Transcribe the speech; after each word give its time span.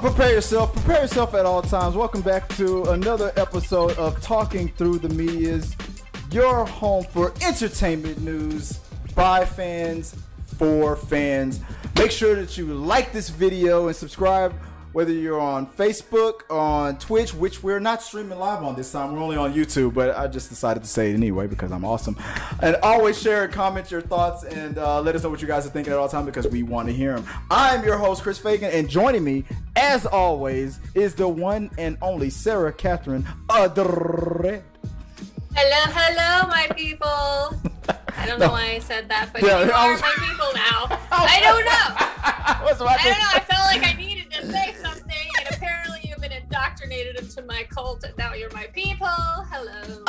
prepare 0.00 0.32
yourself. 0.32 0.72
Prepare 0.74 1.02
yourself 1.02 1.34
at 1.34 1.44
all 1.44 1.60
times. 1.60 1.94
Welcome 1.94 2.22
back 2.22 2.48
to 2.56 2.84
another 2.84 3.32
episode 3.36 3.92
of 3.98 4.18
Talking 4.22 4.68
Through 4.68 5.00
the 5.00 5.10
Medias, 5.10 5.76
your 6.30 6.64
home 6.64 7.04
for 7.04 7.34
entertainment 7.42 8.18
news 8.18 8.78
by 9.14 9.44
fans 9.44 10.16
for 10.56 10.96
fans. 10.96 11.60
Make 11.96 12.10
sure 12.10 12.34
that 12.34 12.56
you 12.56 12.66
like 12.66 13.12
this 13.12 13.28
video 13.28 13.88
and 13.88 13.96
subscribe 13.96 14.54
whether 14.92 15.12
you're 15.12 15.40
on 15.40 15.66
Facebook, 15.66 16.42
on 16.50 16.98
Twitch, 16.98 17.32
which 17.32 17.62
we're 17.62 17.80
not 17.80 18.02
streaming 18.02 18.38
live 18.38 18.62
on 18.62 18.74
this 18.74 18.90
time. 18.90 19.12
We're 19.12 19.20
only 19.20 19.36
on 19.36 19.54
YouTube, 19.54 19.94
but 19.94 20.16
I 20.16 20.26
just 20.26 20.48
decided 20.48 20.82
to 20.82 20.88
say 20.88 21.10
it 21.10 21.14
anyway 21.14 21.46
because 21.46 21.70
I'm 21.70 21.84
awesome. 21.84 22.16
And 22.60 22.76
always 22.82 23.20
share 23.20 23.44
and 23.44 23.52
comment 23.52 23.90
your 23.90 24.00
thoughts 24.00 24.42
and 24.44 24.78
uh, 24.78 25.00
let 25.00 25.14
us 25.14 25.22
know 25.22 25.30
what 25.30 25.40
you 25.40 25.48
guys 25.48 25.66
are 25.66 25.70
thinking 25.70 25.92
at 25.92 25.98
all 25.98 26.08
time 26.08 26.26
because 26.26 26.48
we 26.48 26.62
want 26.62 26.88
to 26.88 26.94
hear 26.94 27.14
them. 27.14 27.26
I'm 27.50 27.84
your 27.84 27.96
host, 27.96 28.22
Chris 28.22 28.38
Fagan, 28.38 28.70
and 28.70 28.88
joining 28.88 29.22
me, 29.22 29.44
as 29.76 30.06
always, 30.06 30.80
is 30.94 31.14
the 31.14 31.28
one 31.28 31.70
and 31.78 31.96
only 32.02 32.30
Sarah 32.30 32.72
Catherine 32.72 33.26
Adre. 33.48 34.62
Hello, 35.54 35.92
hello, 35.92 36.48
my 36.48 36.68
people. 36.76 37.08
I 38.16 38.26
don't 38.26 38.38
know 38.38 38.46
no. 38.46 38.52
why 38.52 38.70
I 38.72 38.78
said 38.78 39.08
that, 39.08 39.30
but 39.32 39.42
yeah, 39.42 39.64
you 39.64 39.72
are 39.72 39.92
was... 39.92 40.00
my 40.00 40.14
people 40.18 40.46
now. 40.54 40.98
I 41.12 41.40
don't 41.40 41.64
know. 41.64 42.10
I, 42.22 42.96
I 42.98 43.04
don't 43.04 43.18
know. 43.18 43.28
I 43.32 43.49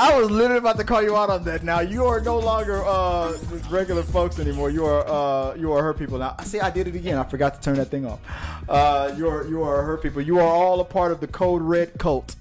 I 0.02 0.20
was 0.20 0.32
literally 0.32 0.58
about 0.58 0.78
to 0.78 0.84
call 0.84 1.04
you 1.04 1.16
out 1.16 1.30
on 1.30 1.44
that. 1.44 1.64
Now 1.64 1.82
you 1.82 2.06
are 2.06 2.20
no 2.20 2.40
longer 2.40 2.84
uh, 2.84 3.38
regular 3.70 4.02
folks 4.02 4.40
anymore. 4.40 4.72
You 4.72 4.84
are 4.84 5.08
uh, 5.08 5.54
you 5.54 5.72
are 5.74 5.84
her 5.84 5.94
people 5.94 6.18
now. 6.18 6.34
I 6.40 6.44
See, 6.44 6.60
I 6.60 6.72
did 6.72 6.88
it 6.88 6.96
again. 6.96 7.20
I 7.20 7.24
forgot 7.24 7.54
to 7.54 7.62
turn 7.62 7.76
that 7.76 7.90
thing 7.90 8.08
off. 8.08 8.20
Uh, 8.68 9.14
you 9.16 9.30
are 9.30 9.46
you 9.48 9.62
are 9.62 9.84
her 9.84 9.98
people. 9.98 10.24
You 10.24 10.40
are 10.40 10.48
all 10.48 10.80
a 10.80 10.86
part 10.86 11.12
of 11.12 11.20
the 11.20 11.28
Code 11.28 11.62
Red 11.62 12.00
cult. 12.00 12.36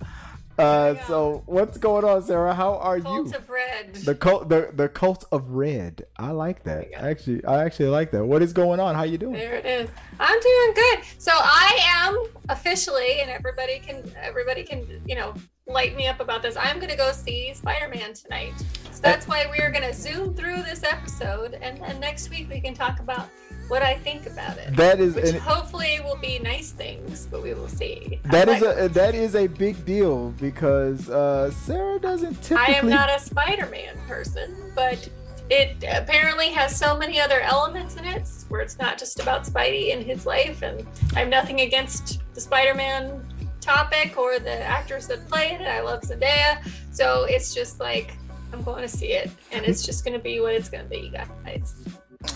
Uh, 0.59 0.95
so 1.07 1.43
what's 1.45 1.77
going 1.77 2.05
on, 2.05 2.23
Sarah? 2.23 2.55
How 2.55 2.77
are 2.77 2.99
cult 2.99 3.15
you? 3.15 3.33
Cult 3.33 3.43
of 3.43 3.51
red. 3.51 3.95
The 3.95 4.15
cult, 4.15 4.49
the 4.49 4.71
the 4.73 4.89
cult 4.89 5.27
of 5.31 5.51
red. 5.51 6.07
I 6.17 6.31
like 6.31 6.63
that. 6.65 6.95
Actually, 6.95 7.45
I 7.45 7.65
actually 7.65 7.89
like 7.89 8.11
that. 8.13 8.25
What 8.25 8.41
is 8.41 8.55
going 8.55 8.81
on? 8.81 8.95
How 8.95 9.03
you 9.03 9.19
doing? 9.19 9.35
There 9.35 9.55
it 9.55 9.67
is. 9.67 9.91
I'm 10.19 10.41
doing 10.41 10.73
good. 10.75 11.01
So 11.19 11.33
I 11.35 11.79
am 11.85 12.25
officially, 12.49 13.21
and 13.21 13.31
everybody 13.31 13.81
can 13.81 14.11
everybody 14.23 14.63
can 14.63 14.87
you 15.07 15.15
know 15.15 15.35
light 15.71 15.97
me 15.97 16.07
up 16.07 16.21
about 16.21 16.43
this. 16.43 16.57
I'm 16.57 16.79
gonna 16.79 16.97
go 16.97 17.13
see 17.13 17.53
Spider-Man 17.55 18.15
tonight. 18.15 18.53
So 18.93 19.01
that's 19.01 19.27
why 19.27 19.47
we're 19.47 19.71
gonna 19.71 19.95
zoom 19.95 20.35
through 20.35 20.63
this 20.63 20.83
episode, 20.85 21.55
and 21.55 21.79
then 21.79 22.01
next 22.01 22.31
week 22.31 22.49
we 22.51 22.61
can 22.61 22.75
talk 22.75 23.01
about 23.01 23.29
what 23.69 23.83
I 23.83 23.95
think 23.99 24.27
about 24.27 24.59
it. 24.59 24.75
That 24.75 24.99
is, 24.99 25.15
which 25.15 25.37
hopefully 25.37 26.01
will 26.03 26.19
be 26.19 26.41
nice 26.41 26.73
things, 26.73 27.27
but 27.31 27.43
we 27.43 27.55
will 27.55 27.69
see. 27.69 28.21
That 28.25 28.49
is 28.49 28.63
a 28.63 28.89
that 28.89 29.15
is 29.15 29.37
a 29.37 29.47
big 29.47 29.85
deal 29.87 30.31
because 30.41 31.09
uh, 31.09 31.51
Sarah 31.53 32.01
doesn't 32.01 32.43
typically. 32.43 32.75
I 32.75 32.79
am 32.79 32.89
not 32.89 33.09
a 33.09 33.21
Spider-Man 33.21 33.97
person, 34.09 34.57
but 34.75 35.09
it 35.51 35.85
apparently 35.89 36.51
has 36.51 36.77
so 36.77 36.97
many 36.97 37.21
other 37.21 37.41
elements 37.41 37.97
in 37.97 38.05
it 38.05 38.29
where 38.49 38.61
it's 38.61 38.79
not 38.79 38.99
just 38.99 39.21
about 39.21 39.45
Spidey 39.45 39.93
and 39.93 40.03
his 40.03 40.27
life. 40.27 40.63
And 40.63 40.87
I 41.15 41.21
have 41.21 41.29
nothing 41.29 41.61
against 41.61 42.23
the 42.35 42.41
Spider-Man 42.41 43.25
topic 43.61 44.17
or 44.17 44.39
the 44.39 44.61
actors 44.61 45.07
that 45.09 45.29
play 45.29 45.53
it. 45.53 45.63
I 45.63 45.81
love 45.81 46.03
Zendaya, 46.03 46.67
so 46.93 47.25
it's 47.25 47.55
just 47.55 47.81
like 47.81 48.17
I'm 48.53 48.63
going 48.63 48.83
to 48.83 48.89
see 48.89 49.13
it, 49.13 49.31
and 49.53 49.65
it's 49.65 49.85
just 49.85 50.05
going 50.05 50.15
to 50.15 50.23
be 50.23 50.41
what 50.41 50.55
it's 50.55 50.69
going 50.69 50.85
to 50.85 50.91
be, 50.91 51.11
guys. 51.11 51.75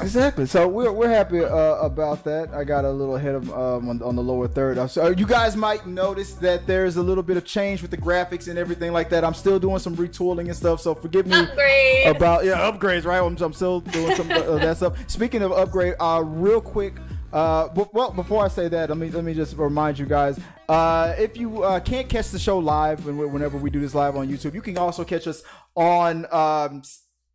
Exactly. 0.01 0.47
So 0.47 0.67
we're, 0.67 0.91
we're 0.91 1.11
happy 1.11 1.45
uh, 1.45 1.77
about 1.77 2.25
that. 2.25 2.55
I 2.55 2.65
got 2.65 2.87
a 2.87 2.91
little 2.91 3.17
ahead 3.17 3.35
of 3.35 3.51
um, 3.51 3.91
on, 3.91 4.03
on, 4.03 4.17
the 4.17 4.23
lower 4.23 4.49
third. 4.49 4.79
Uh, 4.79 4.87
so 4.87 5.09
you 5.09 5.27
guys 5.27 5.57
might 5.57 5.87
notice 5.87 6.33
that 6.35 6.67
there's 6.67 6.97
a 6.97 7.03
little 7.03 7.23
bit 7.23 7.37
of 7.37 7.45
change 7.45 7.83
with 7.83 7.91
the 7.91 7.97
graphics 7.99 8.49
and 8.49 8.59
everything 8.59 8.93
like 8.93 9.11
that. 9.11 9.25
I'm 9.25 9.35
still 9.35 9.59
doing 9.59 9.79
some 9.79 9.95
retooling 9.95 10.47
and 10.47 10.57
stuff. 10.57 10.81
So 10.81 10.95
forgive 10.95 11.27
me 11.27 11.37
Upgrade. 11.37 12.07
about 12.07 12.47
yeah 12.47 12.71
upgrades. 12.71 13.05
Right. 13.05 13.19
I'm, 13.19 13.37
I'm 13.37 13.53
still 13.53 13.81
doing 13.81 14.17
some 14.17 14.31
of 14.31 14.61
that 14.61 14.79
stuff. 14.79 14.99
Speaking 15.07 15.43
of 15.43 15.53
upgrade, 15.53 15.95
uh, 16.01 16.23
real 16.25 16.63
quick. 16.63 16.95
Uh, 17.35 17.69
well, 17.93 18.13
before 18.13 18.45
I 18.45 18.49
say 18.49 18.69
that, 18.69 18.89
let 18.91 18.97
me 18.97 19.11
let 19.11 19.25
me 19.25 19.35
just 19.35 19.57
remind 19.57 19.99
you 19.99 20.07
guys. 20.07 20.39
Uh, 20.69 21.15
if 21.19 21.37
you 21.37 21.65
uh, 21.65 21.81
can't 21.81 22.09
catch 22.09 22.31
the 22.31 22.39
show 22.39 22.59
live, 22.59 23.05
whenever 23.05 23.59
we 23.59 23.71
do 23.71 23.81
this 23.81 23.93
live 23.93 24.15
on 24.17 24.29
YouTube, 24.29 24.55
you 24.55 24.63
can 24.63 24.79
also 24.79 25.05
catch 25.05 25.27
us 25.27 25.43
on 25.75 26.27
um, 26.27 26.83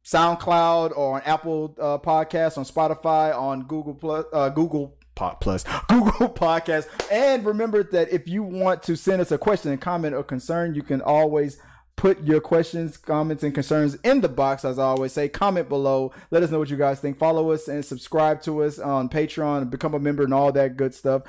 SoundCloud 0.06 0.96
or 0.96 1.16
on 1.16 1.22
Apple 1.24 1.76
uh, 1.78 1.98
Podcasts, 1.98 2.58
on 2.58 2.64
Spotify, 2.64 3.38
on 3.38 3.64
Google 3.64 3.94
Plus, 3.94 4.26
uh, 4.32 4.48
Google 4.48 4.98
Plus, 5.16 5.66
Google 5.90 6.30
Podcast. 6.30 6.88
And 7.12 7.46
remember 7.46 7.84
that 7.84 8.10
if 8.10 8.26
you 8.26 8.42
want 8.42 8.82
to 8.84 8.96
send 8.96 9.22
us 9.22 9.34
a 9.34 9.38
question, 9.38 9.72
and 9.72 9.82
comment, 9.82 10.16
or 10.16 10.24
concern, 10.24 10.76
you 10.76 10.82
can 10.82 11.02
always 11.02 11.58
put 12.00 12.24
your 12.24 12.40
questions, 12.40 12.96
comments, 12.96 13.44
and 13.44 13.54
concerns 13.54 13.96
in 14.06 14.22
the 14.22 14.30
box. 14.30 14.64
As 14.64 14.80
I 14.80 14.86
always 14.86 15.12
say, 15.12 15.28
comment 15.28 15.68
below. 15.68 16.14
Let 16.32 16.44
us 16.44 16.50
know 16.50 16.58
what 16.58 16.70
you 16.70 16.78
guys 16.78 17.02
think. 17.02 17.18
Follow 17.18 17.52
us 17.52 17.68
and 17.68 17.84
subscribe 17.84 18.42
to 18.44 18.64
us 18.64 18.80
on 18.80 19.10
Patreon, 19.10 19.70
become 19.70 19.94
a 19.94 20.00
member, 20.00 20.24
and 20.24 20.34
all 20.34 20.54
that 20.54 20.78
good 20.78 20.96
stuff. 20.96 21.24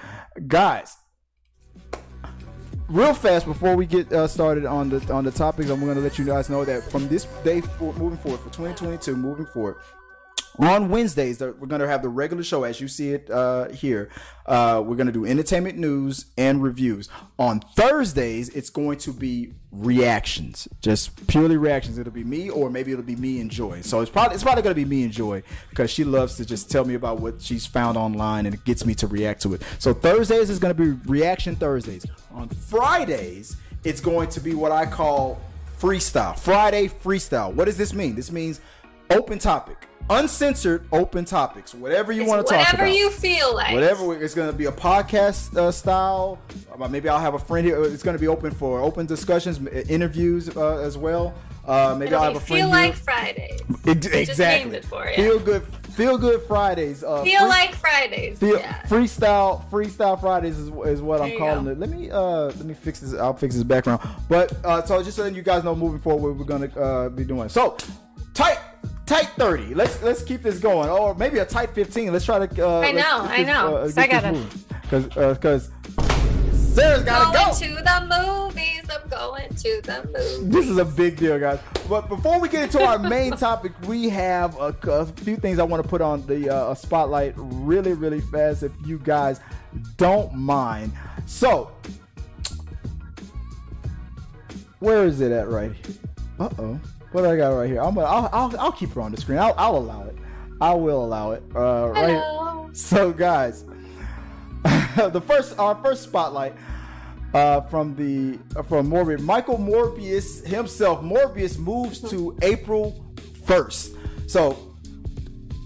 Guys, 0.47 0.97
real 2.89 3.15
fast 3.15 3.47
before 3.47 3.75
we 3.75 3.85
get 3.85 4.13
uh, 4.13 4.29
started 4.29 4.65
on 4.65 4.91
the 4.91 5.13
on 5.13 5.25
the 5.25 5.33
topics, 5.33 5.69
I'm 5.71 5.81
going 5.81 5.97
to 5.97 6.01
let 6.01 6.21
you 6.21 6.25
guys 6.25 6.49
know 6.49 6.65
that 6.65 6.85
from 6.85 7.09
this 7.09 7.25
day 7.43 7.63
for, 7.63 7.93
moving 7.95 8.19
forward 8.19 8.39
for 8.39 8.51
2022, 8.51 9.17
moving 9.17 9.47
forward, 9.47 9.75
on 10.69 10.91
Wednesdays, 10.91 11.41
we're 11.41 11.53
going 11.53 11.81
to 11.81 11.89
have 11.89 12.03
the 12.03 12.09
regular 12.09 12.43
show 12.43 12.65
as 12.65 12.81
you 12.81 12.89
see 12.89 13.13
it 13.13 13.31
uh, 13.31 13.69
here. 13.71 14.11
Uh, 14.47 14.83
we're 14.85 14.97
going 14.97 15.07
to 15.07 15.13
do 15.13 15.25
entertainment 15.25 15.79
news 15.79 16.27
and 16.37 16.63
reviews. 16.63 17.09
On 17.39 17.61
Thursdays, 17.61 18.49
it's 18.51 18.69
going 18.69 18.99
to 18.99 19.13
be 19.13 19.55
reactions, 19.73 20.69
just 20.83 21.27
purely 21.29 21.57
reactions. 21.57 21.99
It'll 21.99 22.13
be 22.13 22.25
me, 22.25 22.51
or 22.51 22.69
maybe 22.69 22.93
it'll 22.93 23.05
be 23.05 23.17
me 23.17 23.41
and 23.41 23.51
Joy. 23.51 23.81
So 23.83 24.01
it's 24.01 24.11
probably 24.11 24.35
it's 24.35 24.43
probably 24.43 24.63
going 24.63 24.75
to 24.75 24.81
be 24.81 24.85
me 24.85 25.05
and 25.05 25.13
Joy 25.13 25.43
because 25.71 25.91
she 25.91 26.05
loves 26.05 26.37
to 26.37 26.45
just 26.45 26.71
tell 26.71 26.85
me 26.85 26.95
about 26.95 27.21
what 27.21 27.41
she's 27.41 27.65
found 27.65 27.97
online 27.97 28.47
and 28.47 28.55
it 28.55 28.65
gets 28.65 28.85
me 28.85 28.95
to 28.97 29.07
react 29.07 29.43
to 29.43 29.55
it. 29.55 29.63
So 29.79 29.95
Thursdays 29.95 30.51
is 30.51 30.59
going 30.59 30.75
to 30.75 30.83
be 30.83 30.91
reaction 31.09 31.57
Thursdays. 31.57 32.05
On 32.33 32.49
Fridays, 32.49 33.57
it's 33.85 34.01
going 34.01 34.29
to 34.31 34.41
be 34.41 34.55
what 34.55 34.73
I 34.73 34.85
call 34.85 35.41
freestyle. 35.79 36.39
Friday 36.39 36.89
freestyle. 36.89 37.55
What 37.55 37.67
does 37.67 37.77
this 37.77 37.95
mean? 37.95 38.15
This 38.15 38.31
means 38.33 38.61
open 39.11 39.39
topic 39.39 39.87
uncensored 40.11 40.85
open 40.93 41.25
topics 41.25 41.73
whatever 41.73 42.11
you 42.11 42.25
want 42.25 42.45
to 42.45 42.53
talk 42.53 42.69
about. 42.69 42.81
whatever 42.81 42.99
you 42.99 43.11
feel 43.11 43.55
like. 43.55 43.73
Whatever 43.73 44.21
it's 44.21 44.35
going 44.35 44.51
to 44.51 44.57
be 44.57 44.65
a 44.67 44.73
podcast 44.73 45.57
uh, 45.57 45.71
style. 45.71 46.39
Uh, 46.79 46.89
maybe 46.89 47.09
i'll 47.09 47.21
have 47.21 47.35
a 47.35 47.39
friend 47.39 47.65
here 47.67 47.83
it's 47.85 48.03
going 48.03 48.17
to 48.17 48.21
be 48.21 48.27
open 48.27 48.51
for 48.51 48.81
open 48.81 49.07
discussions 49.07 49.65
interviews 49.89 50.55
uh, 50.57 50.79
as 50.79 50.99
well. 50.99 51.33
Uh, 51.65 51.95
maybe 51.97 52.09
It'll 52.09 52.19
i'll 52.19 52.25
have 52.25 52.37
a 52.37 52.45
friend 52.45 52.63
feel 52.63 52.71
like 52.71 52.95
fridays. 52.95 53.61
It, 53.85 54.13
exactly. 54.13 54.81
for, 54.81 55.09
yeah. 55.09 55.17
feel 55.17 55.39
good 55.39 55.63
feel 55.93 56.19
good 56.19 56.43
fridays 56.43 57.05
uh, 57.05 57.23
feel 57.23 57.41
free, 57.41 57.49
like 57.49 57.75
fridays 57.75 58.39
feel, 58.39 58.59
yeah. 58.59 58.81
freestyle 58.83 59.69
freestyle 59.71 60.21
fridays 60.21 60.59
is, 60.59 60.69
is 60.87 61.03
what 61.03 61.19
there 61.19 61.33
i'm 61.33 61.39
calling 61.39 61.65
go. 61.67 61.71
it. 61.71 61.79
Let 61.79 61.91
me 61.91 62.11
uh 62.11 62.47
let 62.47 62.65
me 62.65 62.75
fix 62.75 62.99
this 63.01 63.15
i'll 63.15 63.35
fix 63.35 63.55
this 63.55 63.63
background. 63.65 64.01
But 64.29 64.53
uh 64.65 64.85
so 64.85 65.01
just 65.05 65.17
so 65.17 65.27
you 65.27 65.43
guys 65.43 65.63
know 65.63 65.77
moving 65.77 66.01
forward 66.01 66.31
what 66.31 66.39
we're 66.39 66.45
gonna 66.45 66.81
uh 66.81 67.09
be 67.11 67.25
doing. 67.25 67.49
So 67.49 67.77
tight 68.35 68.59
tight 69.11 69.29
30. 69.37 69.75
Let's 69.75 70.01
let's 70.03 70.23
keep 70.23 70.43
this 70.43 70.61
going. 70.61 70.89
Or 70.89 71.15
maybe 71.15 71.39
a 71.39 71.45
tight 71.45 71.75
15. 71.75 72.13
Let's 72.13 72.25
try 72.25 72.47
to. 72.47 72.67
Uh, 72.67 72.81
I 72.81 72.93
know, 72.93 73.19
I 73.23 73.43
know. 73.43 73.77
Uh, 73.77 73.91
I 73.97 74.07
gotta. 74.07 74.47
Because 74.83 75.07
because 75.37 75.71
Sarah's 76.53 77.03
gotta 77.03 77.37
going 77.37 77.49
go. 77.49 77.59
to 77.59 77.83
the 77.83 78.49
movies. 78.49 78.83
I'm 78.89 79.09
going 79.09 79.49
to 79.49 79.81
the 79.83 80.05
movies. 80.07 80.49
This 80.49 80.69
is 80.69 80.79
a 80.79 80.85
big 80.85 81.17
deal, 81.17 81.39
guys. 81.41 81.59
But 81.89 82.09
before 82.09 82.39
we 82.39 82.49
get 82.49 82.63
into 82.63 82.81
our 82.83 82.99
main 82.99 83.33
topic, 83.33 83.73
we 83.87 84.09
have 84.11 84.57
a, 84.59 84.77
a, 84.89 85.07
few 85.07 85.37
things 85.37 85.59
I 85.59 85.65
want 85.65 85.83
to 85.83 85.89
put 85.89 86.01
on 86.01 86.25
the 86.27 86.49
uh, 86.49 86.75
spotlight 86.75 87.35
really, 87.37 87.95
really 87.95 88.21
fast. 88.21 88.63
If 88.63 88.73
you 88.87 88.99
guys 88.99 89.41
don't 89.97 90.33
mind. 90.35 90.93
So, 91.27 91.73
where 94.79 95.05
is 95.05 95.21
it 95.21 95.33
at 95.33 95.49
right 95.49 95.73
here? 95.73 95.97
Uh 96.39 96.49
oh. 96.59 96.81
What 97.13 97.23
do 97.23 97.31
I 97.31 97.37
got 97.37 97.49
right 97.49 97.69
here? 97.69 97.81
I'm 97.81 97.95
gonna, 97.95 98.07
I'll, 98.07 98.29
I'll, 98.33 98.61
I'll 98.61 98.73
keep 98.73 98.93
her 98.93 99.01
on 99.01 99.11
the 99.11 99.21
screen. 99.21 99.39
I'll, 99.39 99.55
I'll 99.57 99.77
allow 99.77 100.05
it. 100.05 100.17
I 100.61 100.75
will 100.75 101.05
allow 101.05 101.33
it. 101.33 101.43
Uh, 101.55 101.89
right. 101.89 102.71
So, 102.73 103.13
guys, 103.13 103.65
the 104.63 105.23
first, 105.27 105.59
our 105.59 105.75
first 105.83 106.05
spotlight 106.05 106.55
uh, 107.35 107.63
from 107.63 107.97
the 107.97 108.39
uh, 108.57 108.63
from 108.63 108.89
Morbius, 108.89 109.21
Michael 109.21 109.59
Morbius 109.59 110.47
himself. 110.47 111.03
Morbius 111.03 111.59
moves 111.59 112.01
to 112.11 112.37
April 112.43 113.05
first. 113.45 113.95
So, 114.29 114.77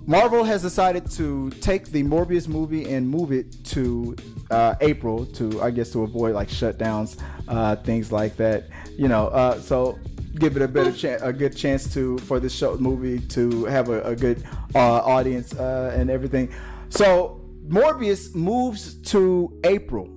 Marvel 0.06 0.44
has 0.44 0.62
decided 0.62 1.10
to 1.12 1.50
take 1.50 1.86
the 1.86 2.02
Morbius 2.02 2.48
movie 2.48 2.92
and 2.92 3.08
move 3.08 3.32
it 3.32 3.64
to 3.64 4.16
uh, 4.50 4.74
April 4.80 5.26
to, 5.26 5.62
I 5.62 5.70
guess, 5.70 5.90
to 5.92 6.02
avoid 6.02 6.34
like 6.34 6.48
shutdowns, 6.48 7.20
uh, 7.48 7.76
things 7.76 8.12
like 8.12 8.36
that. 8.36 8.68
You 8.96 9.08
know, 9.08 9.28
uh, 9.28 9.60
so 9.60 9.98
give 10.36 10.56
it 10.56 10.62
a 10.62 10.68
better 10.68 10.92
chance, 10.92 11.22
a 11.22 11.32
good 11.32 11.56
chance 11.56 11.92
to 11.94 12.18
for 12.18 12.40
this 12.40 12.54
show 12.54 12.76
movie 12.76 13.20
to 13.28 13.64
have 13.66 13.88
a, 13.88 14.02
a 14.02 14.16
good 14.16 14.44
uh, 14.74 14.78
audience 14.78 15.54
uh, 15.54 15.94
and 15.96 16.10
everything. 16.10 16.52
So 16.88 17.40
Morbius 17.66 18.34
moves 18.34 18.94
to 19.10 19.58
April. 19.64 20.08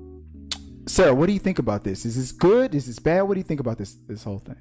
Sarah, 0.85 1.13
what 1.13 1.27
do 1.27 1.33
you 1.33 1.39
think 1.39 1.59
about 1.59 1.83
this? 1.83 2.05
Is 2.05 2.15
this 2.15 2.31
good? 2.31 2.73
Is 2.73 2.85
this 2.87 2.99
bad? 2.99 3.21
What 3.23 3.33
do 3.33 3.39
you 3.39 3.43
think 3.43 3.59
about 3.59 3.77
this 3.77 3.95
this 4.07 4.23
whole 4.23 4.39
thing? 4.39 4.55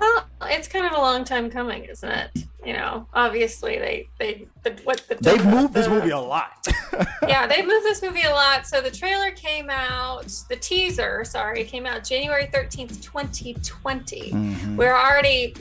Well, 0.00 0.26
it's 0.42 0.68
kind 0.68 0.86
of 0.86 0.92
a 0.92 0.98
long 0.98 1.24
time 1.24 1.50
coming, 1.50 1.84
isn't 1.84 2.10
it? 2.10 2.47
You 2.66 2.72
know, 2.72 3.06
obviously 3.14 3.78
they 3.78 4.08
they 4.18 4.46
the, 4.64 4.72
what 4.82 5.04
the, 5.08 5.14
They've 5.14 5.44
moved 5.46 5.74
this 5.74 5.86
movie 5.88 6.10
a 6.10 6.18
lot. 6.18 6.66
yeah, 7.28 7.46
they 7.46 7.62
moved 7.64 7.84
this 7.84 8.02
movie 8.02 8.22
a 8.22 8.30
lot. 8.34 8.66
So 8.66 8.80
the 8.80 8.90
trailer 8.90 9.30
came 9.30 9.70
out, 9.70 10.26
the 10.48 10.56
teaser, 10.56 11.24
sorry, 11.24 11.62
came 11.64 11.86
out 11.86 12.04
January 12.04 12.48
13th, 12.52 13.00
2020. 13.00 14.32
Mhm. 14.32 14.76
We're 14.76 14.96
already 14.96 15.54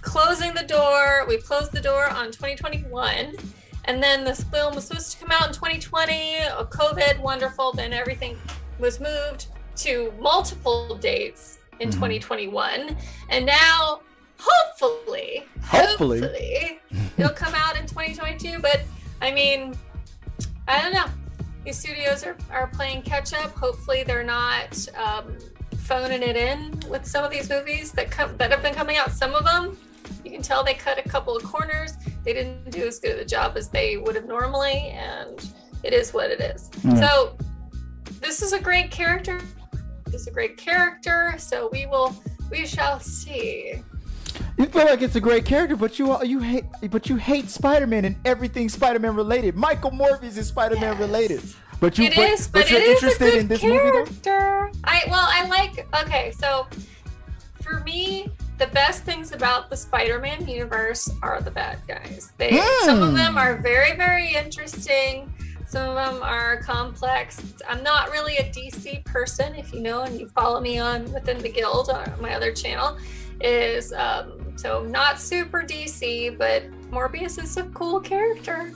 closing 0.00 0.52
the 0.52 0.64
door. 0.64 1.24
We 1.28 1.38
closed 1.38 1.70
the 1.72 1.80
door 1.80 2.08
on 2.10 2.26
2021. 2.32 3.36
And 3.84 4.02
then 4.02 4.24
this 4.24 4.42
film 4.44 4.74
was 4.74 4.86
supposed 4.86 5.12
to 5.12 5.18
come 5.18 5.30
out 5.30 5.46
in 5.48 5.52
2020. 5.54 6.38
uh, 6.40 6.64
COVID, 6.64 7.20
wonderful. 7.20 7.72
Then 7.72 7.92
everything 7.92 8.36
was 8.80 8.98
moved 9.00 9.46
to 9.76 10.12
multiple 10.20 10.96
dates 10.96 11.58
in 11.80 11.88
Mhm. 11.88 11.94
2021. 11.94 12.96
And 13.28 13.46
now, 13.46 14.00
hopefully, 14.42 15.44
Hopefully. 15.62 16.20
hopefully, 16.20 16.80
it'll 17.18 17.30
come 17.32 17.54
out 17.54 17.76
in 17.78 17.86
2022. 17.86 18.58
But 18.60 18.82
I 19.20 19.30
mean, 19.30 19.74
I 20.68 20.82
don't 20.82 20.92
know. 20.92 21.06
These 21.64 21.78
studios 21.78 22.24
are, 22.24 22.36
are 22.50 22.66
playing 22.68 23.02
catch 23.02 23.32
up. 23.32 23.52
Hopefully, 23.56 24.02
they're 24.02 24.24
not 24.24 24.86
um, 24.96 25.36
phoning 25.78 26.22
it 26.22 26.36
in 26.36 26.78
with 26.88 27.06
some 27.06 27.24
of 27.24 27.30
these 27.30 27.48
movies 27.48 27.92
that 27.92 28.10
come 28.10 28.36
that 28.38 28.50
have 28.50 28.62
been 28.62 28.74
coming 28.74 28.96
out. 28.96 29.12
Some 29.12 29.34
of 29.34 29.44
them, 29.44 29.76
you 30.24 30.30
can 30.30 30.42
tell 30.42 30.64
they 30.64 30.74
cut 30.74 30.98
a 30.98 31.08
couple 31.08 31.36
of 31.36 31.44
corners. 31.44 31.92
They 32.24 32.32
didn't 32.32 32.70
do 32.70 32.86
as 32.86 32.98
good 32.98 33.12
of 33.12 33.18
a 33.18 33.24
job 33.24 33.56
as 33.56 33.68
they 33.68 33.96
would 33.96 34.16
have 34.16 34.26
normally, 34.26 34.90
and 34.96 35.52
it 35.82 35.92
is 35.92 36.12
what 36.12 36.30
it 36.30 36.40
is. 36.40 36.70
Yeah. 36.84 36.94
So, 36.96 37.36
this 38.20 38.42
is 38.42 38.52
a 38.52 38.60
great 38.60 38.90
character. 38.90 39.40
This 40.06 40.22
is 40.22 40.26
a 40.26 40.30
great 40.30 40.56
character. 40.56 41.34
So 41.38 41.68
we 41.72 41.86
will, 41.86 42.14
we 42.50 42.66
shall 42.66 43.00
see. 43.00 43.82
You 44.58 44.66
feel 44.66 44.84
like 44.84 45.02
it's 45.02 45.16
a 45.16 45.20
great 45.20 45.44
character, 45.44 45.76
but 45.76 45.98
you 45.98 46.22
you 46.24 46.40
hate 46.40 46.64
but 46.90 47.08
you 47.08 47.16
hate 47.16 47.48
Spider-Man 47.48 48.04
and 48.04 48.16
everything 48.24 48.68
Spider-Man 48.68 49.14
related. 49.16 49.56
Michael 49.56 49.90
Morbius 49.90 50.36
is 50.36 50.48
Spider-Man 50.48 50.92
Yes. 50.92 51.00
related. 51.00 51.42
But 51.80 51.98
you 51.98 52.04
It 52.04 52.16
is, 52.16 52.46
but, 52.46 52.70
you're 52.70 52.78
it 52.80 52.84
is 52.86 52.94
interested 53.02 53.28
a 53.28 53.30
good 53.32 53.40
in 53.40 53.48
this 53.48 53.62
movie 53.64 53.90
though? 53.90 54.04
character. 54.04 54.70
I 54.84 55.02
well, 55.08 55.26
I 55.28 55.46
like. 55.48 55.86
Okay, 56.04 56.32
so 56.38 56.66
for 57.62 57.80
me, 57.80 58.28
the 58.58 58.66
best 58.68 59.02
things 59.02 59.32
about 59.32 59.68
the 59.70 59.76
Spider-Man 59.76 60.46
universe 60.46 61.10
are 61.22 61.40
the 61.40 61.50
bad 61.50 61.78
guys. 61.88 62.32
They 62.38 62.50
some 62.84 63.02
of 63.02 63.10
Hmm. 63.10 63.16
them 63.16 63.38
are 63.38 63.56
very, 63.56 63.96
very 63.96 64.34
interesting. 64.34 65.32
Some 65.66 65.88
of 65.88 65.94
them 65.96 66.22
are 66.22 66.58
complex. 66.58 67.42
I'm 67.68 67.82
not 67.82 68.10
really 68.10 68.36
a 68.36 68.44
DC 68.52 68.98
person, 69.06 69.54
if 69.54 69.72
you 69.72 69.80
know, 69.80 70.02
and 70.02 70.20
you 70.20 70.28
follow 70.28 70.60
me 70.60 70.78
on 70.78 71.10
within 71.12 71.38
the 71.40 71.48
guild 71.48 71.88
on 71.88 72.12
my 72.20 72.34
other 72.34 72.52
channel. 72.52 72.98
Is 73.40 73.92
um, 73.94 74.41
so 74.56 74.84
not 74.84 75.20
super 75.20 75.62
DC, 75.62 76.36
but 76.38 76.70
Morbius 76.90 77.42
is 77.42 77.56
a 77.56 77.64
cool 77.64 78.00
character. 78.00 78.72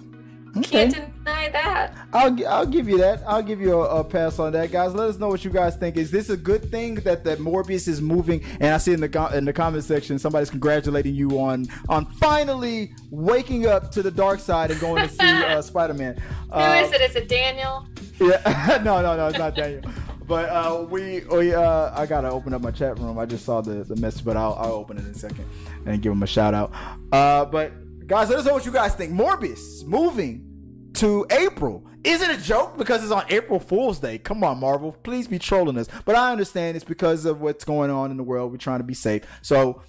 Okay. 0.57 0.91
Can't 0.91 0.95
deny 1.25 1.51
that. 1.51 1.95
I'll 2.15 2.49
I'll 2.49 2.67
give 2.67 2.89
you 2.89 2.97
that. 2.99 3.23
I'll 3.27 3.43
give 3.43 3.61
you 3.61 3.75
a, 3.75 4.01
a 4.01 4.05
pass 4.05 4.39
on 4.39 4.53
that, 4.55 4.71
guys. 4.71 4.95
Let 4.95 5.11
us 5.11 5.19
know 5.19 5.29
what 5.29 5.45
you 5.45 5.51
guys 5.51 5.77
think. 5.77 5.99
Is 5.99 6.11
this 6.11 6.31
a 6.31 6.37
good 6.37 6.71
thing 6.71 6.95
that 6.97 7.25
that 7.25 7.39
Morbius 7.39 7.89
is 7.89 8.01
moving? 8.01 8.43
And 8.61 8.73
I 8.73 8.79
see 8.79 8.95
in 8.95 9.01
the 9.01 9.31
in 9.35 9.45
the 9.45 9.53
comment 9.53 9.85
section 9.85 10.19
somebody's 10.19 10.49
congratulating 10.49 11.15
you 11.15 11.39
on 11.39 11.67
on 11.91 12.07
finally 12.07 12.95
waking 13.11 13.67
up 13.67 13.91
to 13.93 14.03
the 14.03 14.11
dark 14.11 14.41
side 14.41 14.71
and 14.71 14.81
going 14.81 15.07
to 15.07 15.15
see 15.15 15.27
uh, 15.45 15.61
Spider 15.61 15.95
Man. 15.95 16.17
Who 16.51 16.61
is 16.61 16.93
it? 16.93 17.03
Is 17.03 17.17
it 17.17 17.29
Daniel? 17.29 17.87
Yeah, 18.19 18.81
no, 18.83 19.03
no, 19.03 19.15
no, 19.15 19.29
it's 19.29 19.39
not 19.39 19.55
Daniel. 19.55 19.83
But 20.27 20.49
uh, 20.49 20.87
we, 20.89 21.21
we, 21.21 21.55
uh, 21.55 21.99
I 21.99 22.07
gotta 22.07 22.29
open 22.31 22.53
up 22.53 22.61
my 22.63 22.73
chat 22.73 22.99
room. 22.99 23.19
I 23.19 23.27
just 23.27 23.45
saw 23.45 23.61
the 23.61 23.85
the 23.85 23.97
message, 23.97 24.25
but 24.25 24.37
I'll, 24.37 24.55
I'll 24.55 24.73
open 24.73 24.99
it 24.99 25.05
in 25.05 25.11
a 25.11 25.15
second 25.15 25.45
and 25.87 26.03
give 26.03 26.13
him 26.13 26.23
a 26.23 26.27
shout 26.27 26.53
out. 26.53 26.73
Uh, 27.13 27.45
but 27.45 28.07
guys, 28.07 28.29
let 28.29 28.39
us 28.41 28.45
know 28.45 28.55
what 28.55 28.67
you 28.67 28.73
guys 28.73 28.95
think. 28.95 29.13
Morbius 29.13 29.85
moving 29.85 30.91
to 30.95 31.27
April. 31.31 31.87
Is 32.03 32.23
it 32.23 32.31
a 32.31 32.41
joke 32.41 32.77
because 32.77 33.03
it's 33.03 33.13
on 33.13 33.25
April 33.29 33.59
Fool's 33.59 33.99
Day? 33.99 34.19
Come 34.19 34.45
on, 34.45 34.59
Marvel, 34.59 34.93
please 35.03 35.27
be 35.27 35.39
trolling 35.39 35.77
us. 35.77 35.89
But 36.05 36.15
I 36.15 36.31
understand 36.31 36.77
it's 36.77 36.85
because 36.85 37.25
of 37.25 37.41
what's 37.41 37.65
going 37.65 37.91
on 37.91 38.11
in 38.11 38.17
the 38.17 38.23
world. 38.23 38.53
We're 38.53 38.59
trying 38.59 38.79
to 38.79 38.85
be 38.85 38.95
safe, 38.95 39.23
so 39.43 39.83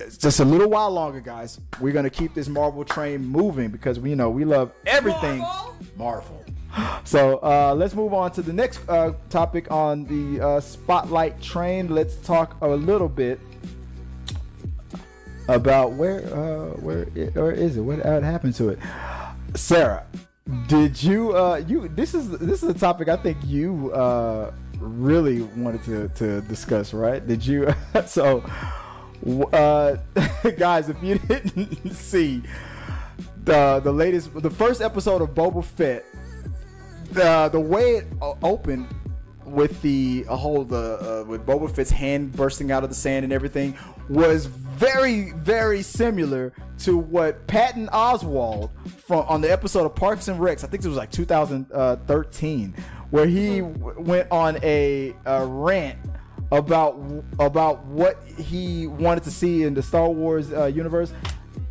it's 0.00 0.16
just 0.18 0.40
a 0.40 0.44
little 0.44 0.68
while 0.68 0.90
longer, 0.90 1.20
guys. 1.20 1.60
We're 1.80 1.92
gonna 1.92 2.10
keep 2.10 2.34
this 2.34 2.48
Marvel 2.48 2.84
train 2.84 3.24
moving 3.24 3.70
because 3.70 4.00
we 4.00 4.10
you 4.10 4.16
know 4.16 4.30
we 4.30 4.44
love 4.44 4.72
everything 4.86 5.44
Marvel. 5.96 6.44
So 7.04 7.38
uh, 7.42 7.74
let's 7.76 7.94
move 7.94 8.12
on 8.12 8.32
to 8.32 8.42
the 8.42 8.52
next 8.52 8.80
uh, 8.88 9.12
topic 9.30 9.70
on 9.70 10.04
the 10.06 10.44
uh, 10.44 10.60
spotlight 10.60 11.40
train. 11.40 11.88
Let's 11.88 12.16
talk 12.16 12.56
a 12.60 12.68
little 12.68 13.08
bit 13.08 13.38
about 15.48 15.92
where 15.92 16.20
uh, 16.34 16.70
where 16.80 17.06
i- 17.16 17.38
or 17.38 17.52
is 17.52 17.76
it? 17.76 17.80
What 17.80 18.00
happened 18.00 18.54
to 18.56 18.70
it? 18.70 18.78
Sarah, 19.54 20.04
did 20.66 21.00
you 21.02 21.36
uh, 21.36 21.62
you 21.66 21.88
this 21.88 22.14
is 22.14 22.30
this 22.30 22.62
is 22.62 22.68
a 22.68 22.74
topic 22.74 23.08
I 23.08 23.16
think 23.16 23.38
you 23.44 23.92
uh, 23.92 24.52
really 24.78 25.42
wanted 25.42 25.84
to, 25.84 26.08
to 26.16 26.40
discuss, 26.42 26.92
right? 26.92 27.24
Did 27.26 27.46
you 27.46 27.72
so 28.06 28.40
guys, 30.58 30.88
if 30.88 31.02
you 31.02 31.18
didn't 31.18 31.94
see 31.94 32.42
the 33.44 33.80
the 33.82 33.92
latest 33.92 34.34
the 34.42 34.50
first 34.50 34.80
episode 34.82 35.22
of 35.22 35.30
Boba 35.30 35.64
Fett 35.64 36.04
the 37.06 37.48
the 37.52 37.60
way 37.60 37.96
it 37.96 38.06
opened 38.42 38.86
with 39.44 39.80
the 39.82 40.24
a 40.28 40.36
whole 40.36 40.64
the 40.64 41.22
uh, 41.22 41.24
with 41.24 41.46
Boba 41.46 41.70
Fett's 41.70 41.90
hand 41.90 42.32
bursting 42.32 42.72
out 42.72 42.82
of 42.82 42.90
the 42.90 42.96
sand 42.96 43.24
and 43.24 43.32
everything 43.32 43.76
was 44.08 44.46
very 44.46 45.32
very 45.32 45.82
similar 45.82 46.52
to 46.78 46.96
what 46.96 47.46
Patton 47.46 47.88
Oswalt 47.88 48.70
from 49.06 49.24
on 49.28 49.40
the 49.40 49.50
episode 49.50 49.86
of 49.86 49.94
Parks 49.94 50.28
and 50.28 50.40
Recs 50.40 50.64
I 50.64 50.66
think 50.66 50.84
it 50.84 50.88
was 50.88 50.96
like 50.96 51.10
2013 51.12 52.74
where 53.10 53.26
he 53.26 53.60
w- 53.60 54.00
went 54.00 54.30
on 54.32 54.58
a, 54.64 55.14
a 55.24 55.46
rant 55.46 55.98
about 56.52 57.00
about 57.38 57.84
what 57.86 58.22
he 58.36 58.86
wanted 58.86 59.24
to 59.24 59.30
see 59.30 59.62
in 59.62 59.74
the 59.74 59.82
Star 59.82 60.08
Wars 60.08 60.52
uh, 60.52 60.66
universe 60.66 61.12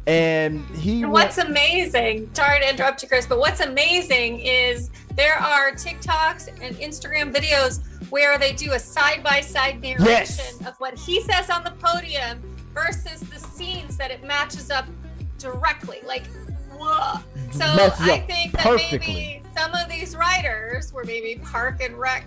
and 0.07 0.63
he 0.75 1.01
And 1.03 1.12
went- 1.12 1.27
what's 1.29 1.38
amazing, 1.39 2.29
sorry 2.33 2.59
to 2.59 2.69
interrupt 2.69 3.01
you, 3.01 3.09
Chris, 3.09 3.25
but 3.25 3.39
what's 3.39 3.59
amazing 3.62 4.39
is 4.39 4.89
there 5.15 5.35
are 5.38 5.71
TikToks 5.71 6.47
and 6.62 6.75
Instagram 6.77 7.33
videos 7.33 7.79
where 8.12 8.38
they 8.38 8.53
do 8.53 8.74
a 8.74 8.79
side 8.79 9.24
by 9.24 9.41
side 9.41 9.81
narration 9.81 10.05
Yes. 10.07 10.62
of 10.67 10.75
what 10.77 10.97
he 10.97 11.21
says 11.21 11.50
on 11.50 11.63
the 11.63 11.71
podium 11.81 12.39
versus 12.74 13.19
the 13.21 13.39
scenes 13.39 13.97
that 13.97 14.12
it 14.12 14.24
matches 14.24 14.69
up 14.69 14.85
directly. 15.39 16.01
Like, 16.05 16.27
whoa. 16.77 17.19
So 17.51 17.65
I 17.65 18.19
think 18.27 18.51
that 18.53 18.62
perfectly. 18.62 19.00
maybe 19.00 19.41
some 19.57 19.74
of 19.74 19.89
these 19.89 20.15
writers 20.15 20.93
were 20.93 21.03
maybe 21.05 21.41
Park 21.43 21.81
and 21.81 21.95
Rec, 21.97 22.25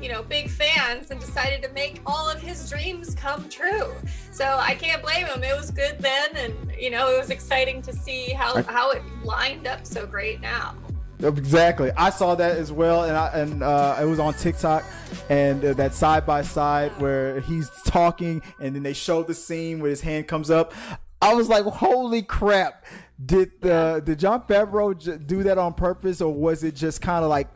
you 0.00 0.08
know, 0.08 0.22
big 0.22 0.50
fans 0.50 1.10
and 1.10 1.20
decided 1.20 1.62
to 1.62 1.72
make 1.72 2.00
all 2.06 2.28
of 2.28 2.40
his 2.40 2.68
dreams 2.68 3.14
come 3.14 3.48
true. 3.48 3.92
So 4.30 4.44
I 4.44 4.74
can't 4.74 5.02
blame 5.02 5.26
him. 5.26 5.42
It 5.42 5.56
was 5.56 5.70
good 5.70 5.98
then, 5.98 6.36
and 6.36 6.54
you 6.78 6.90
know, 6.90 7.10
it 7.10 7.18
was 7.18 7.30
exciting 7.30 7.82
to 7.82 7.92
see 7.92 8.30
how 8.30 8.62
how 8.64 8.90
it 8.90 9.02
lined 9.24 9.66
up 9.66 9.86
so 9.86 10.06
great 10.06 10.40
now. 10.40 10.74
Exactly. 11.22 11.90
I 11.96 12.10
saw 12.10 12.34
that 12.34 12.58
as 12.58 12.70
well, 12.70 13.04
and 13.04 13.16
I, 13.16 13.28
and 13.28 13.62
uh, 13.62 13.96
it 14.00 14.04
was 14.04 14.18
on 14.18 14.34
TikTok, 14.34 14.84
and 15.30 15.64
uh, 15.64 15.72
that 15.74 15.94
side 15.94 16.26
by 16.26 16.42
side 16.42 16.92
where 17.00 17.40
he's 17.40 17.70
talking, 17.86 18.42
and 18.60 18.74
then 18.74 18.82
they 18.82 18.92
show 18.92 19.22
the 19.22 19.32
scene 19.32 19.80
where 19.80 19.88
his 19.88 20.02
hand 20.02 20.28
comes 20.28 20.50
up. 20.50 20.74
I 21.22 21.32
was 21.32 21.48
like, 21.48 21.64
"Holy 21.64 22.22
crap!" 22.22 22.84
Did 23.24 23.62
the 23.62 24.02
did 24.04 24.18
Jon 24.18 24.42
Favreau 24.42 24.98
j- 24.98 25.16
do 25.16 25.42
that 25.44 25.56
on 25.56 25.72
purpose, 25.72 26.20
or 26.20 26.32
was 26.34 26.62
it 26.62 26.74
just 26.74 27.00
kind 27.00 27.24
of 27.24 27.30
like 27.30 27.48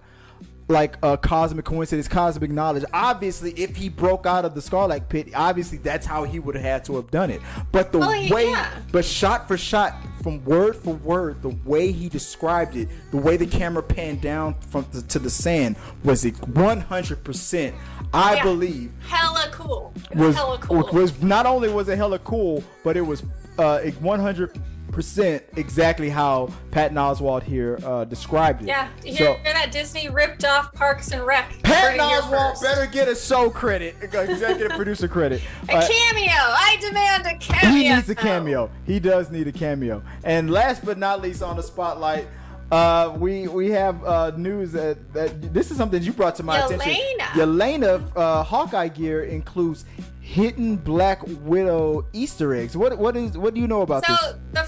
like 0.71 0.97
a 1.03 1.19
cosmic 1.19 1.65
coincidence, 1.65 2.09
cosmic 2.09 2.51
knowledge. 2.51 2.85
Obviously, 2.95 3.51
if 3.53 3.77
he 3.77 3.89
broke 3.89 4.25
out 4.25 4.45
of 4.45 4.55
the 4.55 4.61
Sarlacc 4.61 5.09
Pit, 5.09 5.29
obviously 5.35 5.79
that's 5.79 6.07
how 6.07 6.25
he 6.25 6.39
would 6.39 6.55
have 6.55 6.65
had 6.65 6.85
to 6.87 6.97
have 6.97 7.11
done 7.11 7.31
it. 7.31 7.41
But 7.73 7.93
the 7.93 7.99
way, 7.99 8.29
yeah. 8.51 8.71
but 8.93 9.05
shot 9.05 9.49
for 9.49 9.59
shot, 9.59 9.95
from 10.23 10.45
word 10.45 10.77
for 10.77 10.95
word, 10.95 11.43
the 11.43 11.57
way 11.65 11.93
he 11.93 12.09
described 12.09 12.77
it, 12.77 12.89
the 13.11 13.17
way 13.17 13.37
the 13.37 13.47
camera 13.47 13.83
panned 13.83 14.21
down 14.21 14.55
from 14.61 14.87
the, 14.93 15.03
to 15.03 15.19
the 15.19 15.31
sand 15.31 15.77
was 16.05 16.25
it 16.25 16.35
100. 16.49 17.25
percent 17.25 17.75
I 18.15 18.37
Yeah. 18.37 18.43
believe 18.45 18.93
Hella 19.09 19.49
cool. 19.53 19.93
It 20.11 20.17
was, 20.17 20.27
was 20.29 20.37
hella 20.37 20.59
cool. 20.59 20.89
was 20.93 21.23
not 21.23 21.47
only 21.47 21.69
was 21.69 21.89
it 21.89 21.97
hella 21.97 22.19
cool, 22.21 22.63
but 22.85 22.97
it 22.97 23.03
was 23.03 23.23
uh 23.59 23.81
100 23.81 24.61
percent 24.91 25.43
exactly 25.57 26.09
how 26.11 26.51
Patton 26.71 26.97
Oswalt 26.97 27.43
here 27.43 27.79
uh, 27.85 28.05
described 28.05 28.63
it. 28.63 28.69
yeah, 28.69 28.89
you 29.05 29.15
So- 29.17 29.35
hear 29.35 29.53
that 29.53 29.71
Disney 29.73 30.09
ripped 30.09 30.45
off 30.45 30.73
Parks 30.73 31.11
and 31.13 31.25
Rec. 31.25 31.49
Patton 31.63 31.99
Heard 32.01 32.07
it 32.07 32.09
here 32.11 32.19
Oswald 32.25 32.57
better 32.63 32.87
get 32.87 33.09
a 33.09 33.15
show 33.17 33.51
credit, 33.51 33.97
executive 34.03 34.71
producer 34.73 35.09
credit. 35.09 35.43
A 35.69 35.77
Uh, 35.77 35.89
cameo! 35.89 36.33
I 36.33 36.77
demand 36.81 37.27
a 37.27 37.37
cameo! 37.39 37.71
he 37.71 37.89
needs 37.89 38.09
a 38.09 38.15
cameo. 38.15 38.71
He 38.87 38.99
does 39.01 39.31
need 39.31 39.47
a 39.49 39.53
cameo. 39.53 40.03
And 40.25 40.51
last 40.51 40.85
but 40.85 40.99
not 40.99 41.21
least 41.23 41.43
on 41.43 41.57
the 41.57 41.63
spotlight, 41.63 42.27
Uh, 42.73 43.13
we 43.19 43.49
we 43.49 43.69
have 43.71 43.97
uh, 44.05 44.31
news 44.37 44.71
that, 44.71 44.97
that 45.13 45.53
this 45.53 45.73
is 45.73 45.77
something 45.77 46.01
you 46.05 46.13
brought 46.13 46.37
to 46.37 46.45
my 46.45 46.59
attention. 46.65 46.93
Yelena. 46.93 47.27
Yelena 47.35 48.13
uh, 48.17 48.45
Hawkeye 48.45 48.87
gear 48.87 49.25
includes 49.25 49.85
hidden 50.21 50.77
Black 50.77 51.19
Widow 51.43 52.05
Easter 52.13 52.55
eggs. 52.55 52.77
What 52.77 52.97
what 52.97 53.17
is 53.17 53.37
what 53.37 53.55
do 53.55 53.61
you 53.61 53.67
know 53.67 53.83
about 53.83 54.07
So 54.07 54.13
this? 54.13 54.21
the 54.23 54.39
the 54.53 54.65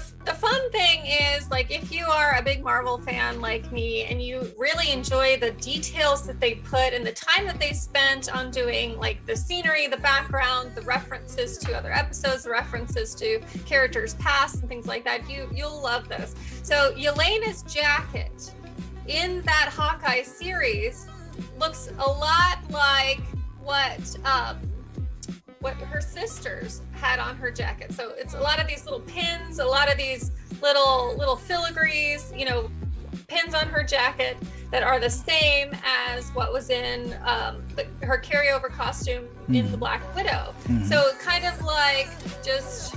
thing 1.03 1.35
is 1.35 1.49
like 1.49 1.71
if 1.71 1.91
you 1.91 2.05
are 2.05 2.35
a 2.37 2.41
big 2.41 2.63
Marvel 2.63 2.97
fan 2.97 3.41
like 3.41 3.71
me 3.71 4.03
and 4.03 4.21
you 4.21 4.51
really 4.57 4.91
enjoy 4.91 5.37
the 5.37 5.51
details 5.51 6.25
that 6.25 6.39
they 6.39 6.55
put 6.55 6.93
and 6.93 7.05
the 7.05 7.11
time 7.11 7.45
that 7.45 7.59
they 7.59 7.71
spent 7.71 8.33
on 8.33 8.51
doing 8.51 8.97
like 8.97 9.25
the 9.25 9.35
scenery, 9.35 9.87
the 9.87 9.97
background, 9.97 10.73
the 10.75 10.81
references 10.81 11.57
to 11.59 11.75
other 11.75 11.91
episodes, 11.91 12.43
the 12.43 12.49
references 12.49 13.15
to 13.15 13.39
characters 13.65 14.15
past 14.15 14.59
and 14.59 14.69
things 14.69 14.87
like 14.87 15.03
that, 15.03 15.29
you 15.29 15.49
you'll 15.53 15.81
love 15.81 16.07
this. 16.09 16.35
So 16.63 16.93
Yelena's 16.93 17.63
jacket 17.63 18.53
in 19.07 19.41
that 19.41 19.69
Hawkeye 19.71 20.23
series 20.23 21.07
looks 21.59 21.89
a 21.97 22.09
lot 22.09 22.59
like 22.69 23.21
what 23.61 24.17
um, 24.25 24.57
what 25.59 25.75
her 25.75 26.01
sisters 26.01 26.81
had 26.91 27.19
on 27.19 27.37
her 27.37 27.49
jacket. 27.49 27.93
So 27.93 28.11
it's 28.17 28.33
a 28.33 28.39
lot 28.39 28.59
of 28.59 28.67
these 28.67 28.83
little 28.83 28.99
pins, 28.99 29.59
a 29.59 29.65
lot 29.65 29.89
of 29.89 29.97
these 29.97 30.31
little 30.63 31.15
little 31.17 31.35
filigrees, 31.35 32.37
you 32.37 32.45
know, 32.45 32.71
pins 33.27 33.53
on 33.53 33.67
her 33.67 33.83
jacket 33.83 34.37
that 34.71 34.81
are 34.81 34.99
the 34.99 35.09
same 35.09 35.75
as 35.85 36.29
what 36.29 36.51
was 36.51 36.71
in 36.71 37.15
um, 37.25 37.61
the, 37.75 37.85
her 38.05 38.17
carryover 38.17 38.69
costume 38.69 39.25
in 39.49 39.69
the 39.71 39.77
Black 39.77 40.01
Widow. 40.15 40.55
Mhm. 40.63 40.87
So 40.89 41.11
kind 41.19 41.45
of 41.45 41.61
like 41.63 42.09
just 42.43 42.95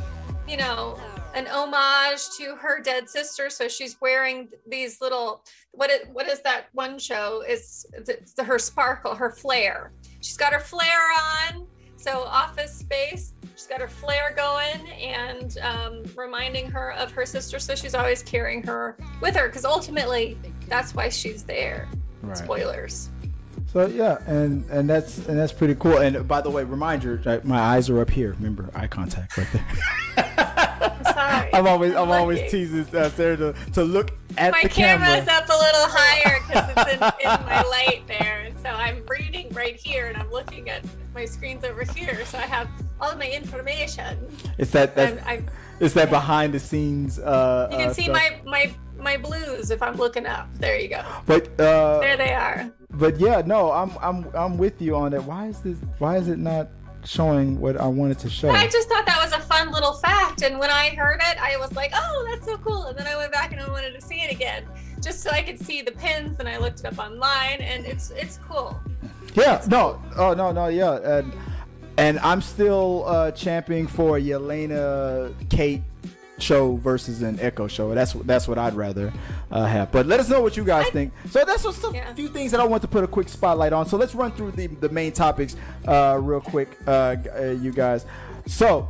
you 0.48 0.56
know 0.56 0.98
an 1.34 1.46
homage 1.48 2.30
to 2.38 2.56
her 2.56 2.80
dead 2.80 3.10
sister. 3.10 3.50
So 3.50 3.68
she's 3.68 4.00
wearing 4.00 4.48
these 4.66 5.00
little 5.02 5.44
what 5.72 5.90
it 5.90 6.08
what 6.12 6.26
is 6.28 6.40
that 6.42 6.66
one 6.72 6.98
show? 6.98 7.42
It's, 7.46 7.84
it's 7.92 8.32
her 8.40 8.58
sparkle, 8.58 9.14
her 9.14 9.30
flare. 9.30 9.92
She's 10.22 10.36
got 10.38 10.54
her 10.54 10.60
flare 10.60 10.88
on. 11.52 11.66
So 11.98 12.22
office 12.22 12.72
space. 12.72 13.32
She's 13.56 13.66
got 13.66 13.80
her 13.80 13.88
flair 13.88 14.34
going 14.36 14.86
and 14.90 15.56
um, 15.62 16.02
reminding 16.14 16.70
her 16.70 16.92
of 16.92 17.10
her 17.12 17.24
sister. 17.24 17.58
So 17.58 17.74
she's 17.74 17.94
always 17.94 18.22
carrying 18.22 18.62
her 18.64 18.98
with 19.22 19.34
her 19.34 19.48
because 19.48 19.64
ultimately 19.64 20.36
that's 20.68 20.94
why 20.94 21.08
she's 21.08 21.42
there. 21.42 21.88
Right. 22.20 22.36
Spoilers. 22.36 23.08
So 23.72 23.86
yeah, 23.86 24.18
and 24.26 24.68
and 24.70 24.88
that's 24.88 25.26
and 25.26 25.38
that's 25.38 25.54
pretty 25.54 25.74
cool. 25.74 25.96
And 25.96 26.28
by 26.28 26.42
the 26.42 26.50
way, 26.50 26.64
reminder, 26.64 27.40
my 27.44 27.58
eyes 27.58 27.88
are 27.88 27.98
up 27.98 28.10
here. 28.10 28.34
Remember, 28.34 28.70
eye 28.74 28.88
contact 28.88 29.38
right 29.38 29.48
there. 29.50 31.02
Sorry. 31.14 31.54
I'm 31.54 31.66
always 31.66 31.94
I'm 31.94 32.10
looking. 32.10 32.12
always 32.12 32.50
teasing 32.50 32.94
uh, 32.94 33.08
Sarah 33.08 33.38
to, 33.38 33.54
to 33.72 33.84
look 33.84 34.12
at 34.36 34.52
my 34.52 34.64
the 34.64 34.68
camera. 34.68 34.98
My 34.98 35.06
camera's 35.06 35.28
up 35.28 35.48
a 35.48 35.52
little 35.52 35.86
higher 35.88 36.40
because 36.46 36.70
it's 36.76 36.92
in, 36.92 37.30
in 37.30 37.46
my 37.46 37.62
light 37.62 38.02
there, 38.06 38.42
and 38.44 38.58
so 38.60 38.68
I'm 38.68 39.02
reading 39.06 39.48
right 39.54 39.76
here, 39.76 40.08
and 40.08 40.18
I'm 40.18 40.30
looking 40.30 40.68
at 40.68 40.84
my 41.16 41.24
screens 41.24 41.64
over 41.64 41.82
here, 41.82 42.24
so 42.26 42.38
I 42.38 42.42
have 42.42 42.68
all 43.00 43.10
of 43.10 43.18
my 43.18 43.28
information. 43.28 44.18
It's 44.58 44.70
that 44.72 44.94
that's, 44.94 45.20
I, 45.26 45.42
it's 45.80 45.94
that 45.94 46.10
behind 46.10 46.54
the 46.54 46.60
scenes. 46.60 47.18
Uh, 47.18 47.68
you 47.72 47.78
can 47.78 47.88
uh, 47.88 47.92
see 47.92 48.02
stuff. 48.04 48.14
my 48.14 48.40
my 48.44 48.74
my 48.98 49.16
blues 49.16 49.70
if 49.70 49.82
I'm 49.82 49.96
looking 49.96 50.26
up. 50.26 50.46
There 50.58 50.78
you 50.78 50.88
go. 50.88 51.02
But 51.26 51.48
uh, 51.58 52.00
There 52.00 52.16
they 52.16 52.32
are. 52.32 52.70
but 52.90 53.18
yeah, 53.18 53.42
no, 53.44 53.72
I'm 53.72 53.92
I'm 54.00 54.26
I'm 54.34 54.58
with 54.58 54.80
you 54.80 54.94
on 54.94 55.10
that. 55.12 55.24
Why 55.24 55.46
is 55.46 55.60
this? 55.60 55.78
Why 55.98 56.18
is 56.18 56.28
it 56.28 56.38
not 56.38 56.68
showing 57.04 57.60
what 57.60 57.80
I 57.80 57.86
wanted 57.86 58.18
to 58.20 58.30
show? 58.30 58.50
I 58.50 58.68
just 58.68 58.88
thought 58.88 59.06
that 59.06 59.20
was 59.22 59.32
a 59.32 59.40
fun 59.40 59.72
little 59.72 59.94
fact, 59.94 60.42
and 60.42 60.58
when 60.58 60.70
I 60.70 60.90
heard 60.90 61.20
it, 61.30 61.38
I 61.40 61.56
was 61.56 61.72
like, 61.72 61.92
"Oh, 61.94 62.26
that's 62.30 62.46
so 62.46 62.58
cool!" 62.58 62.84
And 62.84 62.98
then 62.98 63.06
I 63.06 63.16
went 63.16 63.32
back 63.32 63.52
and 63.52 63.60
I 63.60 63.68
wanted 63.70 63.94
to 63.94 64.02
see 64.02 64.20
it 64.20 64.30
again, 64.30 64.64
just 65.02 65.22
so 65.22 65.30
I 65.30 65.42
could 65.42 65.58
see 65.58 65.80
the 65.80 65.92
pins. 65.92 66.36
And 66.40 66.48
I 66.48 66.58
looked 66.58 66.80
it 66.80 66.86
up 66.86 66.98
online, 66.98 67.60
and 67.62 67.86
it's 67.86 68.10
it's 68.10 68.38
cool. 68.48 68.78
Yeah, 69.36 69.62
no, 69.68 70.02
oh 70.16 70.34
no, 70.34 70.50
no, 70.52 70.68
yeah, 70.68 71.18
and 71.18 71.32
and 71.98 72.18
I'm 72.20 72.40
still 72.40 73.04
uh, 73.06 73.30
championing 73.32 73.86
for 73.86 74.18
Yelena 74.18 75.32
Kate 75.50 75.82
show 76.38 76.76
versus 76.76 77.22
an 77.22 77.38
Echo 77.40 77.66
show. 77.66 77.94
That's 77.94 78.12
that's 78.12 78.48
what 78.48 78.58
I'd 78.58 78.74
rather 78.74 79.12
uh, 79.50 79.64
have. 79.66 79.92
But 79.92 80.06
let 80.06 80.20
us 80.20 80.28
know 80.28 80.40
what 80.40 80.56
you 80.56 80.64
guys 80.64 80.88
think. 80.88 81.12
So 81.30 81.44
that's 81.44 81.62
just 81.64 81.82
a 81.84 81.90
Yeah. 81.94 82.12
few 82.14 82.28
things 82.28 82.50
that 82.52 82.60
I 82.60 82.64
want 82.64 82.82
to 82.82 82.88
put 82.88 83.04
a 83.04 83.06
quick 83.06 83.28
spotlight 83.28 83.72
on. 83.72 83.86
So 83.86 83.96
let's 83.96 84.14
run 84.14 84.32
through 84.32 84.52
the 84.52 84.66
the 84.68 84.88
main 84.88 85.12
topics 85.12 85.54
uh, 85.86 86.18
real 86.20 86.40
quick, 86.40 86.70
uh, 86.86 87.16
uh, 87.38 87.42
you 87.60 87.72
guys. 87.72 88.06
So 88.46 88.88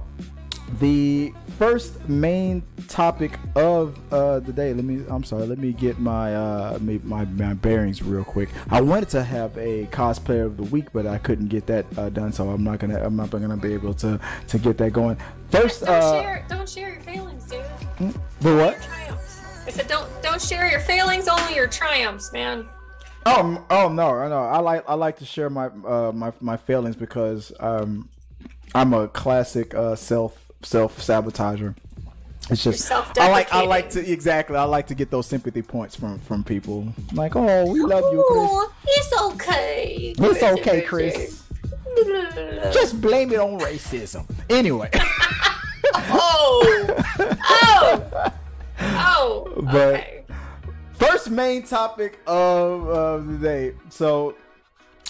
the 0.80 1.32
first 1.58 2.08
main 2.08 2.62
topic 2.88 3.38
of 3.54 3.98
uh, 4.12 4.40
the 4.40 4.52
day. 4.52 4.72
Let 4.74 4.84
me. 4.84 5.04
I'm 5.08 5.24
sorry. 5.24 5.46
Let 5.46 5.58
me 5.58 5.72
get 5.72 5.98
my 5.98 6.34
uh, 6.34 6.78
my 6.80 7.24
my 7.24 7.54
bearings 7.54 8.02
real 8.02 8.24
quick. 8.24 8.50
I 8.70 8.80
wanted 8.80 9.08
to 9.10 9.22
have 9.22 9.56
a 9.58 9.86
cosplayer 9.86 10.46
of 10.46 10.56
the 10.56 10.64
week, 10.64 10.86
but 10.92 11.06
I 11.06 11.18
couldn't 11.18 11.48
get 11.48 11.66
that 11.66 11.86
uh, 11.98 12.08
done. 12.10 12.32
So 12.32 12.48
I'm 12.50 12.64
not 12.64 12.78
gonna. 12.78 13.04
I'm 13.04 13.16
not 13.16 13.30
gonna 13.30 13.56
be 13.56 13.72
able 13.74 13.94
to 13.94 14.20
to 14.48 14.58
get 14.58 14.78
that 14.78 14.92
going. 14.92 15.16
First, 15.50 15.80
Don't 15.84 15.90
uh, 15.90 16.22
share 16.22 16.46
don't 16.48 16.68
share 16.68 16.92
your 16.92 17.02
failings, 17.02 17.44
dude. 17.44 18.14
the 18.40 18.56
what? 18.56 18.88
I 19.66 19.70
said 19.70 19.88
don't 19.88 20.08
don't 20.22 20.40
share 20.40 20.70
your 20.70 20.80
failings, 20.80 21.28
only 21.28 21.54
your 21.54 21.66
triumphs, 21.66 22.32
man. 22.32 22.68
Oh, 23.24 23.64
oh 23.70 23.88
no, 23.88 24.10
I 24.10 24.28
know. 24.28 24.44
I 24.44 24.58
like 24.58 24.84
I 24.88 24.94
like 24.94 25.18
to 25.18 25.24
share 25.24 25.50
my 25.50 25.66
uh, 25.66 26.12
my 26.14 26.32
my 26.40 26.56
failings 26.56 26.94
because 26.96 27.52
um, 27.58 28.08
I'm 28.74 28.92
a 28.94 29.08
classic 29.08 29.74
uh, 29.74 29.96
self 29.96 30.45
self 30.62 30.98
sabotager. 30.98 31.74
It's 32.48 32.62
just 32.62 32.92
I 32.92 33.28
like 33.30 33.52
I 33.52 33.64
like 33.64 33.90
to 33.90 34.12
exactly 34.12 34.56
I 34.56 34.64
like 34.64 34.86
to 34.88 34.94
get 34.94 35.10
those 35.10 35.26
sympathy 35.26 35.62
points 35.62 35.96
from 35.96 36.20
from 36.20 36.44
people. 36.44 36.92
Like, 37.12 37.34
oh, 37.34 37.70
we 37.70 37.80
love 37.80 38.12
you, 38.12 38.24
Chris. 38.30 38.96
It's 38.96 39.22
okay. 39.22 40.14
It's 40.16 40.42
okay, 40.42 40.82
Chris. 40.82 41.42
Just 42.72 43.00
blame 43.00 43.32
it 43.32 43.40
on 43.40 43.58
racism. 43.58 44.26
Anyway, 44.48 44.90
oh, 45.94 46.86
oh, 47.30 48.32
oh. 48.80 49.52
But- 49.72 49.94
okay. 49.94 50.24
first 50.92 51.30
main 51.30 51.62
topic 51.64 52.20
of, 52.26 52.86
of 52.88 53.26
the 53.26 53.38
day. 53.38 53.74
So, 53.88 54.36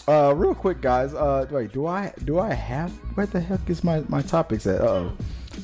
uh, 0.09 0.33
real 0.35 0.55
quick, 0.55 0.81
guys. 0.81 1.13
Uh, 1.13 1.47
wait, 1.51 1.73
do 1.73 1.87
I 1.87 2.13
do 2.25 2.39
I 2.39 2.55
have 2.55 2.93
where 3.15 3.27
the 3.27 3.41
heck 3.41 3.69
is 3.69 3.85
my 3.85 4.05
my 4.09 4.23
topics 4.23 4.67
at? 4.67 4.81
Uh 4.81 4.85
oh. 4.85 5.13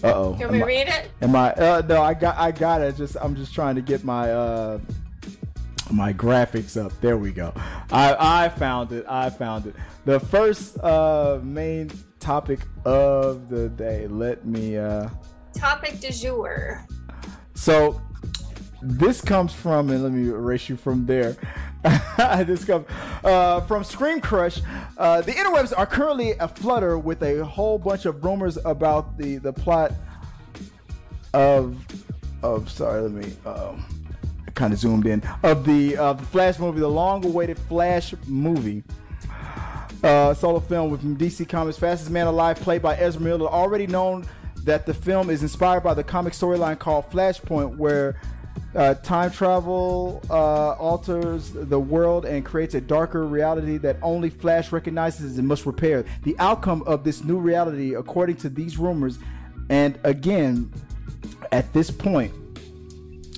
Uh 0.02 0.12
oh. 0.14 0.32
Me 0.34 0.58
to 0.58 0.64
read 0.64 0.88
it? 0.88 1.10
Am 1.20 1.36
I? 1.36 1.52
Uh, 1.52 1.82
no, 1.88 2.02
I 2.02 2.14
got. 2.14 2.36
I 2.36 2.50
got 2.50 2.80
it. 2.80 2.96
Just 2.96 3.16
I'm 3.20 3.36
just 3.36 3.54
trying 3.54 3.76
to 3.76 3.80
get 3.82 4.04
my 4.04 4.30
uh 4.32 4.78
my 5.90 6.12
graphics 6.12 6.82
up. 6.82 6.92
There 7.00 7.16
we 7.16 7.32
go. 7.32 7.52
I 7.90 8.44
I 8.44 8.48
found 8.48 8.92
it. 8.92 9.04
I 9.08 9.30
found 9.30 9.66
it. 9.66 9.76
The 10.04 10.18
first 10.18 10.78
uh 10.78 11.38
main 11.42 11.90
topic 12.18 12.60
of 12.84 13.48
the 13.48 13.68
day. 13.68 14.06
Let 14.08 14.44
me 14.44 14.76
uh. 14.76 15.08
Topic 15.54 16.00
du 16.00 16.10
jour. 16.10 16.86
So 17.54 18.00
this 18.82 19.20
comes 19.20 19.52
from, 19.52 19.90
and 19.90 20.02
let 20.02 20.12
me 20.12 20.28
erase 20.28 20.68
you 20.68 20.76
from 20.76 21.06
there. 21.06 21.36
this 22.44 22.64
comes 22.64 22.86
uh, 23.24 23.60
from 23.62 23.82
ScreenCrush. 23.82 24.62
Uh, 24.98 25.20
the 25.22 25.32
interwebs 25.32 25.72
are 25.76 25.86
currently 25.86 26.32
aflutter 26.32 26.98
with 26.98 27.22
a 27.22 27.44
whole 27.44 27.78
bunch 27.78 28.04
of 28.04 28.22
rumors 28.24 28.58
about 28.64 29.16
the 29.16 29.38
the 29.38 29.52
plot 29.52 29.92
of 31.32 31.76
of 32.42 32.70
sorry, 32.70 33.02
let 33.02 33.12
me 33.12 33.32
um, 33.46 33.84
kind 34.54 34.72
of 34.72 34.78
zoomed 34.78 35.06
in 35.06 35.22
of 35.42 35.64
the 35.64 35.96
uh, 35.96 36.12
the 36.12 36.24
Flash 36.24 36.58
movie, 36.58 36.80
the 36.80 36.88
long-awaited 36.88 37.58
Flash 37.58 38.14
movie. 38.26 38.82
Uh, 40.02 40.34
solo 40.34 40.58
film 40.58 40.90
with 40.90 41.00
DC 41.16 41.48
Comics' 41.48 41.78
fastest 41.78 42.10
man 42.10 42.26
alive, 42.26 42.58
played 42.58 42.82
by 42.82 42.96
Ezra 42.96 43.22
Miller. 43.22 43.46
Already 43.46 43.86
known 43.86 44.26
that 44.64 44.84
the 44.84 44.94
film 44.94 45.30
is 45.30 45.42
inspired 45.42 45.82
by 45.82 45.94
the 45.94 46.02
comic 46.02 46.32
storyline 46.32 46.78
called 46.78 47.08
Flashpoint, 47.10 47.76
where 47.76 48.20
uh, 48.74 48.94
time 48.94 49.30
travel 49.30 50.22
uh, 50.30 50.72
alters 50.72 51.50
the 51.52 51.78
world 51.78 52.24
and 52.24 52.44
creates 52.44 52.74
a 52.74 52.80
darker 52.80 53.26
reality 53.26 53.76
that 53.78 53.96
only 54.02 54.30
Flash 54.30 54.72
recognizes 54.72 55.38
and 55.38 55.46
must 55.46 55.66
repair. 55.66 56.04
The 56.22 56.36
outcome 56.38 56.82
of 56.86 57.04
this 57.04 57.22
new 57.22 57.38
reality, 57.38 57.94
according 57.94 58.36
to 58.36 58.48
these 58.48 58.78
rumors, 58.78 59.18
and 59.68 59.98
again, 60.04 60.72
at 61.50 61.72
this 61.72 61.90
point, 61.90 62.32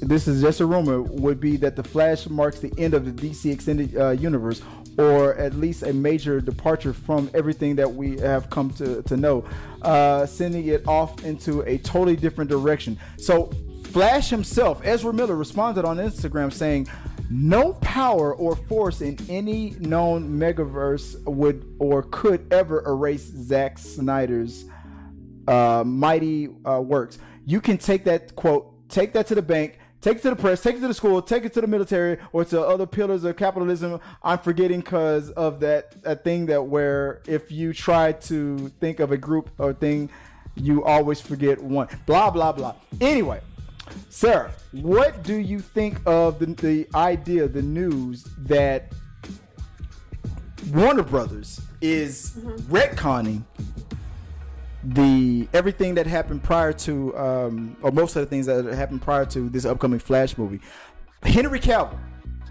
this 0.01 0.29
is 0.29 0.43
just 0.43 0.61
a 0.61 0.67
rumor, 0.67 1.03
would 1.03 1.41
be 1.41 1.57
that 1.59 1.77
the 1.77 1.85
Flash 1.85 2.29
marks 2.29 2.61
the 2.61 2.73
end 2.79 2.95
of 2.95 3.05
the 3.05 3.29
DC 3.29 3.51
extended 3.51 3.97
uh, 3.97 4.11
universe, 4.11 4.63
or 4.99 5.35
at 5.35 5.55
least 5.55 5.83
a 5.83 5.93
major 5.93 6.41
departure 6.41 6.93
from 6.93 7.31
everything 7.35 7.77
that 7.77 7.93
we 7.93 8.19
have 8.21 8.51
come 8.51 8.71
to, 8.71 9.03
to 9.03 9.17
know, 9.17 9.45
uh, 9.83 10.27
sending 10.27 10.67
it 10.67 10.87
off 10.87 11.25
into 11.25 11.63
a 11.63 11.79
totally 11.79 12.17
different 12.17 12.51
direction. 12.51 12.99
So, 13.17 13.51
Flash 13.95 14.29
himself, 14.29 14.81
Ezra 14.83 15.13
Miller, 15.15 15.37
responded 15.37 15.85
on 15.85 15.99
Instagram 15.99 16.53
saying, 16.53 16.89
"No 17.31 17.75
power 17.75 18.35
or 18.35 18.57
force 18.57 19.01
in 19.03 19.17
any 19.29 19.71
known 19.79 20.37
megaverse 20.37 21.23
would 21.27 21.65
or 21.79 22.03
could 22.03 22.53
ever 22.53 22.83
erase 22.85 23.23
Zack 23.23 23.79
Snyder's 23.79 24.65
uh, 25.47 25.85
mighty 25.87 26.49
uh, 26.65 26.81
works. 26.81 27.19
You 27.47 27.61
can 27.61 27.79
take 27.79 28.03
that 28.07 28.35
quote, 28.35 28.89
take 28.89 29.13
that 29.13 29.29
to 29.29 29.37
the 29.37 29.43
bank, 29.43 29.79
Take 30.01 30.17
it 30.17 30.23
to 30.25 30.31
the 30.31 30.37
press, 30.37 30.61
take 30.61 30.75
it 30.75 30.81
to 30.81 30.89
the 30.89 30.93
school, 30.93 31.23
take 31.23 31.45
it 31.45 31.55
to 31.55 31.61
the 31.63 31.67
military, 31.69 32.19
or 32.33 32.45
to 32.47 32.61
other 32.61 32.85
pillars 32.85 33.23
of 33.23 33.37
capitalism. 33.37 34.01
I'm 34.25 34.39
forgetting 34.39 34.81
because 34.81 35.31
of 35.31 35.61
that, 35.61 36.03
that 36.03 36.25
thing 36.25 36.45
that 36.47 36.67
where 36.67 37.23
if 37.29 37.53
you 37.53 37.73
try 37.73 38.13
to 38.13 38.69
think 38.81 38.99
of 38.99 39.13
a 39.13 39.17
group 39.17 39.51
or 39.57 39.73
thing, 39.73 40.11
you 40.57 40.85
always 40.85 41.23
forget 41.23 41.63
one. 41.63 41.89
Blah 42.05 42.31
blah 42.33 42.53
blah. 42.53 42.75
Anyway, 43.01 43.41
Sarah, 44.09 44.53
what 44.73 45.23
do 45.23 45.35
you 45.35 45.61
think 45.61 46.01
of 46.07 46.39
the, 46.39 46.47
the 46.47 46.87
idea, 46.95 47.49
the 47.49 47.63
news 47.63 48.25
that 48.39 48.93
Warner 50.73 51.03
Brothers 51.03 51.61
is 51.81 52.33
retconning 52.69 53.45
the 54.83 55.49
everything 55.53 55.95
that 55.95 56.07
happened 56.07 56.43
prior 56.43 56.73
to, 56.73 57.17
um, 57.17 57.77
or 57.83 57.91
most 57.91 58.17
of 58.17 58.21
the 58.21 58.27
things 58.27 58.47
that 58.47 58.65
happened 58.67 59.03
prior 59.03 59.25
to 59.27 59.49
this 59.49 59.65
upcoming 59.65 59.99
Flash 59.99 60.37
movie. 60.37 60.61
Henry 61.23 61.61
Cavill 61.61 61.99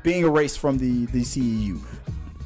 being 0.02 0.24
erased 0.24 0.60
from 0.60 0.78
the 0.78 1.06
the 1.08 1.22
CEU. 1.22 1.80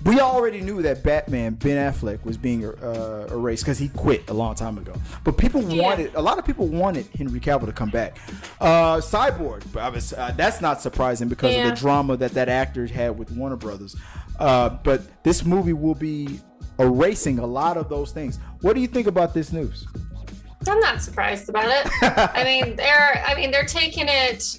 We 0.06 0.20
already 0.22 0.62
knew 0.62 0.82
that 0.84 1.04
Batman 1.04 1.56
Ben 1.56 1.92
Affleck 1.92 2.24
was 2.24 2.38
being 2.38 2.64
uh, 2.64 3.28
erased 3.30 3.64
because 3.64 3.78
he 3.78 3.90
quit 3.90 4.30
a 4.30 4.34
long 4.34 4.56
time 4.56 4.78
ago. 4.78 4.94
But 5.24 5.38
people 5.38 5.62
Yeah. 5.64 5.82
wanted 5.84 6.16
a 6.16 6.22
lot 6.22 6.38
of 6.38 6.46
people 6.46 6.68
wanted 6.68 7.08
Henry 7.18 7.40
Cavill 7.40 7.66
to 7.66 7.74
come 7.74 7.90
back. 7.90 8.18
Uh, 8.62 8.98
Cyborg, 8.98 9.64
but 9.74 9.82
I 9.84 9.90
was, 9.90 10.14
uh, 10.14 10.34
that's 10.38 10.62
not 10.62 10.82
surprising 10.82 11.28
because 11.28 11.56
of 11.56 11.64
the 11.64 11.76
drama 11.76 12.16
that 12.18 12.32
that 12.34 12.48
actor 12.48 12.86
had 12.88 13.18
with 13.18 13.32
Warner 13.32 13.58
Brothers. 13.58 13.96
Uh, 14.40 14.70
but 14.84 15.24
this 15.24 15.44
movie 15.44 15.74
will 15.74 15.96
be 15.96 16.40
erasing 16.80 17.40
a 17.40 17.46
lot 17.46 17.76
of 17.76 17.90
those 17.90 18.12
things. 18.12 18.40
What 18.62 18.76
do 18.76 18.82
you 18.82 18.88
think 18.88 19.08
about 19.08 19.34
this 19.34 19.52
news? 19.52 19.88
I'm 20.70 20.80
not 20.80 21.02
surprised 21.02 21.50
about 21.50 21.66
it. 21.68 21.92
I 22.02 22.44
mean, 22.44 22.76
they're 22.78 23.24
I 23.26 23.36
mean 23.36 23.52
they're 23.52 23.66
taking 23.66 24.06
it 24.08 24.58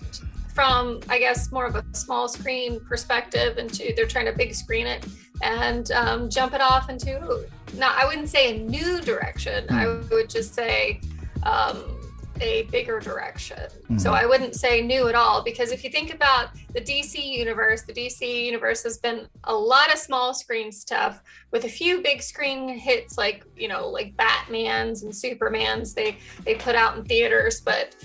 from 0.55 1.01
I 1.09 1.19
guess 1.21 1.53
more 1.53 1.67
of 1.67 1.77
a 1.77 1.85
small 1.93 2.29
screen 2.29 2.81
perspective 2.81 3.59
into 3.59 3.93
they're 3.95 4.07
trying 4.07 4.27
to 4.27 4.33
big 4.33 4.53
screen 4.55 4.87
it 4.87 5.07
and 5.43 5.91
um, 5.93 6.29
jump 6.29 6.55
it 6.55 6.61
off 6.61 6.91
into 6.91 7.47
not 7.75 7.97
I 7.97 8.07
wouldn't 8.07 8.29
say 8.29 8.57
a 8.57 8.59
new 8.59 9.01
direction. 9.01 9.67
I 9.71 9.87
would 10.11 10.31
just 10.31 10.55
say 10.55 11.01
um, 11.43 11.99
a 12.41 12.63
bigger 12.65 13.01
direction. 13.01 13.69
So 13.97 14.13
I 14.13 14.27
wouldn't 14.27 14.55
say 14.55 14.81
new 14.81 15.09
at 15.09 15.15
all 15.15 15.43
because 15.43 15.73
if 15.73 15.83
you 15.83 15.91
think 15.91 16.13
about 16.13 16.51
the 16.73 16.81
DC 16.81 17.23
universe, 17.23 17.83
the 17.83 17.93
DC 17.93 18.45
universe 18.45 18.83
has 18.85 18.99
been 18.99 19.27
a 19.45 19.55
lot 19.55 19.93
of 19.93 19.99
small 19.99 20.35
screen 20.35 20.71
stuff 20.71 21.23
with 21.51 21.65
a 21.65 21.69
few 21.69 22.03
big 22.03 22.23
screen 22.23 22.69
hits 22.69 23.17
like 23.19 23.45
you 23.57 23.69
know 23.69 23.89
like 23.89 24.17
Batman's 24.17 25.03
and 25.03 25.15
Superman's 25.15 25.95
they 25.95 26.19
they 26.45 26.55
put 26.55 26.75
out 26.75 26.97
in 26.97 27.05
theaters, 27.05 27.61
but 27.61 27.97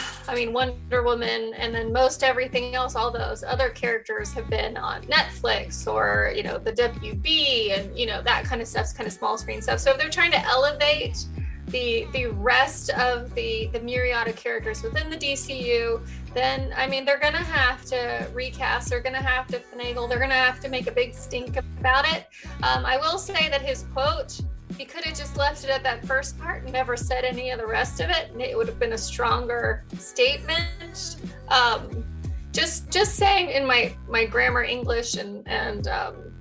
I 0.28 0.34
mean 0.34 0.52
Wonder 0.52 1.02
Woman 1.02 1.52
and 1.56 1.74
then 1.74 1.92
most 1.92 2.22
everything 2.22 2.74
else, 2.74 2.94
all 2.94 3.10
those 3.10 3.42
other 3.42 3.70
characters 3.70 4.32
have 4.32 4.48
been 4.48 4.76
on 4.76 5.02
Netflix 5.04 5.86
or 5.86 6.32
you 6.34 6.42
know 6.42 6.58
the 6.58 6.72
WB 6.72 7.78
and 7.78 7.98
you 7.98 8.06
know 8.06 8.22
that 8.22 8.44
kind 8.44 8.60
of 8.60 8.68
stuff's 8.68 8.92
kind 8.92 9.06
of 9.06 9.12
small 9.12 9.36
screen 9.36 9.62
stuff. 9.62 9.80
So 9.80 9.92
if 9.92 9.98
they're 9.98 10.10
trying 10.10 10.32
to 10.32 10.44
elevate 10.46 11.26
the 11.68 12.06
the 12.12 12.26
rest 12.26 12.90
of 12.90 13.34
the 13.34 13.68
the 13.72 13.80
myriad 13.80 14.28
of 14.28 14.36
characters 14.36 14.82
within 14.82 15.10
the 15.10 15.16
DCU, 15.16 16.00
then 16.34 16.72
I 16.76 16.86
mean 16.86 17.04
they're 17.04 17.18
gonna 17.18 17.38
have 17.38 17.84
to 17.86 18.28
recast. 18.32 18.90
They're 18.90 19.00
gonna 19.00 19.22
have 19.22 19.46
to 19.48 19.58
finagle. 19.58 20.08
They're 20.08 20.20
gonna 20.20 20.34
have 20.34 20.60
to 20.60 20.68
make 20.68 20.86
a 20.86 20.92
big 20.92 21.14
stink 21.14 21.56
about 21.56 22.06
it. 22.08 22.26
Um, 22.62 22.84
I 22.86 22.96
will 22.96 23.18
say 23.18 23.48
that 23.48 23.62
his 23.62 23.84
quote, 23.92 24.40
he 24.76 24.84
could 24.84 25.04
have 25.04 25.16
just 25.16 25.36
left 25.36 25.64
it 25.64 25.70
at 25.70 25.82
that 25.82 26.04
first 26.06 26.38
part 26.38 26.64
and 26.64 26.72
never 26.72 26.96
said 26.96 27.24
any 27.24 27.50
of 27.50 27.58
the 27.58 27.66
rest 27.66 28.00
of 28.00 28.10
it, 28.10 28.30
and 28.32 28.40
it 28.40 28.56
would 28.56 28.68
have 28.68 28.78
been 28.78 28.92
a 28.92 28.98
stronger 28.98 29.84
statement. 29.98 31.16
Um, 31.48 32.04
just 32.52 32.90
just 32.90 33.14
saying 33.16 33.50
in 33.50 33.66
my 33.66 33.94
my 34.08 34.24
grammar 34.24 34.62
English 34.62 35.16
and 35.16 35.46
and 35.48 35.88
um, 35.88 36.34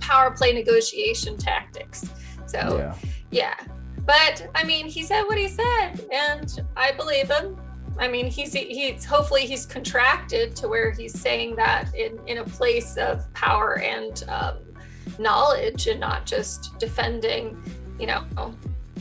power 0.00 0.30
play 0.30 0.52
negotiation 0.52 1.36
tactics. 1.36 2.08
So 2.46 2.92
yeah. 3.30 3.54
But 4.04 4.50
I 4.54 4.64
mean, 4.64 4.86
he 4.86 5.02
said 5.02 5.24
what 5.24 5.36
he 5.36 5.48
said, 5.48 6.06
and 6.10 6.62
I 6.76 6.92
believe 6.92 7.28
him. 7.28 7.60
I 7.98 8.08
mean, 8.08 8.26
he's 8.26 8.52
he's 8.52 9.04
hopefully 9.04 9.44
he's 9.44 9.66
contracted 9.66 10.56
to 10.56 10.68
where 10.68 10.92
he's 10.92 11.18
saying 11.18 11.56
that 11.56 11.94
in 11.94 12.18
in 12.26 12.38
a 12.38 12.44
place 12.44 12.96
of 12.96 13.30
power 13.34 13.80
and 13.80 14.24
um, 14.28 14.58
knowledge, 15.18 15.86
and 15.86 16.00
not 16.00 16.26
just 16.26 16.78
defending, 16.78 17.60
you 17.98 18.06
know, 18.06 18.24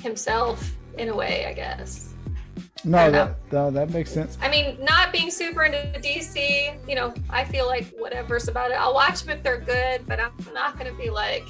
himself 0.02 0.72
in 0.98 1.10
a 1.10 1.16
way. 1.16 1.46
I 1.46 1.54
guess. 1.54 2.14
No, 2.84 3.12
that, 3.12 3.36
no, 3.52 3.72
that 3.72 3.90
makes 3.90 4.12
sense. 4.12 4.38
I 4.42 4.50
mean, 4.50 4.78
not 4.82 5.12
being 5.12 5.32
super 5.32 5.64
into 5.64 5.78
DC, 6.00 6.78
you 6.88 6.96
know, 6.96 7.14
I 7.30 7.44
feel 7.44 7.66
like 7.66 7.88
whatever's 7.98 8.48
about 8.48 8.72
it. 8.72 8.76
I'll 8.76 8.94
watch 8.94 9.24
them 9.24 9.36
if 9.36 9.44
they're 9.44 9.60
good, 9.60 10.06
but 10.08 10.20
I'm 10.20 10.32
not 10.54 10.78
gonna 10.78 10.94
be 10.94 11.10
like, 11.10 11.46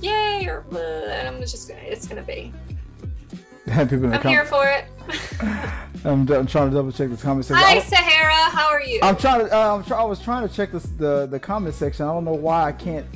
yay 0.00 0.46
or 0.46 0.64
and 0.72 1.28
I'm 1.28 1.40
just 1.40 1.68
gonna. 1.68 1.80
It's 1.82 2.06
gonna 2.06 2.22
be. 2.22 2.52
People 3.66 4.04
in 4.04 4.10
the 4.10 4.16
I'm 4.16 4.22
com- 4.22 4.32
here 4.32 4.44
for 4.46 4.66
it. 4.66 4.86
I'm, 6.04 6.30
I'm 6.30 6.46
trying 6.46 6.70
to 6.70 6.74
double 6.74 6.92
check 6.92 7.10
this 7.10 7.22
comment 7.22 7.44
section. 7.44 7.64
Hi, 7.64 7.80
Sahara. 7.80 8.50
How 8.50 8.70
are 8.70 8.82
you? 8.82 9.00
I'm 9.02 9.16
trying 9.16 9.46
to. 9.46 9.54
Uh, 9.54 9.76
I'm 9.76 9.84
try, 9.84 9.98
I 9.98 10.04
was 10.04 10.20
trying 10.20 10.48
to 10.48 10.54
check 10.54 10.72
this, 10.72 10.84
the 10.84 11.26
the 11.26 11.38
comment 11.38 11.74
section. 11.74 12.06
I 12.06 12.12
don't 12.12 12.24
know 12.24 12.32
why 12.32 12.64
I 12.64 12.72
can't. 12.72 13.06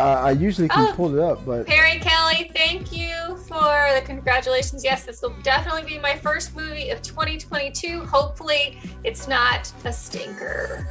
Uh, 0.00 0.04
I 0.24 0.30
usually 0.32 0.68
can 0.68 0.88
Oh. 0.90 0.92
pull 0.94 1.16
it 1.16 1.22
up, 1.22 1.44
but 1.46 1.66
Perry 1.66 1.98
Kelly, 2.00 2.50
thank 2.56 2.90
you 2.92 3.36
for 3.46 3.88
the 3.94 4.02
congratulations. 4.04 4.82
Yes, 4.82 5.04
this 5.04 5.22
will 5.22 5.34
definitely 5.42 5.82
be 5.84 5.98
my 5.98 6.16
first 6.16 6.56
movie 6.56 6.90
of 6.90 7.00
2022. 7.02 8.04
Hopefully, 8.06 8.80
it's 9.04 9.28
not 9.28 9.70
a 9.84 9.92
stinker. 9.92 10.88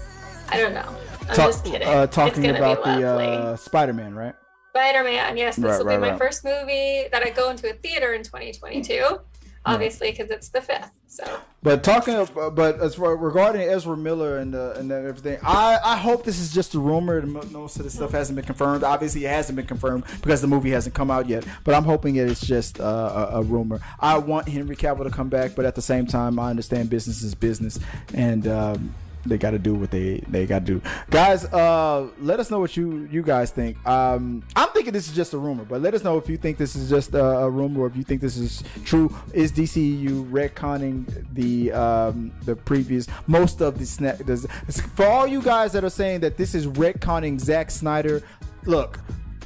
I 0.50 0.58
don't 0.58 0.74
know. 0.74 0.96
I'm 1.22 1.36
talk- 1.36 1.52
just 1.52 1.66
kidding. 1.66 1.88
uh, 1.88 2.08
talking 2.08 2.46
about 2.48 2.84
the 2.84 3.06
uh, 3.08 3.56
Spider-Man, 3.58 4.16
right? 4.16 4.36
Spider-Man. 4.74 5.36
Yes, 5.36 5.58
this 5.58 5.66
Right, 5.66 5.78
will 5.80 5.86
right, 5.86 5.96
be 5.98 6.02
my 6.02 6.10
right. 6.12 6.20
first 6.20 6.46
movie 6.46 7.06
that 7.12 7.24
I 7.26 7.30
go 7.32 7.50
into 7.50 7.70
a 7.70 7.74
theater 7.74 8.14
in 8.14 8.24
2022. 8.24 9.20
Obviously, 9.65 10.12
because 10.12 10.32
it's 10.32 10.50
the 10.50 10.62
fifth. 10.62 10.89
So 11.08 11.24
But 11.62 11.84
talking, 11.84 12.15
of, 12.15 12.34
but 12.56 12.80
as 12.80 12.95
far 12.95 13.15
regarding 13.15 13.62
Ezra 13.62 13.95
Miller 13.97 14.38
and 14.38 14.56
uh, 14.56 14.74
and 14.78 14.91
everything, 14.91 15.38
I 15.43 15.78
I 15.84 15.97
hope 15.97 16.24
this 16.24 16.39
is 16.39 16.54
just 16.54 16.74
a 16.74 16.80
rumor. 16.80 17.17
and 17.19 17.32
Most 17.52 17.78
of 17.78 17.84
this 17.84 17.93
stuff 17.93 18.12
hasn't 18.12 18.38
been 18.38 18.45
confirmed. 18.45 18.84
Obviously, 18.84 19.26
it 19.26 19.30
hasn't 19.30 19.58
been 19.58 19.67
confirmed 19.67 20.06
because 20.21 20.41
the 20.41 20.47
movie 20.47 20.71
hasn't 20.71 20.95
come 20.95 21.12
out 21.12 21.28
yet. 21.28 21.45
But 21.63 21.76
I'm 21.76 21.84
hoping 21.84 22.15
it 22.15 22.28
is 22.28 22.39
just 22.41 22.80
uh, 22.80 23.30
a, 23.34 23.39
a 23.39 23.43
rumor. 23.43 23.82
I 24.00 24.17
want 24.17 24.47
Henry 24.47 24.76
Cavill 24.76 25.04
to 25.04 25.12
come 25.12 25.30
back, 25.30 25.54
but 25.54 25.65
at 25.65 25.76
the 25.76 25.82
same 25.82 26.08
time, 26.08 26.39
I 26.39 26.50
understand 26.50 26.89
business 26.89 27.21
is 27.21 27.36
business, 27.36 27.78
and 28.13 28.47
um, 28.47 28.95
they 29.26 29.38
got 29.38 29.52
to 29.52 29.60
do 29.60 29.76
what 29.76 29.92
they 29.92 30.24
they 30.28 30.46
got 30.46 30.66
to 30.66 30.80
do. 30.80 30.82
Guys, 31.10 31.46
uh, 31.46 32.08
let 32.20 32.40
us 32.40 32.50
know 32.50 32.60
what 32.60 32.76
you 32.76 33.08
you 33.12 33.22
guys 33.22 33.52
think. 33.52 33.84
Um, 33.88 34.44
I'm 34.56 34.70
thinking 34.70 34.94
this 34.94 35.08
is 35.08 35.16
just 35.16 35.34
a 35.34 35.38
rumor, 35.38 35.64
but 35.64 35.82
let 35.82 35.94
us 35.94 36.04
know 36.04 36.18
if 36.18 36.30
you 36.30 36.38
think 36.38 36.58
this 36.58 36.76
is 36.76 36.90
just 36.90 37.14
a, 37.14 37.24
a 37.24 37.50
rumor 37.50 37.82
or 37.82 37.88
if 37.88 37.96
you 37.96 38.04
think 38.04 38.22
this 38.22 38.38
is 38.38 38.64
true. 38.86 39.16
Is 39.34 39.52
DCU 39.52 40.30
retconning 40.30 41.26
the 41.34 41.72
um, 41.72 42.32
the 42.46 42.56
previous 42.56 43.08
most 43.28 43.62
of 43.62 43.78
the? 43.78 44.24
Does, 44.26 44.48
for 44.96 45.06
all 45.06 45.28
you 45.28 45.42
guys 45.42 45.72
that 45.74 45.84
are 45.84 45.90
saying 45.90 46.22
that 46.22 46.38
this 46.38 46.56
is 46.56 46.68
retconning 46.68 47.40
Zack 47.40 47.72
Snyder, 47.72 48.22
look. 48.66 49.00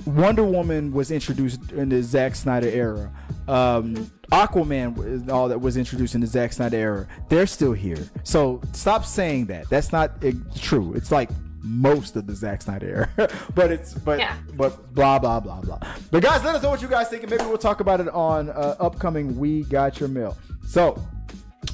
Wonder 0.06 0.44
Woman 0.44 0.92
was 0.92 1.10
introduced 1.10 1.72
in 1.72 1.90
the 1.90 2.04
Zack 2.04 2.36
Snyder 2.36 2.68
era. 2.68 3.12
Um, 3.48 4.12
Aquaman 4.32 5.30
all 5.30 5.48
that 5.50 5.60
was 5.60 5.78
introduced 5.78 6.16
in 6.16 6.22
the 6.22 6.28
Zack 6.28 6.52
Snyder 6.54 6.78
era. 6.78 7.08
They're 7.30 7.46
still 7.48 7.74
here. 7.74 8.10
So 8.24 8.62
stop 8.74 9.06
saying 9.06 9.46
that. 9.48 9.70
That's 9.70 9.92
not 9.92 10.12
uh, 10.24 10.32
true. 10.56 10.94
It's 10.94 11.12
like 11.12 11.30
most 11.62 12.16
of 12.16 12.26
the 12.28 12.36
Zack 12.36 12.62
Snyder 12.62 13.10
era, 13.18 13.30
but 13.56 13.72
it's 13.72 13.94
but 13.94 14.20
Yeah. 14.20 14.36
but 14.56 14.94
blah 14.94 15.20
blah 15.20 15.40
blah 15.40 15.62
blah. 15.62 15.80
But 16.12 16.24
guys, 16.24 16.44
let 16.44 16.56
us 16.56 16.64
know 16.64 16.70
what 16.72 16.82
you 16.82 16.88
guys 16.88 17.08
think, 17.10 17.24
and 17.24 17.30
maybe 17.32 17.44
we'll 17.46 17.58
talk 17.58 17.80
about 17.80 18.00
it 18.00 18.10
on 18.10 18.50
uh, 18.50 18.76
upcoming 18.80 19.38
We 19.38 19.64
Got 19.64 20.00
Your 20.00 20.10
Mail. 20.10 20.38
So, 20.68 21.00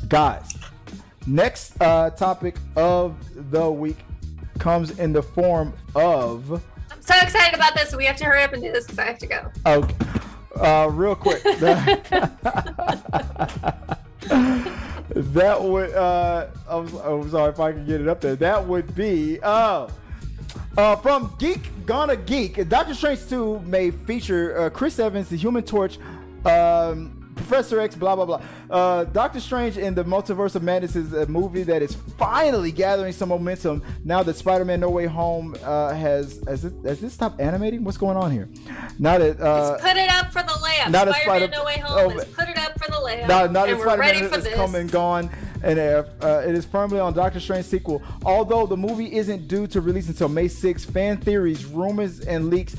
guys, 0.10 0.58
next 1.28 1.82
uh, 1.82 2.10
topic 2.12 2.56
of 2.76 3.16
the 3.52 3.70
week 3.72 3.98
comes 4.60 4.98
in 5.00 5.14
the 5.14 5.24
form 5.24 5.74
of. 5.96 6.52
I'm 6.92 7.02
so 7.02 7.16
excited 7.22 7.56
about 7.56 7.76
this. 7.76 7.96
We 7.96 8.06
have 8.06 8.18
to 8.18 8.26
hurry 8.26 8.44
up 8.44 8.54
and 8.54 8.62
do 8.62 8.72
this 8.72 8.86
because 8.86 9.00
I 9.00 9.06
have 9.06 9.18
to 9.20 9.28
go. 9.28 9.52
Okay. 9.66 9.96
Uh, 10.56 10.90
real 10.92 11.16
quick. 11.16 11.42
that 15.14 15.62
would 15.62 15.94
uh 15.94 16.48
I'm, 16.70 16.88
I'm 16.98 17.30
sorry 17.30 17.52
if 17.52 17.60
I 17.60 17.72
can 17.72 17.86
get 17.86 18.02
it 18.02 18.08
up 18.08 18.22
there. 18.22 18.36
That 18.36 18.66
would 18.66 18.96
be 18.96 19.40
uh 19.42 19.88
uh, 20.78 20.96
from 20.98 21.36
Geek 21.38 21.86
Gonna 21.86 22.16
Geek, 22.16 22.68
Doctor 22.70 22.94
Strange 22.94 23.28
2 23.28 23.60
may 23.60 23.92
feature 23.92 24.58
uh, 24.58 24.70
Chris 24.70 25.00
Evans, 25.00 25.30
the 25.30 25.36
Human 25.36 25.64
Torch, 25.64 25.98
um, 26.46 27.21
Professor 27.36 27.80
X, 27.80 27.96
blah 27.96 28.16
blah 28.16 28.26
blah. 28.26 28.42
Uh, 28.70 29.04
Doctor 29.06 29.40
Strange 29.40 29.78
in 29.78 29.94
the 29.96 30.04
Multiverse 30.04 30.56
of 30.56 30.64
Madness 30.64 30.96
is 30.96 31.14
a 31.14 31.26
movie 31.28 31.64
that 31.64 31.82
is 31.82 31.96
finally 32.18 32.72
gathering 32.72 33.14
some 33.14 33.30
momentum 33.30 33.82
now 34.04 34.24
that 34.24 34.36
Spider-Man: 34.36 34.80
No 34.80 34.90
Way 34.90 35.06
Home 35.08 35.56
uh, 35.64 35.94
has 35.94 36.42
has 36.48 36.66
it, 36.66 36.74
has 36.86 37.00
this 37.02 37.14
stopped 37.14 37.40
animating? 37.42 37.84
What's 37.84 37.98
going 37.98 38.18
on 38.18 38.32
here? 38.32 38.50
Now 39.00 39.18
that 39.18 39.40
uh, 39.40 39.72
Let's 39.72 39.84
put 39.84 39.98
it 39.98 40.10
up 40.10 40.32
for 40.32 40.44
the 40.44 40.50
layup. 40.50 40.90
not 40.92 41.08
Spider-Man 41.08 41.24
Spider- 41.24 41.48
No 41.50 41.64
Way 41.66 41.78
Home. 41.80 42.12
oh, 42.12 42.16
Let's 42.16 42.32
put 42.34 42.50
it 42.50 42.58
up 42.58 42.72
for 42.84 42.92
the 42.92 42.98
layup. 42.98 43.28
now, 43.28 43.46
now 43.48 43.48
that 43.66 43.70
and 43.70 43.78
we're 43.80 43.86
Spider-Man 43.86 44.10
ready 44.16 44.28
for 44.28 44.38
is 44.38 44.44
this. 44.46 44.54
come 44.56 44.76
and 44.76 44.92
gone, 44.92 45.30
and 45.64 45.80
uh, 45.80 46.04
uh, 46.22 46.44
it 46.48 46.56
is 46.56 46.66
firmly 46.66 47.00
on 47.00 47.14
Doctor 47.14 47.40
Strange 47.40 47.66
sequel. 47.66 48.02
Although 48.26 48.66
the 48.68 48.78
movie 48.78 49.14
isn't 49.16 49.48
due 49.48 49.68
to 49.68 49.82
release 49.82 50.08
until 50.10 50.30
May 50.30 50.48
6th, 50.48 50.92
fan 50.92 51.18
theories, 51.18 51.66
rumors, 51.66 52.20
and 52.22 52.50
leaks 52.50 52.76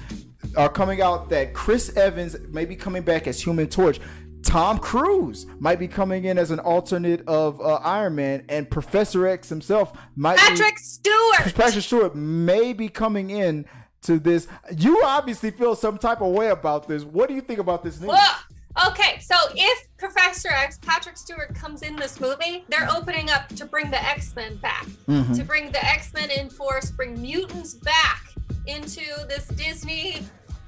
are 0.57 0.69
coming 0.69 1.01
out 1.01 1.31
that 1.31 1.55
Chris 1.55 1.97
Evans 1.97 2.37
may 2.51 2.65
be 2.67 2.77
coming 2.77 3.03
back 3.03 3.27
as 3.27 3.41
Human 3.41 3.69
Torch. 3.69 4.01
Tom 4.43 4.79
Cruise 4.79 5.47
might 5.59 5.79
be 5.79 5.89
coming 5.89 6.25
in 6.25 6.39
as 6.39 6.51
an 6.51 6.59
alternate 6.59 7.27
of 7.27 7.61
uh, 7.61 7.75
Iron 7.77 8.15
Man, 8.17 8.45
and 8.49 8.69
Professor 8.71 9.27
X 9.27 9.49
himself 9.49 9.93
might 10.17 10.39
Patrick 10.39 10.77
be, 10.77 10.83
Stewart. 10.83 11.55
Patrick 11.55 11.85
Stewart 11.85 12.15
may 12.15 12.73
be 12.73 12.89
coming 12.89 13.31
in 13.31 13.65
to 14.03 14.19
this. 14.19 14.49
You 14.77 15.03
obviously 15.05 15.51
feel 15.53 15.75
some 15.77 15.97
type 15.99 16.21
of 16.21 16.33
way 16.33 16.49
about 16.49 16.89
this. 16.89 17.05
What 17.05 17.29
do 17.29 17.35
you 17.35 17.41
think 17.41 17.61
about 17.61 17.83
this 17.85 18.01
news? 18.01 18.11
Whoa. 18.13 18.89
Okay, 18.89 19.19
so 19.21 19.35
if 19.55 19.87
Professor 19.99 20.49
X, 20.49 20.79
Patrick 20.81 21.19
Stewart 21.19 21.55
comes 21.55 21.83
in 21.83 21.95
this 21.95 22.19
movie, 22.19 22.65
they're 22.69 22.89
opening 22.91 23.29
up 23.31 23.47
to 23.49 23.67
bring 23.67 23.91
the 23.91 24.03
X 24.03 24.35
Men 24.35 24.57
back, 24.57 24.87
Mhm. 25.09 25.37
to 25.37 25.45
bring 25.45 25.71
the 25.71 25.85
X 25.85 26.13
Men 26.15 26.31
in 26.31 26.49
force, 26.49 26.91
bring 26.91 27.21
mutants 27.21 27.75
back 27.75 28.23
into 28.67 29.03
this 29.29 29.47
Disney 29.49 30.23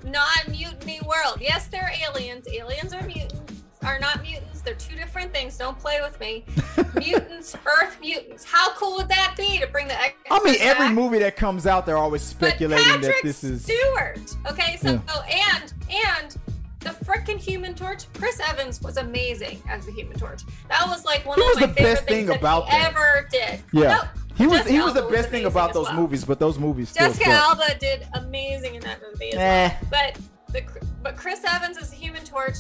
non-mutiny 0.05 1.01
world. 1.07 1.39
Yes, 1.41 1.67
they're 1.69 1.91
aliens. 2.07 2.47
Aliens 2.53 2.93
are 2.93 3.03
mutants. 3.07 3.44
Are 3.85 3.99
not 3.99 4.23
mutants. 4.23 4.61
They're 4.63 4.75
two 4.75 4.97
different 4.97 5.33
things. 5.33 5.57
Don't 5.59 5.79
play 5.79 6.01
with 6.01 6.19
me. 6.21 6.45
mutants, 6.95 7.55
Earth 7.83 7.99
mutants. 8.01 8.45
How 8.45 8.73
cool 8.75 8.97
would 8.97 9.09
that 9.09 9.35
be 9.37 9.59
to 9.59 9.67
bring 9.67 9.89
the 9.89 10.01
X? 10.01 10.15
I 10.31 10.43
mean, 10.43 10.57
every 10.61 10.87
back? 10.87 10.95
movie 10.95 11.19
that 11.19 11.37
comes 11.37 11.67
out, 11.67 11.85
they're 11.87 11.99
always 11.99 12.23
speculating 12.23 12.85
but 12.93 13.03
that 13.03 13.15
this 13.23 13.45
is. 13.45 13.65
Stewart. 13.65 14.21
Okay, 14.51 14.79
so 14.81 14.93
Yeah. 14.93 15.01
oh, 15.11 15.23
and 15.23 15.73
and 15.91 16.37
the 16.81 16.91
freaking 17.05 17.39
Human 17.39 17.75
Torch. 17.75 18.05
Chris 18.15 18.41
Evans 18.49 18.81
was 18.83 18.97
amazing 18.99 19.63
as 19.69 19.87
the 19.87 19.93
Human 19.93 20.19
Torch. 20.19 20.43
That 20.69 20.87
was 20.87 21.05
like 21.05 21.25
one 21.27 21.39
He 21.39 21.43
of 21.43 21.49
was 21.49 21.61
my 21.61 21.67
the 21.67 21.73
favorite 21.75 21.95
best 21.95 22.05
things 22.07 22.17
thing 22.19 22.27
that 22.27 22.39
about 22.41 22.67
that. 22.69 22.91
ever 22.91 23.29
did. 23.31 23.61
Yeah, 23.73 23.89
No, 23.89 24.03
he 24.37 24.47
was. 24.47 24.59
Jessica 24.59 24.73
He 24.73 24.81
was 24.81 24.95
the 24.95 25.03
best 25.03 25.29
thing 25.31 25.45
about 25.47 25.73
those 25.75 25.87
well. 25.87 25.97
movies, 25.97 26.25
but 26.25 26.39
those 26.39 26.59
movies 26.59 26.91
still 26.91 27.09
Jessica 27.09 27.31
suck. 27.31 27.59
Alba 27.61 27.79
did 27.79 28.07
amazing 28.15 28.75
in 28.77 28.83
that 28.83 28.99
movie 29.03 29.33
as 29.33 29.35
Nah. 29.35 29.41
well. 29.41 29.77
But 29.91 30.19
the 30.53 30.63
but 31.03 31.17
Chris 31.17 31.41
Evans 31.51 31.77
as 31.79 31.91
the 31.91 31.97
Human 31.97 32.23
Torch, 32.25 32.57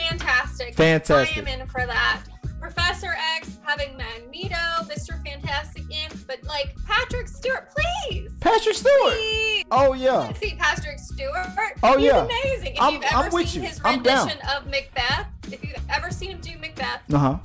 fantastic. 0.00 0.74
Fantastic. 0.74 1.36
I 1.36 1.40
am 1.52 1.60
in 1.60 1.66
for 1.68 1.86
that. 1.86 2.22
Professor 2.60 3.14
X 3.36 3.58
having 3.62 3.96
Magneto, 3.96 4.56
Mr. 4.84 5.22
Fantastic 5.24 5.84
Imp, 5.90 6.26
but 6.26 6.42
like 6.44 6.74
Patrick 6.86 7.28
Stewart, 7.28 7.68
please. 7.70 8.30
Patrick 8.40 8.74
Stewart. 8.74 9.12
Please. 9.14 9.64
Oh 9.70 9.92
yeah. 9.92 10.32
See 10.34 10.56
Patrick 10.58 10.98
Stewart. 10.98 11.46
Oh, 11.82 11.96
He's 11.98 12.06
yeah. 12.06 12.24
amazing. 12.24 12.74
If 12.74 12.80
I'm- 12.80 12.94
you've 12.94 13.02
ever 13.04 13.16
I'm 13.16 13.32
with 13.32 13.48
seen 13.48 13.62
you. 13.62 13.68
his 13.68 13.80
I'm 13.84 14.02
down. 14.02 14.26
rendition 14.26 14.48
of 14.50 14.66
Macbeth, 14.66 15.26
if 15.52 15.62
you've 15.62 15.76
ever 15.90 16.10
seen 16.10 16.30
him 16.32 16.40
do 16.40 16.58
Macbeth, 16.58 17.02
Uh 17.12 17.18
huh. 17.18 17.38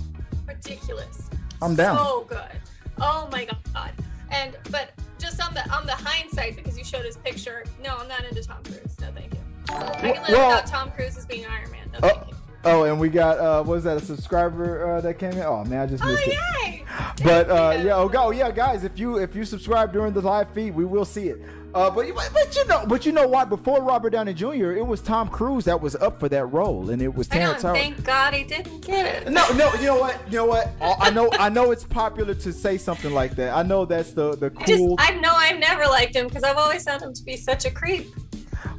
ridiculous. 0.48 1.30
I'm 1.62 1.76
down. 1.76 1.98
So 1.98 2.26
good. 2.28 2.60
Oh 3.00 3.28
my 3.32 3.46
god. 3.76 3.92
And 4.32 4.58
but 4.72 4.92
just 5.20 5.42
on 5.46 5.54
the 5.54 5.70
on 5.72 5.86
the 5.86 5.92
hindsight, 5.94 6.56
because 6.56 6.78
you 6.78 6.84
showed 6.84 7.06
his 7.06 7.18
picture, 7.18 7.64
no, 7.84 7.98
I'm 7.98 8.08
not 8.08 8.24
into 8.24 8.42
Tom 8.44 8.64
Cruise. 8.64 8.98
No, 9.00 9.08
thank 9.14 9.34
you. 9.34 9.40
I 9.70 9.76
can 9.76 10.02
live 10.04 10.30
Well- 10.30 10.48
without 10.50 10.68
Tom 10.68 10.92
Cruise 10.92 11.18
as 11.18 11.26
being 11.26 11.46
Iron 11.46 11.70
Man. 11.72 11.90
No, 11.94 12.00
Oh, 12.04 12.08
thank 12.10 12.28
you. 12.30 12.36
Oh, 12.66 12.84
and 12.84 13.00
we 13.00 13.10
got 13.10 13.38
uh, 13.40 13.64
what 13.64 13.76
was 13.76 13.84
that? 13.86 13.98
A 13.98 14.02
subscriber 14.02 14.96
uh, 14.96 15.02
that 15.02 15.20
came 15.20 15.32
in. 15.34 15.40
Oh 15.42 15.64
man, 15.66 15.82
I 15.82 15.86
just 15.88 16.04
Oh 16.04 16.08
missed 16.08 16.28
it. 16.28 16.34
yay! 16.64 16.86
But 17.24 17.50
uh, 17.50 17.82
yeah, 17.84 17.96
oh, 17.96 18.10
go, 18.10 18.32
yeah, 18.32 18.52
guys. 18.52 18.84
If 18.84 18.98
you 18.98 19.18
if 19.18 19.36
you 19.36 19.46
subscribe 19.46 19.94
during 19.94 20.14
the 20.14 20.22
live 20.22 20.50
feed, 20.54 20.76
we 20.76 20.86
will 20.86 21.06
see 21.06 21.28
it. 21.30 21.42
Uh, 21.74 21.90
but 21.90 22.06
but 22.34 22.56
you 22.56 22.68
know, 22.68 22.86
but 22.86 23.06
you 23.06 23.12
know 23.14 23.28
what? 23.28 23.48
Before 23.48 23.82
Robert 23.82 24.10
Downey 24.10 24.34
Jr., 24.34 24.72
it 24.72 24.86
was 24.86 25.02
Tom 25.02 25.30
Cruise 25.30 25.64
that 25.66 25.80
was 25.80 25.96
up 25.96 26.20
for 26.20 26.28
that 26.30 26.46
role, 26.48 26.90
and 26.90 27.02
it 27.02 27.14
was 27.14 27.28
Terrence 27.28 27.62
Howard. 27.62 27.78
thank 27.78 28.04
God 28.04 28.34
he 28.34 28.44
didn't 28.44 28.82
get 28.82 29.24
it. 29.28 29.32
No, 29.32 29.48
no, 29.54 29.74
you 29.76 29.86
know 29.86 29.98
what? 30.00 30.20
You 30.30 30.38
know 30.40 30.46
what? 30.46 30.70
I 30.82 31.10
know, 31.12 31.30
I 31.40 31.48
know 31.50 31.72
it's 31.72 31.86
popular 31.86 32.34
to 32.34 32.52
say 32.52 32.78
something 32.78 33.14
like 33.14 33.36
that. 33.38 33.56
I 33.56 33.64
know 33.64 33.86
that's 33.86 34.12
the 34.14 34.36
the 34.36 34.52
I 34.58 34.66
just 34.66 34.80
cool. 34.80 34.96
I 35.00 35.12
know 35.16 35.32
I've 35.34 35.60
never 35.60 35.86
liked 35.86 36.16
him 36.16 36.28
because 36.28 36.44
I've 36.44 36.58
always 36.58 36.84
found 36.84 37.02
him 37.04 37.14
to 37.14 37.24
be 37.24 37.38
such 37.38 37.66
a 37.66 37.72
creep. 37.72 38.08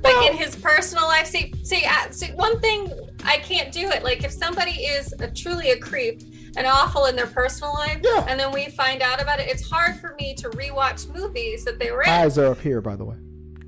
Like 0.04 0.30
in 0.30 0.36
his 0.36 0.56
personal 0.56 1.04
life, 1.04 1.28
see, 1.28 1.54
see, 1.62 1.84
uh, 1.86 2.10
see, 2.10 2.32
one 2.34 2.58
thing 2.60 2.92
I 3.24 3.38
can't 3.38 3.72
do 3.72 3.88
it. 3.90 4.02
Like 4.02 4.24
if 4.24 4.32
somebody 4.32 4.72
is 4.72 5.12
a, 5.20 5.30
truly 5.30 5.70
a 5.70 5.78
creep 5.78 6.22
and 6.56 6.66
awful 6.66 7.06
in 7.06 7.16
their 7.16 7.26
personal 7.26 7.72
life, 7.74 8.00
Yeah. 8.02 8.24
and 8.28 8.38
then 8.38 8.52
we 8.52 8.66
find 8.68 9.02
out 9.02 9.20
about 9.22 9.40
it, 9.40 9.48
it's 9.48 9.68
hard 9.68 9.96
for 10.00 10.14
me 10.20 10.34
to 10.34 10.50
rewatch 10.50 11.08
movies 11.14 11.64
that 11.64 11.78
they 11.78 11.90
were 11.90 12.02
in. 12.02 12.08
Eyes 12.08 12.36
are 12.38 12.46
up 12.46 12.60
here, 12.60 12.80
by 12.80 12.96
the 12.96 13.04
way. 13.04 13.16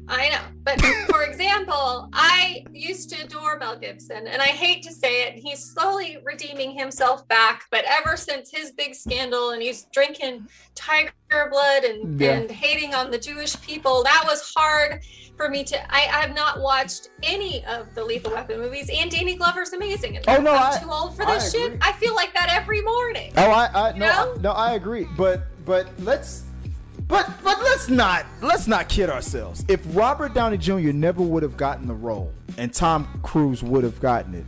I 0.07 0.29
know. 0.29 0.41
But 0.65 0.79
for 1.09 1.23
example, 1.23 2.11
I 2.13 2.63
used 2.73 3.09
to 3.11 3.25
adore 3.25 3.59
Mel 3.59 3.79
Gibson, 3.79 4.27
and 4.27 4.43
I 4.43 4.49
hate 4.49 4.83
to 4.83 4.93
say 4.93 5.23
it, 5.29 5.35
he's 5.37 5.61
slowly 5.73 6.19
redeeming 6.23 6.73
himself 6.79 7.27
back. 7.29 7.65
But 7.71 7.87
ever 7.87 8.17
since 8.19 8.51
his 8.51 8.73
big 8.73 8.95
scandal 8.95 9.53
and 9.53 9.63
he's 9.63 9.85
drinking 9.95 10.47
tiger 10.75 11.13
blood 11.51 11.85
and, 11.85 12.21
Yeah. 12.21 12.33
and 12.33 12.51
hating 12.51 12.93
on 12.95 13.11
the 13.11 13.19
Jewish 13.19 13.59
people, 13.63 14.03
that 14.05 14.25
was 14.27 14.53
hard 14.55 15.03
for 15.37 15.49
me 15.49 15.65
to. 15.65 15.93
I, 15.95 16.01
I 16.03 16.21
have 16.21 16.35
not 16.35 16.61
watched 16.61 17.11
any 17.23 17.65
of 17.67 17.93
the 17.95 18.05
Lethal 18.05 18.33
Weapon 18.33 18.61
movies, 18.61 18.91
and 18.93 19.11
Danny 19.11 19.35
Glover's 19.37 19.73
amazing. 19.73 20.17
And 20.17 20.25
Oh, 20.29 20.41
no, 20.41 20.53
I'm 20.55 20.73
I- 20.75 20.79
too 20.79 20.91
old 20.91 21.17
for 21.17 21.27
I 21.27 21.35
this 21.35 21.53
shit. 21.53 21.79
I 21.83 21.93
feel 21.93 22.15
like 22.15 22.33
that 22.35 22.49
every 22.51 22.81
morning. 22.83 23.33
Oh, 23.37 23.51
I, 23.51 23.91
I 23.91 23.99
no. 23.99 24.35
I, 24.37 24.41
no, 24.41 24.53
I 24.53 24.75
agree. 24.75 25.07
But 25.17 25.43
but 25.65 25.89
let's 26.01 26.45
but 27.09 27.31
but 27.43 27.59
let's 27.63 27.89
not 27.89 28.27
let's 28.43 28.67
not 28.67 28.89
kid 28.89 29.11
ourselves. 29.11 29.65
If 29.69 29.81
Robert 29.97 30.35
Downey 30.35 30.57
Jr. 30.59 30.93
never 30.93 31.23
would 31.23 31.43
have 31.43 31.57
gotten 31.57 31.87
the 31.87 31.95
role 31.95 32.33
and 32.57 32.73
Tom 32.73 33.09
Cruise 33.23 33.63
would 33.63 33.85
have 33.85 34.01
gotten 34.01 34.35
it, 34.35 34.45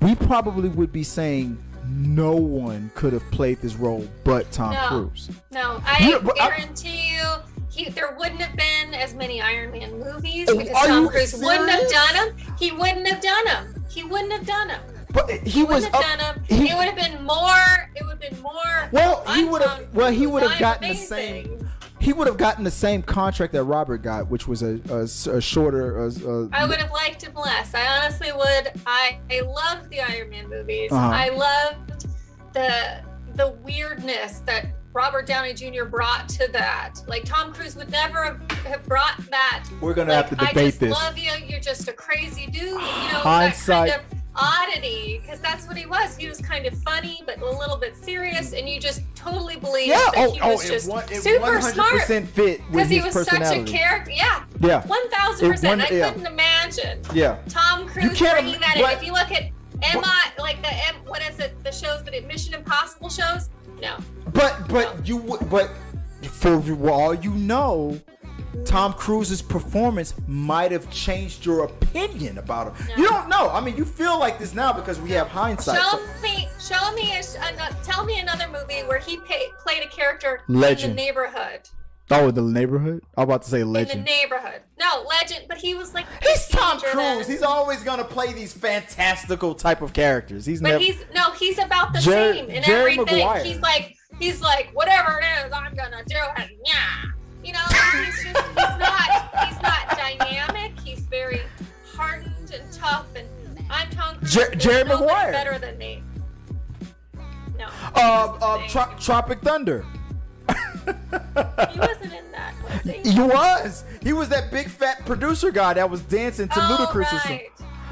we 0.00 0.14
probably 0.14 0.68
would 0.68 0.92
be 0.92 1.02
saying 1.02 1.58
no 1.86 2.32
one 2.36 2.90
could 2.94 3.12
have 3.12 3.28
played 3.32 3.60
this 3.60 3.74
role 3.74 4.06
but 4.22 4.50
Tom 4.52 4.72
No. 4.74 4.86
Cruise. 4.88 5.30
No, 5.50 5.82
I 5.84 6.08
Yeah, 6.08 6.18
but 6.22 6.40
I- 6.40 6.48
guarantee 6.50 7.14
you, 7.16 7.22
he 7.84 7.90
there 7.90 8.14
wouldn't 8.18 8.40
have 8.40 8.56
been 8.56 8.94
as 8.94 9.14
many 9.14 9.40
Iron 9.40 9.72
Man 9.72 9.98
movies 9.98 10.48
Oh, 10.50 10.56
because 10.56 10.74
are 10.76 10.86
Tom 10.86 11.08
Cruise 11.08 11.34
wouldn't 11.34 11.70
have 11.70 11.88
done 11.90 12.14
them. 12.36 12.36
He 12.58 12.72
wouldn't 12.72 13.06
have 13.08 13.20
done 13.22 13.44
them. 13.44 13.84
He 13.88 14.04
wouldn't 14.04 14.32
have 14.32 14.46
done 14.46 14.68
them. 14.68 14.80
But 15.12 15.28
he 15.30 15.64
was 15.64 15.84
Wouldn't 15.84 15.94
up, 15.94 16.02
have 16.04 16.18
done 16.20 16.34
them. 16.36 16.44
he- 16.44 16.70
it 16.70 16.76
would 16.76 16.86
have 16.86 16.94
been 16.96 17.24
more. 17.24 17.90
It 17.96 18.04
would 18.06 18.22
have 18.22 18.30
been 18.30 18.40
more. 18.42 18.88
Well, 18.92 19.24
he 19.34 19.44
would 19.44 19.62
have. 19.62 19.92
Well, 19.92 20.12
he 20.12 20.26
would 20.26 20.42
have 20.44 20.58
gotten 20.60 20.88
the 20.88 20.94
same. 20.94 21.68
He 21.98 22.12
would 22.14 22.28
have 22.28 22.36
gotten 22.38 22.64
the 22.64 22.70
same 22.70 23.02
contract 23.02 23.52
that 23.52 23.64
Robert 23.64 23.98
got, 23.98 24.30
which 24.30 24.46
was 24.48 24.62
a, 24.62 24.80
a, 24.88 25.00
a 25.36 25.40
shorter. 25.40 25.98
A, 25.98 26.06
a, 26.08 26.48
I 26.52 26.64
would 26.64 26.78
have 26.78 26.90
liked 26.92 27.22
him 27.22 27.34
less. 27.34 27.74
I 27.74 27.86
honestly 27.98 28.32
would. 28.32 28.72
I 28.86 29.18
I 29.30 29.40
loved 29.40 29.90
the 29.90 30.00
Iron 30.00 30.30
Man 30.30 30.48
movies. 30.48 30.92
Uh-huh. 30.92 31.10
I 31.12 31.28
loved 31.30 32.06
the 32.52 33.02
the 33.34 33.50
weirdness 33.64 34.40
that 34.46 34.66
Robert 34.92 35.26
Downey 35.26 35.54
Jr. 35.54 35.84
brought 35.84 36.28
to 36.30 36.50
that. 36.52 36.94
Like 37.06 37.24
Tom 37.24 37.52
Cruise 37.52 37.76
would 37.76 37.90
never 37.90 38.24
have, 38.24 38.50
have 38.62 38.84
brought 38.86 39.16
that 39.30 39.64
We're 39.80 39.94
gonna 39.94 40.12
like, 40.12 40.28
have 40.28 40.38
to 40.38 40.46
debate 40.46 40.56
I 40.56 40.66
just 40.68 40.80
this. 40.80 40.92
love 40.92 41.16
you. 41.16 41.30
You're 41.46 41.60
just 41.60 41.86
a 41.88 41.92
crazy 41.92 42.46
dude. 42.46 42.64
You 42.64 42.72
know, 42.72 42.80
Hindsight. 42.80 43.88
that 43.90 44.00
kind 44.00 44.12
of 44.12 44.18
oddity, 44.36 45.20
because 45.22 45.40
that's 45.40 45.66
what 45.68 45.76
he 45.76 45.86
was. 45.86 46.16
He 46.16 46.28
was 46.28 46.40
kind 46.40 46.66
of 46.66 46.76
funny, 46.82 47.22
but 47.26 47.40
a 47.40 47.46
little 47.58 47.76
bit 47.76 47.96
serious, 47.96 48.52
and 48.52 48.68
you 48.68 48.80
just 48.80 49.02
totally 49.14 49.56
believe 49.56 49.88
yeah. 49.88 49.96
that 49.96 50.14
Oh, 50.16 50.32
he 50.32 50.40
oh, 50.40 50.52
was 50.52 50.64
it, 50.64 50.72
just 50.72 50.88
one- 50.88 51.06
super 51.08 51.46
100% 51.46 51.74
smart. 51.74 52.02
fit 52.28 52.60
Because 52.70 52.88
he 52.88 53.00
was 53.00 53.12
such 53.12 53.42
a 53.56 53.62
character. 53.64 54.10
Yeah, 54.10 54.44
Yeah. 54.60 54.82
1000 54.86 55.50
percent 55.50 55.82
I 55.82 55.88
yeah. 55.94 56.10
couldn't 56.12 56.26
imagine 56.26 57.00
Yeah. 57.14 57.38
Tom 57.48 57.86
Cruise 57.86 58.18
bringing 58.18 58.60
that 58.60 58.76
but- 58.80 58.92
in. 58.92 58.98
If 58.98 59.04
you 59.04 59.12
look 59.12 59.30
at 59.30 59.50
Emma, 59.82 60.14
like 60.38 60.60
the 60.62 60.72
M, 60.88 60.96
what 61.06 61.22
is 61.22 61.38
it? 61.38 61.62
The 61.64 61.72
shows 61.72 62.02
that 62.04 62.12
it 62.14 62.26
Mission 62.26 62.54
Impossible 62.54 63.08
shows. 63.08 63.48
No, 63.80 63.96
But 64.32 64.68
but 64.68 65.06
you 65.06 65.16
would 65.16 65.48
but 65.50 65.70
for 66.22 66.90
all 66.90 67.14
you 67.14 67.32
know, 67.32 67.98
Tom 68.64 68.92
Cruise's 68.92 69.42
performance 69.42 70.14
might 70.26 70.72
have 70.72 70.90
changed 70.90 71.46
your 71.46 71.64
opinion 71.64 72.38
about 72.38 72.76
him. 72.76 72.88
You 72.98 73.08
don't 73.08 73.28
know. 73.28 73.48
I 73.48 73.60
mean, 73.60 73.76
you 73.76 73.84
feel 73.84 74.18
like 74.18 74.38
this 74.38 74.54
now 74.54 74.72
because 74.72 75.00
we 75.00 75.10
have 75.10 75.28
hindsight. 75.28 75.80
Show 75.80 75.98
me, 76.22 76.48
show 76.58 76.92
me, 76.94 77.12
a, 77.12 77.22
ano- 77.42 77.76
tell 77.82 78.04
me 78.04 78.18
another 78.20 78.48
movie 78.48 78.82
where 78.86 78.98
he 78.98 79.18
pay, 79.18 79.46
played 79.58 79.82
a 79.82 79.88
character 79.88 80.42
Legend. 80.48 80.90
in 80.90 80.96
the 80.96 81.02
neighborhood. 81.02 81.60
Oh, 82.10 82.30
the 82.30 82.42
neighborhood. 82.42 83.02
I'm 83.16 83.24
about 83.24 83.42
to 83.42 83.50
say 83.50 83.62
legend. 83.64 84.00
In 84.00 84.04
legend. 84.04 84.06
the 84.06 84.10
neighborhood. 84.10 84.62
No, 84.78 85.04
legend, 85.08 85.44
but 85.48 85.58
he 85.58 85.74
was 85.74 85.94
like. 85.94 86.06
He's 86.22 86.48
Tom 86.48 86.78
Cruise. 86.80 86.94
then. 86.94 87.24
He's 87.30 87.42
always 87.42 87.82
gonna 87.82 88.04
play 88.04 88.32
these 88.32 88.52
fantastical 88.52 89.54
type 89.54 89.82
of 89.82 89.92
characters. 89.92 90.44
He's 90.46 90.60
But 90.60 90.68
never. 90.68 90.82
he's 90.84 91.04
no, 91.14 91.30
he's 91.32 91.58
about 91.58 91.92
the 91.92 92.00
Jer- 92.00 92.34
same 92.34 92.50
in 92.50 92.62
Jerry 92.62 92.92
everything. 92.98 93.18
Maguire. 93.18 93.44
He's 93.44 93.60
like, 93.60 93.96
he's 94.18 94.40
like, 94.40 94.70
whatever 94.72 95.18
it 95.20 95.46
is, 95.46 95.52
I'm 95.52 95.74
gonna 95.74 96.02
do 96.06 96.16
it. 96.38 96.50
Yeah, 96.64 97.04
you 97.44 97.52
know, 97.52 97.60
he's 98.04 98.24
just, 98.24 98.46
he's 98.48 98.78
not, 98.78 99.46
he's 99.46 99.62
not 99.62 99.88
dynamic. 99.96 100.72
He's 100.80 101.00
very 101.00 101.40
hardened 101.94 102.34
and 102.52 102.72
tough. 102.72 103.06
And 103.14 103.26
I'm 103.70 103.88
Tom 103.90 104.16
Cruise. 104.16 104.32
Jer- 104.34 104.54
Jerry 104.56 104.84
nobody 104.84 105.04
Maguire. 105.06 105.32
better 105.32 105.58
than 105.58 105.78
me. 105.78 106.02
No. 107.58 107.66
uh, 107.94 108.38
uh, 108.40 108.68
Tro- 108.68 108.94
Tropic 108.98 109.40
Thunder. 109.42 109.84
he 110.48 110.54
wasn't 110.56 110.96
in 110.96 111.78
that, 111.78 111.78
was 111.78 111.99
he? 113.04 113.20
Was. 113.20 113.84
He 114.02 114.12
was 114.12 114.28
that 114.30 114.50
big 114.50 114.68
fat 114.68 115.04
producer 115.06 115.50
guy 115.50 115.74
that 115.74 115.88
was 115.88 116.00
dancing 116.02 116.48
to 116.48 116.54
oh, 116.56 116.88
Ludacris 116.92 117.12
right. 117.24 117.50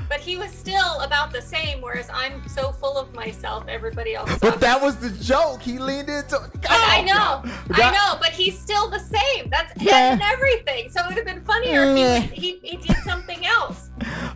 But 0.08 0.20
he 0.20 0.38
was 0.38 0.50
still 0.50 1.00
about 1.00 1.32
the 1.32 1.42
same. 1.42 1.82
Whereas 1.82 2.08
I'm 2.12 2.46
so 2.48 2.72
full 2.72 2.96
of 2.96 3.14
myself, 3.14 3.64
everybody 3.68 4.14
else. 4.14 4.38
But 4.38 4.58
that 4.60 4.80
was 4.80 4.96
the 4.96 5.10
joke. 5.22 5.60
He 5.60 5.78
leaned 5.78 6.08
into. 6.08 6.38
I 6.68 7.02
know, 7.02 7.42
God. 7.68 7.80
I 7.80 7.90
know, 7.92 8.18
but 8.18 8.30
he's 8.30 8.58
still 8.58 8.88
the 8.88 9.00
same. 9.00 9.50
That's 9.50 9.72
Yeah. 9.82 10.12
and 10.14 10.22
everything. 10.22 10.90
So 10.90 11.00
it 11.02 11.08
would 11.08 11.16
have 11.16 11.26
been 11.26 11.44
funnier 11.44 11.82
if 11.84 12.30
he, 12.30 12.40
he 12.40 12.58
he 12.62 12.76
did 12.78 12.96
something 13.04 13.44
else. 13.44 13.90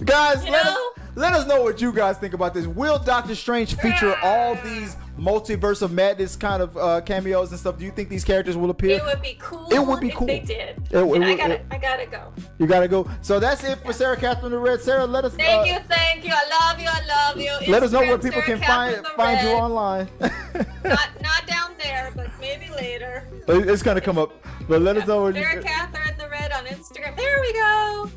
Guys, 0.04 0.44
You 0.44 0.52
let 0.52 0.66
us, 0.66 0.74
know? 0.74 1.01
Let 1.14 1.35
us 1.35 1.46
know 1.46 1.62
what 1.62 1.81
you 1.81 1.92
guys 1.92 2.16
think 2.18 2.35
about 2.35 2.55
this. 2.55 2.66
Will 2.66 2.98
Doctor 2.98 3.35
Strange 3.35 3.75
feature 3.77 4.16
all 4.22 4.55
these 4.57 4.96
multiverse 5.18 5.83
of 5.83 5.92
madness 5.92 6.37
kind 6.37 6.62
of 6.62 6.77
uh, 6.77 7.01
cameos 7.03 7.51
and 7.51 7.61
stuff? 7.61 7.79
Do 7.79 7.85
you 7.85 7.90
think 7.90 8.09
these 8.09 8.25
characters 8.25 8.57
will 8.57 8.70
appear? 8.70 8.96
It 8.96 9.05
would 9.05 9.20
be 9.20 9.37
cool. 9.40 9.68
It 9.70 9.79
would 9.79 10.01
be 10.01 10.09
if 10.09 10.14
cool. 10.14 10.27
they 10.27 10.40
did. 10.40 10.77
It- 10.90 10.92
it 10.92 11.12
And 11.14 11.25
I 11.25 11.35
gotta, 11.35 11.55
it- 11.55 11.66
I 11.70 11.79
gotta 11.79 12.07
go. 12.07 12.33
You 12.59 12.66
gotta 12.66 12.88
go. 12.88 13.09
So 13.20 13.38
that's 13.38 13.62
it 13.64 13.79
for 13.85 13.92
Sarah 13.92 14.16
Catherine 14.16 14.53
the 14.53 14.59
Red. 14.59 14.81
Sarah, 14.81 15.07
let 15.07 15.25
us. 15.25 15.35
Thank 15.35 15.68
uh, 15.68 15.72
you, 15.75 15.79
thank 15.88 16.25
you. 16.25 16.33
I 16.35 16.70
love 16.70 16.81
you. 16.81 16.88
I 16.88 17.07
love 17.07 17.37
you. 17.38 17.70
Let 17.70 17.83
us 17.83 17.92
know 17.92 18.01
where 18.01 18.16
people 18.18 18.42
Sarah 18.42 18.59
can 18.59 18.66
find 18.66 18.94
Catherine 18.96 19.03
the 19.03 19.22
find 19.22 19.48
you 19.48 19.55
online. 19.55 20.09
Not 20.85 21.11
not 21.22 21.46
down 21.46 21.72
there, 21.83 22.11
but 22.16 22.31
maybe 22.40 22.68
later. 22.70 23.27
it's 23.48 23.83
gonna 23.83 24.01
come 24.01 24.16
up. 24.18 24.33
But 24.68 24.81
let 24.83 24.96
us 24.96 25.07
know 25.07 25.27
you. 25.29 25.35
Sarah 25.42 25.62
Catherine 25.62 26.16
the 26.18 26.29
Red 26.29 26.53
on 26.53 26.64
Instagram. 26.66 27.16
There 27.16 27.38
we 27.40 27.53
go. 27.53 28.11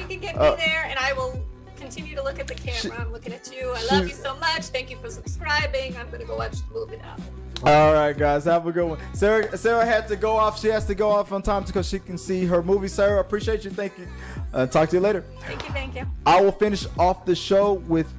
You 0.00 0.06
can 0.06 0.20
get 0.20 0.34
me 0.36 0.40
Uh, 0.42 0.56
there, 0.56 0.84
and 0.88 0.98
I 0.98 1.12
will 1.14 1.42
continue 1.86 2.16
to 2.16 2.22
look 2.22 2.38
at 2.40 2.46
the 2.48 2.54
camera. 2.54 2.80
She- 2.80 2.90
I'm 2.90 3.12
looking 3.12 3.32
at 3.32 3.50
you. 3.54 3.70
I 3.72 3.78
she- 3.80 3.94
love 3.94 4.08
you 4.08 4.14
so 4.14 4.34
much. 4.36 4.62
Thank 4.66 4.90
you 4.90 4.96
for 4.98 5.10
subscribing. 5.10 5.96
I'm 5.96 6.10
gonna 6.10 6.24
go 6.24 6.36
watch 6.36 6.56
the 6.66 6.74
movie 6.74 6.96
now. 6.96 7.16
All 7.64 7.94
right, 7.94 8.16
guys, 8.16 8.44
have 8.44 8.66
a 8.66 8.72
good 8.72 8.84
one. 8.86 8.98
Sarah, 9.14 9.56
Sarah 9.56 9.86
had 9.86 10.06
to 10.08 10.16
go 10.16 10.36
off. 10.36 10.60
She 10.60 10.68
has 10.68 10.84
to 10.86 10.94
go 10.94 11.08
off 11.10 11.32
on 11.32 11.40
time 11.42 11.64
because 11.64 11.88
she 11.88 11.98
can 11.98 12.18
see 12.18 12.44
her 12.44 12.62
movie. 12.62 12.88
Sarah, 12.88 13.20
appreciate 13.20 13.64
you. 13.64 13.70
Thank 13.70 13.96
you. 13.98 14.06
Uh, 14.52 14.66
talk 14.66 14.90
to 14.90 14.96
you 14.96 15.00
later. 15.00 15.24
Thank 15.40 15.62
you, 15.66 15.70
thank 15.72 15.94
you. 15.94 16.06
I 16.26 16.40
will 16.42 16.52
finish 16.52 16.86
off 16.98 17.24
the 17.24 17.34
show 17.34 17.74
with 17.74 18.12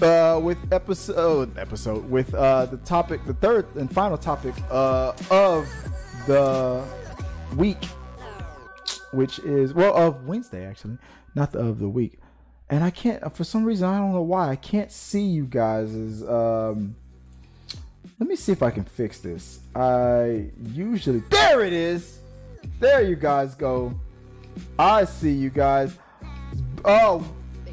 uh 0.00 0.38
with 0.40 0.58
episode 0.72 1.58
episode 1.58 2.08
with 2.08 2.32
uh 2.34 2.66
the 2.66 2.76
topic 2.78 3.24
the 3.26 3.34
third 3.34 3.66
and 3.74 3.92
final 3.92 4.16
topic 4.16 4.54
uh 4.70 5.12
of 5.28 5.66
the 6.28 6.84
week 7.56 7.82
which 9.10 9.40
is 9.40 9.74
well 9.74 9.92
of 9.96 10.24
Wednesday 10.24 10.64
actually 10.64 10.98
not 11.34 11.50
the 11.50 11.58
of 11.58 11.80
the 11.80 11.88
week 11.88 12.20
and 12.72 12.82
I 12.82 12.90
can't 12.90 13.36
for 13.36 13.44
some 13.44 13.64
reason 13.64 13.88
I 13.88 13.98
don't 13.98 14.12
know 14.12 14.22
why 14.22 14.48
I 14.48 14.56
can't 14.56 14.90
see 14.90 15.22
you 15.22 15.44
guys 15.44 15.94
as 15.94 16.28
um 16.28 16.96
let 18.18 18.28
me 18.28 18.34
see 18.34 18.52
if 18.52 18.62
I 18.62 18.70
can 18.70 18.84
fix 18.84 19.20
this 19.20 19.60
I 19.74 20.50
usually 20.72 21.20
there 21.30 21.64
it 21.64 21.72
is 21.72 22.18
there 22.80 23.02
you 23.02 23.14
guys 23.14 23.54
go 23.54 23.94
I 24.78 25.04
see 25.04 25.32
you 25.32 25.50
guys 25.50 25.96
Oh, 26.84 27.24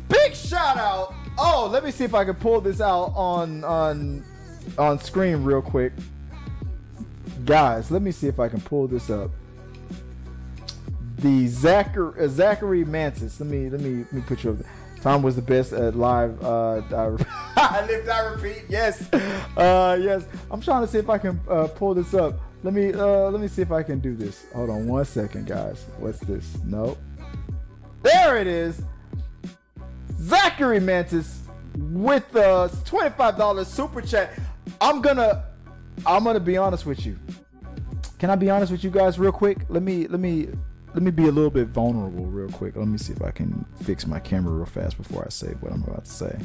big 0.07 0.35
shout 0.35 0.77
out! 0.77 1.13
Oh, 1.37 1.67
let 1.71 1.83
me 1.83 1.91
see 1.91 2.03
if 2.03 2.13
I 2.13 2.25
can 2.25 2.35
pull 2.35 2.61
this 2.61 2.81
out 2.81 3.13
on 3.15 3.63
on 3.63 4.23
on 4.77 4.99
screen 4.99 5.43
real 5.43 5.61
quick, 5.61 5.93
guys. 7.45 7.89
Let 7.89 8.01
me 8.01 8.11
see 8.11 8.27
if 8.27 8.39
I 8.39 8.49
can 8.49 8.61
pull 8.61 8.87
this 8.87 9.09
up. 9.09 9.31
The 11.17 11.47
Zachary 11.47 12.23
uh, 12.23 12.27
Zachary 12.27 12.85
Mantis. 12.85 13.39
Let 13.39 13.49
me 13.49 13.69
let 13.69 13.81
me 13.81 13.97
let 13.97 14.13
me 14.13 14.21
put 14.21 14.43
you 14.43 14.51
up. 14.51 14.59
there. 14.59 14.78
Tom 15.01 15.21
was 15.21 15.35
the 15.35 15.41
best 15.41 15.71
at 15.71 15.95
live. 15.95 16.41
Uh, 16.43 16.81
I 17.55 17.85
live, 17.85 18.09
I 18.09 18.19
repeat. 18.19 18.65
Yes, 18.67 19.11
uh, 19.13 19.97
yes. 20.01 20.25
I'm 20.51 20.61
trying 20.61 20.81
to 20.81 20.87
see 20.87 20.97
if 20.97 21.09
I 21.09 21.17
can 21.17 21.39
uh, 21.49 21.67
pull 21.67 21.93
this 21.93 22.13
up. 22.13 22.39
Let 22.63 22.73
me 22.73 22.93
uh, 22.93 23.29
let 23.29 23.39
me 23.39 23.47
see 23.47 23.61
if 23.61 23.71
I 23.71 23.83
can 23.83 23.99
do 23.99 24.15
this. 24.15 24.45
Hold 24.53 24.69
on 24.69 24.87
one 24.87 25.05
second, 25.05 25.47
guys. 25.47 25.85
What's 25.97 26.19
this? 26.19 26.57
Nope. 26.65 26.97
There 28.01 28.37
it 28.37 28.47
is. 28.47 28.81
Zachary 30.21 30.79
Mantis 30.79 31.43
with 31.77 32.29
the 32.31 32.67
$25 32.85 33.65
super 33.65 34.01
chat. 34.01 34.37
I'm 34.81 35.01
gonna 35.01 35.45
I'm 36.05 36.23
gonna 36.23 36.39
be 36.39 36.57
honest 36.57 36.85
with 36.85 37.05
you. 37.05 37.17
Can 38.17 38.29
I 38.29 38.35
be 38.35 38.49
honest 38.49 38.71
with 38.71 38.83
you 38.83 38.89
guys 38.89 39.17
real 39.17 39.31
quick? 39.31 39.59
Let 39.69 39.83
me 39.83 40.07
let 40.07 40.19
me 40.19 40.49
let 40.93 41.03
me 41.03 41.11
be 41.11 41.27
a 41.27 41.31
little 41.31 41.49
bit 41.49 41.67
vulnerable 41.67 42.25
real 42.25 42.49
quick. 42.49 42.75
Let 42.75 42.87
me 42.87 42.97
see 42.97 43.13
if 43.13 43.21
I 43.21 43.31
can 43.31 43.65
fix 43.83 44.07
my 44.07 44.19
camera 44.19 44.53
real 44.53 44.65
fast 44.65 44.97
before 44.97 45.23
I 45.23 45.29
say 45.29 45.49
what 45.59 45.71
I'm 45.71 45.83
about 45.83 46.05
to 46.05 46.11
say. 46.11 46.39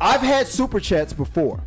I've 0.00 0.20
had 0.20 0.48
super 0.48 0.80
chats 0.80 1.12
before. 1.12 1.62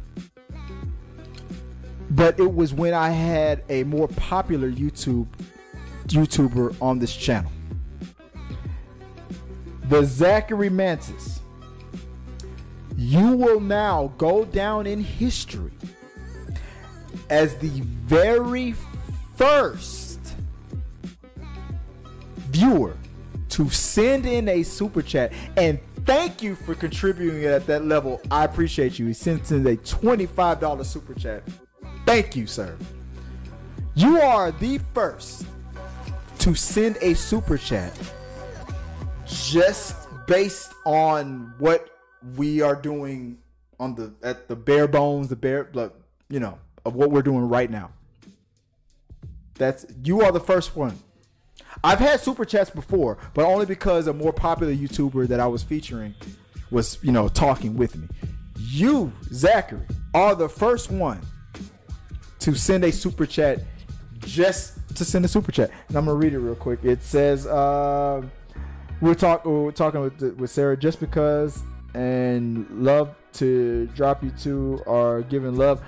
But 2.11 2.39
it 2.39 2.53
was 2.53 2.73
when 2.73 2.93
I 2.93 3.09
had 3.09 3.63
a 3.69 3.83
more 3.83 4.07
popular 4.07 4.69
YouTube 4.69 5.27
YouTuber 6.07 6.75
on 6.81 6.99
this 6.99 7.15
channel 7.15 7.51
the 9.89 10.03
Zachary 10.03 10.69
Mantis. 10.69 11.39
You 12.97 13.31
will 13.31 13.59
now 13.59 14.13
go 14.17 14.45
down 14.45 14.87
in 14.87 15.03
history 15.03 15.71
as 17.29 17.55
the 17.57 17.81
very 17.81 18.73
first 19.35 20.04
viewer 22.55 22.95
to 23.49 23.69
send 23.69 24.25
in 24.25 24.47
a 24.47 24.63
super 24.63 25.01
chat 25.01 25.33
and 25.57 25.77
thank 26.05 26.41
you 26.41 26.55
for 26.55 26.73
contributing 26.73 27.43
at 27.45 27.67
that 27.67 27.83
level. 27.85 28.21
I 28.31 28.45
appreciate 28.45 28.97
you. 28.97 29.07
He 29.07 29.13
sent 29.13 29.51
in 29.51 29.67
a 29.67 29.75
$25 29.75 30.85
super 30.85 31.13
chat. 31.13 31.43
Thank 32.05 32.35
you, 32.35 32.47
sir. 32.47 32.77
You 33.93 34.21
are 34.21 34.51
the 34.51 34.79
first 34.93 35.45
to 36.39 36.55
send 36.55 36.97
a 37.01 37.13
super 37.13 37.57
chat 37.57 37.91
just 39.25 39.95
based 40.25 40.73
on 40.85 41.53
what 41.59 41.89
we 42.37 42.61
are 42.61 42.75
doing 42.75 43.37
on 43.79 43.95
the 43.95 44.13
at 44.23 44.47
the 44.47 44.55
bare 44.55 44.87
bones, 44.87 45.27
the 45.27 45.35
bare 45.35 45.69
you 46.29 46.39
know, 46.39 46.57
of 46.85 46.95
what 46.95 47.11
we're 47.11 47.21
doing 47.21 47.49
right 47.49 47.69
now. 47.69 47.91
That's 49.55 49.85
you 50.03 50.21
are 50.21 50.31
the 50.31 50.39
first 50.39 50.75
one. 50.75 50.97
I've 51.83 51.99
had 51.99 52.19
super 52.19 52.45
chats 52.45 52.69
before, 52.69 53.17
but 53.33 53.45
only 53.45 53.65
because 53.65 54.07
a 54.07 54.13
more 54.13 54.33
popular 54.33 54.73
YouTuber 54.73 55.27
that 55.27 55.39
I 55.39 55.47
was 55.47 55.63
featuring 55.63 56.15
was, 56.71 56.97
you 57.01 57.11
know, 57.11 57.27
talking 57.27 57.75
with 57.75 57.95
me. 57.95 58.07
You, 58.57 59.11
Zachary, 59.31 59.85
are 60.13 60.35
the 60.35 60.49
first 60.49 60.91
one 60.91 61.21
to 62.39 62.55
send 62.55 62.83
a 62.83 62.91
super 62.91 63.25
chat 63.25 63.59
just 64.19 64.79
to 64.95 65.05
send 65.05 65.25
a 65.25 65.27
super 65.27 65.51
chat. 65.51 65.71
And 65.87 65.97
I'm 65.97 66.05
gonna 66.05 66.17
read 66.17 66.33
it 66.33 66.39
real 66.39 66.55
quick. 66.55 66.79
It 66.83 67.03
says, 67.03 67.45
uh, 67.45 68.23
we're 69.01 69.13
talk 69.13 69.45
we're 69.45 69.71
talking 69.71 70.01
with 70.01 70.21
with 70.37 70.49
Sarah 70.49 70.77
just 70.77 70.99
because 70.99 71.61
and 71.93 72.67
love 72.71 73.15
to 73.33 73.87
drop 73.95 74.23
you 74.23 74.31
two 74.31 74.81
are 74.87 75.21
giving 75.21 75.55
love. 75.55 75.81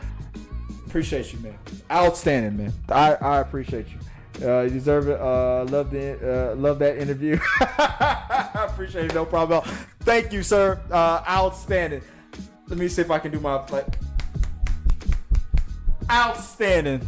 Appreciate 0.86 1.34
you, 1.34 1.40
man. 1.40 1.58
Outstanding, 1.92 2.58
man. 2.58 2.74
I, 2.90 3.16
I 3.16 3.40
appreciate 3.40 3.88
you. 3.90 4.00
Uh, 4.42 4.62
you 4.62 4.70
deserve 4.70 5.08
it. 5.08 5.20
Uh, 5.20 5.66
love 5.70 5.90
the 5.90 6.52
uh, 6.52 6.56
love 6.56 6.80
that 6.80 6.98
interview. 6.98 7.40
I 7.60 8.68
appreciate 8.70 9.06
it. 9.06 9.14
No 9.14 9.26
problem. 9.26 9.64
Thank 10.02 10.32
you, 10.32 10.44
sir. 10.44 10.80
Uh, 10.92 11.24
outstanding. 11.28 12.02
Let 12.68 12.78
me 12.78 12.88
see 12.88 13.02
if 13.02 13.10
I 13.12 13.20
can 13.20 13.32
do 13.32 13.40
my 13.40 13.66
like. 13.68 13.98
Outstanding. 16.10 17.02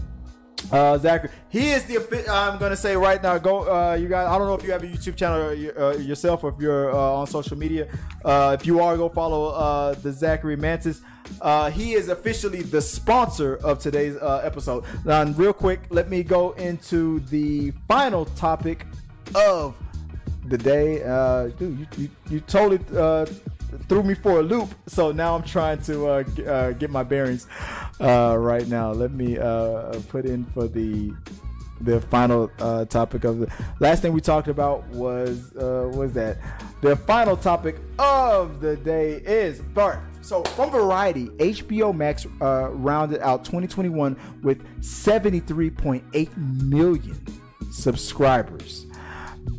Uh, 0.72 0.98
Zachary, 0.98 1.32
he 1.50 1.72
is 1.72 1.86
the. 1.86 1.98
I'm 2.32 2.60
gonna 2.60 2.76
say 2.76 2.96
right 2.96 3.22
now. 3.22 3.38
Go, 3.38 3.72
uh, 3.72 3.96
you 3.96 4.08
guys. 4.08 4.28
I 4.28 4.38
don't 4.38 4.48
know 4.48 4.54
if 4.54 4.64
you 4.64 4.72
have 4.72 4.84
a 4.84 4.88
YouTube 4.88 5.16
channel 5.16 5.50
uh, 5.50 5.98
yourself 5.98 6.44
or 6.44 6.50
if 6.50 6.60
you're 6.60 6.92
uh, 6.92 6.98
on 6.98 7.28
social 7.28 7.58
media. 7.58 7.88
Uh, 8.24 8.56
if 8.60 8.68
you 8.68 8.80
are, 8.80 8.96
go 8.96 9.10
follow 9.10 9.48
uh, 9.48 9.94
the 9.96 10.12
Zachary 10.12 10.56
Mantis. 10.56 11.02
Uh, 11.42 11.70
he 11.70 11.94
is 11.94 12.10
officially 12.10 12.62
the 12.62 12.82
sponsor 12.82 13.58
of 13.58 13.80
today's 13.80 14.16
uh, 14.18 14.42
episode. 14.44 14.84
Now, 15.06 15.22
and 15.22 15.38
real 15.38 15.54
quick, 15.54 15.82
let 15.90 16.10
me 16.10 16.24
go 16.24 16.52
into 16.52 17.20
the 17.22 17.72
final 17.88 18.26
topic 18.26 18.86
of 19.36 19.76
the 20.46 20.58
day. 20.58 21.04
Uh, 21.04 21.48
dude, 21.48 21.80
you, 21.80 21.88
you, 21.98 22.10
you 22.30 22.40
totally 22.42 22.80
uh, 22.96 23.26
threw 23.88 24.04
me 24.04 24.14
for 24.14 24.40
a 24.40 24.44
loop. 24.44 24.74
So 24.88 25.12
now 25.12 25.36
I'm 25.36 25.44
trying 25.44 25.82
to 25.84 26.08
uh, 26.08 26.24
g- 26.24 26.46
uh, 26.46 26.72
get 26.72 26.90
my 26.90 27.04
bearings 27.04 27.48
uh, 28.00 28.36
right 28.38 28.68
now. 28.68 28.92
Let 28.92 29.12
me 29.12 29.38
uh, 29.38 30.00
put 30.10 30.26
in 30.26 30.46
for 30.46 30.68
the 30.68 31.14
the 31.82 32.02
final 32.02 32.52
uh, 32.60 32.84
topic 32.86 33.24
of 33.24 33.40
the 33.40 33.52
last 33.80 34.02
thing 34.02 34.12
we 34.12 34.20
talked 34.20 34.50
about 34.50 34.86
was 34.90 35.56
uh, 35.56 35.90
was 35.94 36.12
that 36.14 36.38
the 36.82 36.96
final 36.96 37.38
topic 37.38 37.78
of 37.98 38.60
the 38.62 38.76
day 38.78 39.22
is 39.26 39.60
Bart. 39.62 40.00
So 40.22 40.44
from 40.44 40.70
Variety, 40.72 41.28
HBO 41.38 41.96
Max 41.96 42.26
uh, 42.42 42.70
rounded 42.72 43.22
out 43.22 43.46
2021 43.46 44.18
with 44.44 44.64
73.8 44.82 46.38
million 46.38 47.26
subscribers 47.72 48.86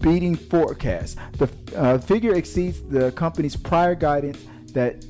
beating 0.00 0.36
forecast. 0.36 1.18
The 1.32 1.50
uh, 1.76 1.98
figure 1.98 2.34
exceeds 2.34 2.80
the 2.82 3.12
company's 3.12 3.56
prior 3.56 3.94
guidance 3.94 4.38
that 4.72 5.04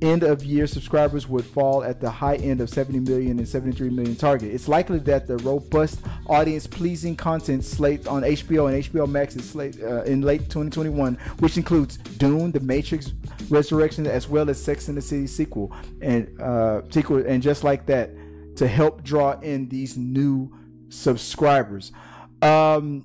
end 0.00 0.22
of 0.22 0.44
year 0.44 0.66
subscribers 0.66 1.28
would 1.28 1.44
fall 1.44 1.82
at 1.82 2.00
the 2.00 2.10
high 2.10 2.36
end 2.36 2.60
of 2.60 2.70
70 2.70 3.00
million 3.00 3.38
and 3.38 3.48
73 3.48 3.90
million 3.90 4.16
target. 4.16 4.54
It's 4.54 4.68
likely 4.68 4.98
that 5.00 5.26
the 5.26 5.38
robust 5.38 6.00
audience 6.26 6.66
pleasing 6.66 7.16
content 7.16 7.64
slate 7.64 8.06
on 8.06 8.22
HBO 8.22 8.72
and 8.72 8.84
HBO 8.84 9.08
Max 9.08 9.36
is 9.36 9.48
slate 9.48 9.80
uh, 9.82 10.02
in 10.02 10.22
late 10.22 10.42
2021, 10.42 11.18
which 11.40 11.56
includes 11.56 11.96
Dune, 11.96 12.52
The 12.52 12.60
Matrix 12.60 13.12
Resurrection, 13.50 14.06
as 14.06 14.28
well 14.28 14.48
as 14.50 14.62
Sex 14.62 14.88
and 14.88 14.96
the 14.96 15.02
City 15.02 15.26
sequel 15.26 15.74
and 16.00 16.40
uh, 16.40 16.82
sequel, 16.90 17.26
and 17.26 17.42
just 17.42 17.64
like 17.64 17.86
that, 17.86 18.10
to 18.56 18.68
help 18.68 19.02
draw 19.02 19.38
in 19.40 19.68
these 19.68 19.96
new 19.96 20.52
subscribers. 20.90 21.92
Um, 22.42 23.04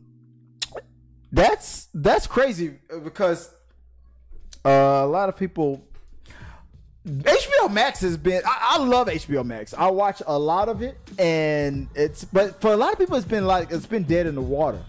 that's 1.34 1.88
that's 1.94 2.28
crazy 2.28 2.76
because 3.04 3.50
uh, 4.64 4.70
a 4.70 5.08
lot 5.08 5.28
of 5.28 5.36
people 5.36 5.86
HBO 7.06 7.70
Max 7.70 8.00
has 8.00 8.16
been. 8.16 8.42
I, 8.46 8.78
I, 8.78 8.84
love 8.84 9.08
HBO 9.08 9.44
Max. 9.44 9.74
I 9.74 9.92
watch 9.92 10.22
a 10.26 10.40
lot 10.40 10.70
of 10.70 10.82
it, 10.82 10.98
and 11.20 11.90
it's. 11.96 12.24
But 12.24 12.62
for 12.62 12.72
a 12.72 12.78
lot 12.78 12.94
of 12.94 13.00
people, 13.00 13.18
it's 13.18 13.26
been 13.26 13.46
like 13.46 13.72
it's 13.72 13.86
been 13.86 14.04
dead 14.04 14.26
in 14.26 14.36
the 14.36 14.42
water 14.42 14.82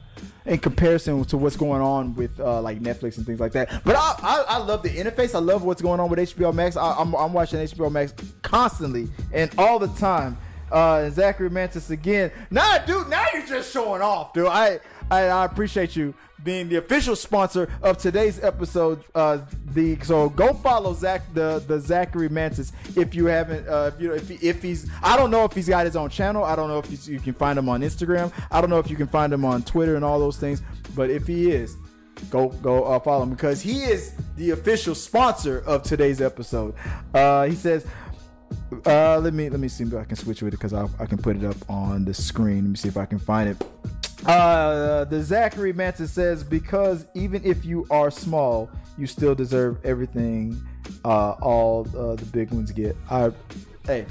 in 0.46 0.58
comparison 0.58 1.24
to 1.24 1.36
what's 1.36 1.56
going 1.56 1.80
on 1.80 2.14
with 2.14 2.38
uh, 2.38 2.60
like 2.60 2.78
Netflix 2.78 3.16
and 3.16 3.26
things 3.26 3.40
like 3.40 3.52
that. 3.52 3.82
But 3.82 3.96
I, 3.96 4.14
I, 4.22 4.44
I, 4.48 4.58
love 4.58 4.82
the 4.82 4.90
interface. 4.90 5.34
I 5.34 5.38
love 5.38 5.64
what's 5.64 5.80
going 5.82 6.00
on 6.00 6.10
with 6.10 6.18
HBO 6.18 6.52
Max. 6.52 6.76
I, 6.76 6.92
I'm, 6.92 7.14
I'm 7.14 7.32
watching 7.32 7.58
HBO 7.60 7.90
Max 7.90 8.12
constantly 8.42 9.08
and 9.32 9.50
all 9.58 9.78
the 9.78 9.88
time. 9.98 10.36
Uh, 10.70 11.10
Zachary 11.10 11.50
Mantis 11.50 11.90
again. 11.90 12.30
Nah, 12.50 12.78
dude. 12.78 13.08
Now 13.08 13.24
you're 13.32 13.46
just 13.46 13.72
showing 13.72 14.02
off, 14.02 14.32
dude. 14.32 14.46
I 14.46 14.80
I, 15.10 15.22
I 15.26 15.44
appreciate 15.44 15.96
you 15.96 16.14
being 16.42 16.68
the 16.68 16.76
official 16.76 17.16
sponsor 17.16 17.68
of 17.82 17.98
today's 17.98 18.42
episode. 18.42 19.02
Uh, 19.14 19.38
the 19.66 19.98
so 20.02 20.28
go 20.28 20.52
follow 20.52 20.94
Zach 20.94 21.22
the 21.32 21.62
the 21.66 21.80
Zachary 21.80 22.28
Mantis 22.28 22.72
if 22.96 23.14
you 23.14 23.26
haven't. 23.26 23.66
Uh, 23.66 23.90
if 23.94 24.00
you 24.00 24.12
if, 24.12 24.28
he, 24.28 24.34
if 24.46 24.62
he's 24.62 24.88
I 25.02 25.16
don't 25.16 25.30
know 25.30 25.44
if 25.44 25.52
he's 25.52 25.68
got 25.68 25.86
his 25.86 25.96
own 25.96 26.10
channel. 26.10 26.44
I 26.44 26.54
don't 26.54 26.68
know 26.68 26.78
if 26.78 27.08
you 27.08 27.18
can 27.18 27.34
find 27.34 27.58
him 27.58 27.68
on 27.68 27.80
Instagram. 27.80 28.32
I 28.50 28.60
don't 28.60 28.70
know 28.70 28.78
if 28.78 28.90
you 28.90 28.96
can 28.96 29.08
find 29.08 29.32
him 29.32 29.44
on 29.44 29.62
Twitter 29.62 29.96
and 29.96 30.04
all 30.04 30.18
those 30.18 30.36
things. 30.36 30.62
But 30.94 31.10
if 31.10 31.26
he 31.26 31.50
is, 31.50 31.76
go 32.30 32.48
go 32.48 32.84
uh, 32.84 33.00
follow 33.00 33.24
him 33.24 33.30
because 33.30 33.62
he 33.62 33.82
is 33.82 34.12
the 34.36 34.50
official 34.50 34.94
sponsor 34.94 35.62
of 35.66 35.82
today's 35.82 36.20
episode. 36.20 36.74
Uh, 37.12 37.46
he 37.46 37.54
says. 37.54 37.86
Uh, 38.86 39.18
let 39.18 39.34
me 39.34 39.48
let 39.48 39.60
me 39.60 39.68
see 39.68 39.84
if 39.84 39.94
I 39.94 40.04
can 40.04 40.16
switch 40.16 40.42
with 40.42 40.54
it 40.54 40.56
because 40.56 40.72
I, 40.72 40.86
I 40.98 41.06
can 41.06 41.18
put 41.18 41.36
it 41.36 41.44
up 41.44 41.56
on 41.68 42.04
the 42.04 42.14
screen. 42.14 42.64
Let 42.64 42.70
me 42.70 42.76
see 42.76 42.88
if 42.88 42.96
I 42.96 43.06
can 43.06 43.18
find 43.18 43.50
it. 43.50 43.62
Uh, 44.26 45.04
the 45.04 45.22
Zachary 45.22 45.72
Manson 45.72 46.06
says 46.06 46.42
because 46.42 47.06
even 47.14 47.44
if 47.44 47.64
you 47.64 47.86
are 47.90 48.10
small, 48.10 48.70
you 48.96 49.06
still 49.06 49.34
deserve 49.34 49.84
everything 49.84 50.60
uh, 51.04 51.32
all 51.42 51.86
uh, 51.96 52.16
the 52.16 52.24
big 52.26 52.50
ones 52.50 52.72
get. 52.72 52.96
I, 53.10 53.32
hey, 53.84 54.06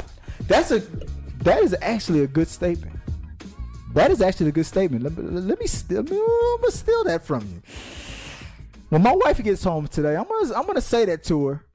that's 0.48 0.72
a 0.72 0.80
that 1.44 1.64
is 1.64 1.76
actually 1.82 2.22
a 2.22 2.28
good 2.28 2.48
statement. 2.48 3.00
That 3.94 4.12
is 4.12 4.22
actually 4.22 4.50
a 4.50 4.52
good 4.52 4.66
statement. 4.66 5.04
Let, 5.04 5.18
let 5.18 5.60
me 5.60 5.68
steal. 5.68 6.00
I'm 6.00 6.06
gonna 6.06 6.72
steal 6.72 7.04
that 7.06 7.26
from 7.26 7.42
you. 7.48 7.62
When 8.90 9.02
my 9.02 9.14
wife 9.14 9.44
gets 9.44 9.64
home 9.64 9.88
today, 9.88 10.16
I'm 10.16 10.28
gonna 10.28 10.54
I'm 10.54 10.66
gonna 10.66 10.82
say 10.82 11.06
that 11.06 11.24
to 11.26 11.48
her 11.48 11.66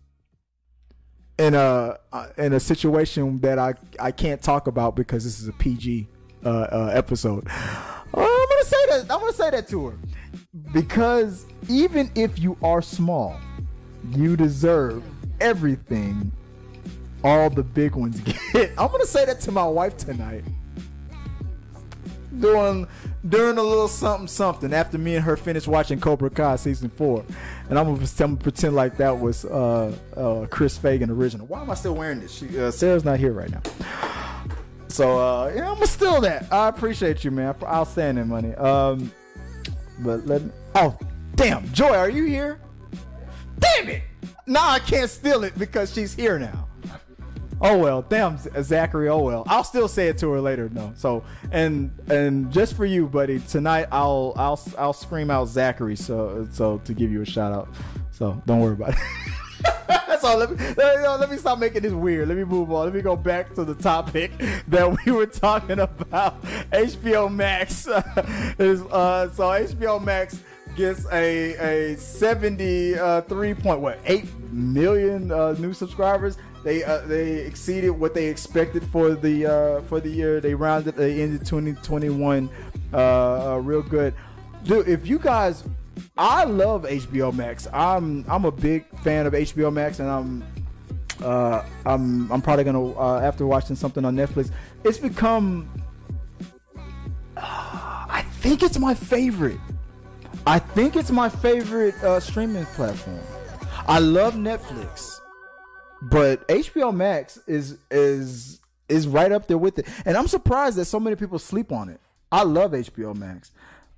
in 1.38 1.54
a 1.54 1.96
uh, 2.12 2.26
in 2.36 2.52
a 2.52 2.60
situation 2.60 3.38
that 3.38 3.58
I 3.58 3.74
I 3.98 4.10
can't 4.10 4.42
talk 4.42 4.66
about 4.66 4.96
because 4.96 5.24
this 5.24 5.40
is 5.40 5.48
a 5.48 5.52
PG 5.52 6.08
uh, 6.44 6.48
uh, 6.48 6.90
episode. 6.92 7.46
Oh, 8.14 8.22
I'm 8.22 8.48
gonna 8.48 8.64
say 8.64 8.86
that. 8.86 9.12
I'm 9.12 9.20
gonna 9.20 9.32
say 9.32 9.50
that 9.50 9.68
to 9.68 9.88
her 9.88 9.98
because 10.72 11.46
even 11.68 12.10
if 12.14 12.38
you 12.38 12.56
are 12.62 12.82
small, 12.82 13.38
you 14.10 14.36
deserve 14.36 15.02
everything 15.40 16.32
all 17.22 17.50
the 17.50 17.62
big 17.62 17.94
ones 17.94 18.20
get. 18.52 18.70
I'm 18.78 18.90
gonna 18.90 19.06
say 19.06 19.24
that 19.24 19.40
to 19.42 19.52
my 19.52 19.66
wife 19.66 19.96
tonight. 19.96 20.44
Doing 22.40 22.86
during 23.26 23.58
a 23.58 23.62
little 23.62 23.88
something 23.88 24.28
something 24.28 24.72
after 24.72 24.98
me 24.98 25.16
and 25.16 25.24
her 25.24 25.36
finished 25.36 25.66
watching 25.66 26.00
Cobra 26.00 26.30
Kai 26.30 26.56
season 26.56 26.88
four, 26.90 27.24
and 27.68 27.78
I'm 27.78 27.86
gonna, 27.86 28.00
I'm 28.00 28.16
gonna 28.16 28.36
pretend 28.36 28.76
like 28.76 28.96
that 28.98 29.18
was 29.18 29.44
uh, 29.44 29.94
uh, 30.16 30.46
Chris 30.50 30.78
Fagan 30.78 31.10
original. 31.10 31.46
Why 31.46 31.60
am 31.60 31.70
I 31.70 31.74
still 31.74 31.94
wearing 31.94 32.20
this? 32.20 32.32
She, 32.32 32.58
uh, 32.58 32.70
Sarah's 32.70 33.04
not 33.04 33.18
here 33.18 33.32
right 33.32 33.50
now. 33.50 33.62
So 34.88 35.18
uh, 35.18 35.52
yeah, 35.54 35.68
I'm 35.68 35.74
gonna 35.74 35.86
steal 35.86 36.20
that. 36.20 36.52
I 36.52 36.68
appreciate 36.68 37.24
you, 37.24 37.30
man. 37.30 37.54
I'll 37.66 37.84
stand 37.84 38.18
that 38.18 38.26
money. 38.26 38.54
Um, 38.54 39.12
but 40.00 40.26
let 40.26 40.42
me. 40.42 40.52
Oh, 40.74 40.96
damn, 41.34 41.70
Joy, 41.72 41.94
are 41.94 42.10
you 42.10 42.24
here? 42.24 42.60
Damn 43.58 43.88
it! 43.88 44.02
Now 44.46 44.68
I 44.68 44.78
can't 44.78 45.10
steal 45.10 45.42
it 45.44 45.58
because 45.58 45.92
she's 45.92 46.14
here 46.14 46.38
now. 46.38 46.67
Oh 47.60 47.76
well, 47.78 48.02
damn 48.02 48.38
Zachary. 48.62 49.08
Oh 49.08 49.20
well, 49.20 49.44
I'll 49.48 49.64
still 49.64 49.88
say 49.88 50.08
it 50.08 50.18
to 50.18 50.30
her 50.30 50.40
later. 50.40 50.68
No, 50.68 50.92
so 50.96 51.24
and 51.50 51.90
and 52.08 52.52
just 52.52 52.74
for 52.74 52.84
you, 52.84 53.06
buddy, 53.06 53.40
tonight 53.40 53.88
I'll 53.90 54.32
I'll 54.36 54.60
I'll 54.78 54.92
scream 54.92 55.30
out 55.30 55.46
Zachary. 55.46 55.96
So 55.96 56.46
so 56.52 56.78
to 56.78 56.94
give 56.94 57.10
you 57.10 57.22
a 57.22 57.26
shout 57.26 57.52
out. 57.52 57.68
So 58.12 58.40
don't 58.46 58.60
worry 58.60 58.74
about 58.74 58.90
it. 58.90 58.98
That's 59.88 60.22
all. 60.22 60.38
Let 60.38 60.50
me, 60.50 60.56
let, 60.76 61.20
let 61.20 61.30
me 61.30 61.36
stop 61.36 61.58
making 61.58 61.82
this 61.82 61.92
weird. 61.92 62.28
Let 62.28 62.36
me 62.36 62.44
move 62.44 62.70
on. 62.72 62.84
Let 62.84 62.94
me 62.94 63.02
go 63.02 63.16
back 63.16 63.54
to 63.54 63.64
the 63.64 63.74
topic 63.74 64.30
that 64.68 65.04
we 65.04 65.12
were 65.12 65.26
talking 65.26 65.80
about. 65.80 66.40
HBO 66.70 67.32
Max 67.32 67.86
is 68.58 68.82
uh, 68.82 69.30
so 69.32 69.42
HBO 69.42 70.02
Max 70.02 70.38
gets 70.76 71.06
a 71.10 71.92
a 71.92 71.96
seventy 71.96 72.94
three 73.28 73.54
point 73.54 73.80
what 73.80 73.98
eight 74.04 74.26
million 74.52 75.32
uh, 75.32 75.52
new 75.58 75.72
subscribers. 75.72 76.36
They 76.64 76.84
uh, 76.84 77.02
they 77.06 77.38
exceeded 77.38 77.90
what 77.90 78.14
they 78.14 78.26
expected 78.26 78.84
for 78.84 79.14
the 79.14 79.46
uh, 79.46 79.82
for 79.82 80.00
the 80.00 80.08
year. 80.08 80.40
They 80.40 80.54
rounded 80.54 80.98
ended 80.98 81.46
twenty 81.46 81.74
twenty 81.74 82.10
one 82.10 82.50
uh, 82.92 83.54
uh, 83.54 83.58
real 83.58 83.82
good. 83.82 84.14
Dude, 84.64 84.88
if 84.88 85.06
you 85.06 85.18
guys 85.18 85.64
I 86.16 86.44
love 86.44 86.82
HBO 86.82 87.34
Max. 87.34 87.66
I'm 87.72 88.24
I'm 88.28 88.44
a 88.44 88.50
big 88.50 88.86
fan 89.00 89.26
of 89.26 89.32
HBO 89.32 89.72
Max, 89.72 90.00
and 90.00 90.08
I'm 90.08 90.44
uh, 91.22 91.64
I'm 91.86 92.30
I'm 92.30 92.42
probably 92.42 92.64
gonna 92.64 92.92
uh, 92.92 93.20
after 93.20 93.46
watching 93.46 93.76
something 93.76 94.04
on 94.04 94.16
Netflix. 94.16 94.50
It's 94.84 94.98
become 94.98 95.68
uh, 97.36 97.40
I 97.42 98.24
think 98.40 98.62
it's 98.62 98.78
my 98.78 98.94
favorite. 98.94 99.60
I 100.46 100.58
think 100.58 100.96
it's 100.96 101.10
my 101.10 101.28
favorite 101.28 101.94
uh, 102.02 102.20
streaming 102.20 102.66
platform. 102.66 103.20
I 103.86 103.98
love 103.98 104.34
Netflix, 104.34 105.20
but 106.02 106.46
HBO 106.48 106.94
Max 106.94 107.38
is 107.46 107.78
is 107.90 108.60
is 108.88 109.06
right 109.06 109.32
up 109.32 109.46
there 109.46 109.58
with 109.58 109.78
it, 109.78 109.86
and 110.04 110.16
I'm 110.16 110.28
surprised 110.28 110.76
that 110.78 110.86
so 110.86 110.98
many 111.00 111.16
people 111.16 111.38
sleep 111.38 111.72
on 111.72 111.88
it. 111.88 112.00
I 112.30 112.42
love 112.42 112.72
HBO 112.72 113.14
Max. 113.14 113.50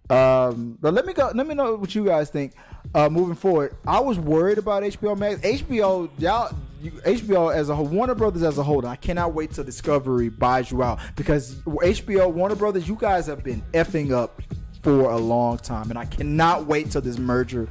Um, 0.09 0.77
but 0.81 0.93
let 0.93 1.07
me 1.07 1.13
go. 1.13 1.31
Let 1.33 1.47
me 1.47 1.55
know 1.55 1.77
what 1.77 1.95
you 1.95 2.05
guys 2.05 2.31
think. 2.31 2.55
Uh, 2.95 3.09
moving 3.09 3.37
forward, 3.37 3.77
I 3.87 4.01
was 4.01 4.19
worried 4.19 4.59
about 4.59 4.83
HBO 4.83 5.17
Max. 5.17 5.41
HBO, 5.43 6.11
y'all, 6.19 6.53
you, 6.83 6.91
HBO 6.91 7.55
as 7.55 7.69
a 7.69 7.77
whole, 7.77 7.87
Warner 7.87 8.17
Brothers 8.17 8.43
as 8.43 8.59
a 8.59 8.63
whole. 8.65 8.85
I 8.85 8.97
cannot 8.97 9.35
wait 9.35 9.53
till 9.53 9.63
Discovery 9.63 10.29
buys 10.29 10.73
you 10.73 10.83
out 10.83 10.99
because 11.15 11.55
HBO, 11.57 12.33
Warner 12.33 12.57
Brothers, 12.57 12.89
you 12.89 12.97
guys 12.97 13.27
have 13.27 13.45
been 13.45 13.63
effing 13.73 14.11
up 14.11 14.43
for 14.83 15.11
a 15.11 15.17
long 15.17 15.59
time, 15.59 15.91
and 15.91 15.99
I 15.99 16.07
cannot 16.07 16.67
wait 16.67 16.91
till 16.91 17.03
this 17.03 17.19
merger 17.19 17.69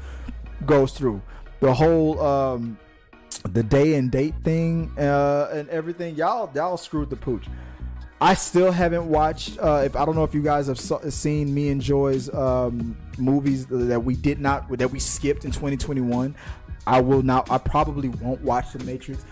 goes 0.65 0.93
through. 0.93 1.21
The 1.59 1.73
whole 1.73 2.21
um, 2.21 2.77
the 3.43 3.63
day 3.63 3.95
and 3.95 4.11
date 4.11 4.35
thing 4.43 4.91
uh, 4.97 5.49
and 5.51 5.69
everything, 5.69 6.15
y'all, 6.15 6.51
y'all 6.53 6.77
screwed 6.77 7.09
the 7.09 7.15
pooch. 7.15 7.45
I 8.21 8.33
still 8.33 8.71
haven't 8.71 9.07
watched. 9.07 9.57
Uh, 9.59 9.83
if 9.85 9.95
I 9.95 10.03
don't 10.05 10.15
know 10.15 10.25
if 10.25 10.33
you 10.33 10.41
guys 10.41 10.67
have 10.67 10.79
seen 10.79 11.53
me 11.53 11.69
and 11.69 11.81
Joy's 11.81 12.33
um, 12.33 12.97
movies 13.17 13.65
that 13.67 14.01
we 14.01 14.15
did 14.15 14.39
not 14.39 14.69
that 14.77 14.91
we 14.91 14.99
skipped 14.99 15.45
in 15.45 15.51
2021. 15.51 16.35
I 16.85 17.01
will 17.01 17.21
not. 17.21 17.49
I 17.49 17.57
probably 17.57 18.09
won't 18.09 18.41
watch 18.41 18.73
The 18.73 18.83
Matrix, 18.83 19.23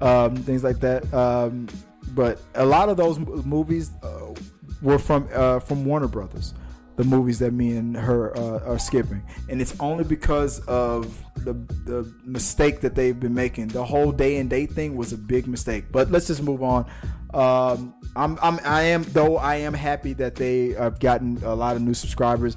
um, 0.00 0.36
things 0.36 0.64
like 0.64 0.80
that. 0.80 1.12
Um, 1.12 1.68
but 2.14 2.40
a 2.54 2.64
lot 2.64 2.88
of 2.88 2.96
those 2.96 3.18
movies 3.18 3.92
uh, 4.02 4.34
were 4.80 4.98
from 4.98 5.28
uh, 5.32 5.60
from 5.60 5.84
Warner 5.84 6.08
Brothers. 6.08 6.54
The 6.96 7.04
movies 7.04 7.38
that 7.38 7.52
me 7.52 7.76
and 7.76 7.96
her 7.96 8.36
uh, 8.36 8.60
are 8.66 8.78
skipping, 8.78 9.22
and 9.48 9.62
it's 9.62 9.74
only 9.80 10.04
because 10.04 10.60
of 10.66 11.22
the 11.36 11.54
the 11.84 12.12
mistake 12.24 12.80
that 12.82 12.94
they've 12.94 13.18
been 13.18 13.34
making. 13.34 13.68
The 13.68 13.84
whole 13.84 14.12
day 14.12 14.36
and 14.36 14.50
date 14.50 14.72
thing 14.72 14.96
was 14.96 15.12
a 15.12 15.16
big 15.16 15.46
mistake. 15.46 15.86
But 15.90 16.10
let's 16.10 16.26
just 16.26 16.42
move 16.42 16.62
on. 16.62 16.86
Um, 17.32 17.94
I'm, 18.14 18.38
I'm, 18.42 18.60
I 18.64 18.82
am, 18.82 19.04
though 19.04 19.38
I 19.38 19.56
am 19.56 19.72
happy 19.72 20.12
that 20.14 20.34
they 20.34 20.70
have 20.70 21.00
gotten 21.00 21.42
a 21.44 21.54
lot 21.54 21.76
of 21.76 21.82
new 21.82 21.94
subscribers. 21.94 22.56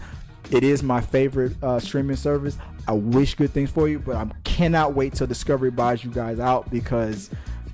It 0.51 0.63
is 0.63 0.83
my 0.83 1.01
favorite 1.01 1.53
uh, 1.63 1.79
streaming 1.79 2.17
service. 2.17 2.57
I 2.88 2.93
wish 2.93 3.36
good 3.36 3.51
things 3.51 3.71
for 3.71 3.88
you, 3.88 3.99
but 3.99 4.15
I 4.15 4.27
cannot 4.43 4.93
wait 4.93 5.13
till 5.13 5.27
Discovery 5.27 5.71
buys 5.71 6.03
you 6.03 6.11
guys 6.11 6.39
out 6.39 6.69
because 6.69 7.29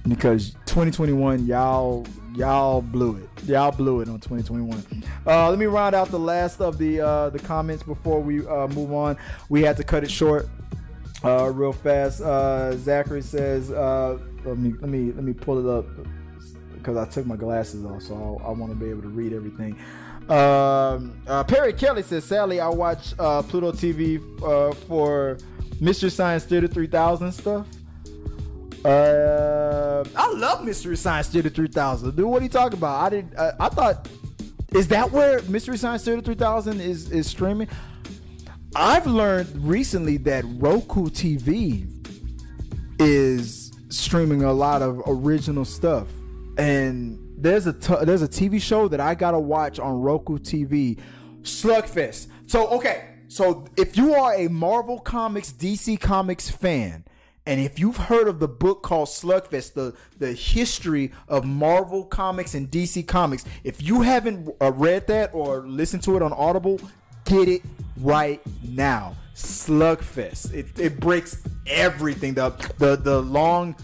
because 0.08 0.52
2021 0.66 1.46
y'all 1.46 2.06
y'all 2.36 2.82
blew 2.82 3.18
it 3.18 3.30
y'all 3.46 3.72
blew 3.72 4.00
it 4.02 4.08
on 4.10 4.20
2021 4.20 5.04
uh, 5.28 5.50
let 5.50 5.60
me 5.60 5.66
round 5.66 5.94
out 5.94 6.10
the 6.10 6.18
last 6.20 6.60
of 6.62 6.78
the 6.78 7.00
uh, 7.02 7.30
the 7.30 7.40
comments 7.40 7.84
before 7.84 8.20
we 8.22 8.46
uh, 8.48 8.68
move 8.70 8.92
on 8.94 9.18
we 9.50 9.62
had 9.62 9.78
to 9.78 9.84
cut 9.84 10.04
it 10.04 10.10
short 10.12 10.48
Uh, 11.24 11.52
real 11.54 11.72
fast. 11.72 12.20
Uh, 12.20 12.76
Zachary 12.78 13.22
says, 13.22 13.70
uh, 13.70 14.18
let 14.44 14.58
me 14.58 14.74
let 14.82 14.90
me 14.90 15.12
let 15.12 15.24
me 15.24 15.34
pull 15.34 15.60
it 15.60 15.70
up 15.72 15.86
because 16.74 16.98
I 16.98 17.06
took 17.06 17.28
my 17.28 17.36
glasses 17.36 17.86
off, 17.86 18.02
so 18.02 18.42
I, 18.44 18.48
I 18.48 18.52
want 18.54 18.72
to 18.72 18.76
be 18.76 18.90
able 18.90 19.04
to 19.04 19.08
read 19.10 19.32
everything. 19.32 19.78
Um, 20.30 21.14
Perry 21.46 21.74
Kelly 21.74 22.02
says, 22.02 22.24
sally 22.24 22.60
I 22.60 22.70
watch 22.70 23.16
Pluto 23.18 23.72
TV 23.72 24.20
for 24.88 25.38
Mystery 25.80 26.10
Science 26.10 26.44
Theater 26.46 26.68
3000 26.68 27.32
stuff. 27.32 27.68
Uh, 28.84 30.04
I 30.16 30.32
love 30.34 30.66
Mystery 30.66 30.98
Science 30.98 31.28
Theater 31.28 31.50
3000. 31.50 32.16
Dude, 32.16 32.26
what 32.26 32.42
are 32.42 32.44
you 32.44 32.50
talking 32.50 32.78
about? 32.78 33.00
I 33.02 33.10
didn't. 33.10 33.36
Uh, 33.38 33.52
I 33.60 33.70
thought, 33.70 34.10
is 34.74 34.88
that 34.88 35.12
where 35.12 35.42
Mystery 35.44 35.78
Science 35.78 36.04
Theater 36.04 36.22
3000 36.22 36.82
is 36.82 37.12
is 37.12 37.28
streaming? 37.28 37.68
I've 38.76 39.06
learned 39.06 39.50
recently 39.66 40.18
that 40.18 40.46
Roku 40.48 41.10
TV 41.10 41.88
is 43.00 43.72
streaming 43.90 44.44
a 44.44 44.54
lot 44.54 44.82
of 44.82 45.02
original 45.06 45.66
stuff, 45.66 46.08
and 46.58 47.20
there's 47.38 47.68
a 47.68 47.74
t- 47.74 48.04
there's 48.04 48.22
a 48.22 48.28
TV 48.28 48.62
show 48.62 48.88
that 48.88 49.00
I 49.00 49.14
gotta 49.14 49.40
watch 49.40 49.78
on 49.78 50.02
Roku 50.02 50.40
TV, 50.40 51.00
Slugfest. 51.42 52.28
So 52.48 52.68
okay, 52.70 53.10
so 53.28 53.66
if 53.78 53.96
you 53.96 54.16
are 54.16 54.34
a 54.34 54.48
Marvel 54.48 55.00
Comics, 55.00 55.52
DC 55.52 56.00
Comics 56.00 56.50
fan, 56.50 57.04
and 57.46 57.60
if 57.60 57.80
you've 57.80 57.98
heard 57.98 58.28
of 58.28 58.40
the 58.40 58.48
book 58.48 58.84
called 58.84 59.08
Slugfest, 59.08 59.74
the 59.74 59.96
the 60.20 60.34
history 60.34 61.12
of 61.28 61.44
Marvel 61.44 62.06
Comics 62.06 62.54
and 62.54 62.70
DC 62.70 63.08
Comics, 63.08 63.46
if 63.64 63.82
you 63.82 64.02
haven't 64.02 64.50
uh, 64.62 64.72
read 64.72 65.08
that 65.08 65.34
or 65.34 65.66
listened 65.68 66.04
to 66.04 66.16
it 66.16 66.22
on 66.22 66.34
Audible, 66.34 66.80
get 67.26 67.48
it 67.48 67.62
right 67.98 68.42
now. 68.64 69.16
Slugfest. 69.34 70.54
It, 70.54 70.80
it 70.80 71.00
breaks 71.00 71.42
everything. 71.66 72.36
The 72.36 72.50
the 72.78 72.96
the 72.96 73.22
long 73.22 73.76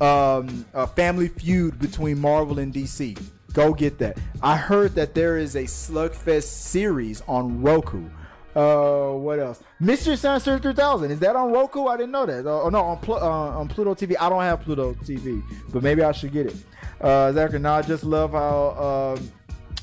um, 0.00 0.64
uh, 0.72 0.86
family 0.86 1.28
feud 1.28 1.78
between 1.78 2.18
Marvel 2.18 2.58
and 2.58 2.72
DC. 2.72 3.20
Go 3.52 3.74
get 3.74 3.98
that. 3.98 4.16
I 4.42 4.56
heard 4.56 4.94
that 4.94 5.14
there 5.14 5.36
is 5.36 5.56
a 5.56 5.64
Slugfest 5.64 6.44
series 6.44 7.22
on 7.28 7.60
Roku. 7.60 8.08
Uh, 8.54 9.12
what 9.12 9.38
else? 9.38 9.62
Mystery 9.80 10.16
Science 10.16 10.44
3000. 10.44 11.10
Is 11.10 11.18
that 11.20 11.34
on 11.36 11.52
Roku? 11.52 11.86
I 11.86 11.96
didn't 11.96 12.12
know 12.12 12.26
that. 12.26 12.46
Oh 12.46 12.68
no, 12.68 12.80
on 12.80 12.98
Pl- 12.98 13.16
uh, 13.16 13.58
on 13.58 13.68
Pluto 13.68 13.94
TV. 13.94 14.14
I 14.20 14.28
don't 14.28 14.42
have 14.42 14.60
Pluto 14.60 14.92
TV, 14.94 15.42
but 15.72 15.82
maybe 15.82 16.02
I 16.02 16.12
should 16.12 16.32
get 16.32 16.46
it. 16.46 16.56
Uh, 17.00 17.32
Zachary, 17.32 17.60
now 17.60 17.74
I 17.74 17.82
just 17.82 18.04
love 18.04 18.32
how 18.32 19.16
um, 19.18 19.32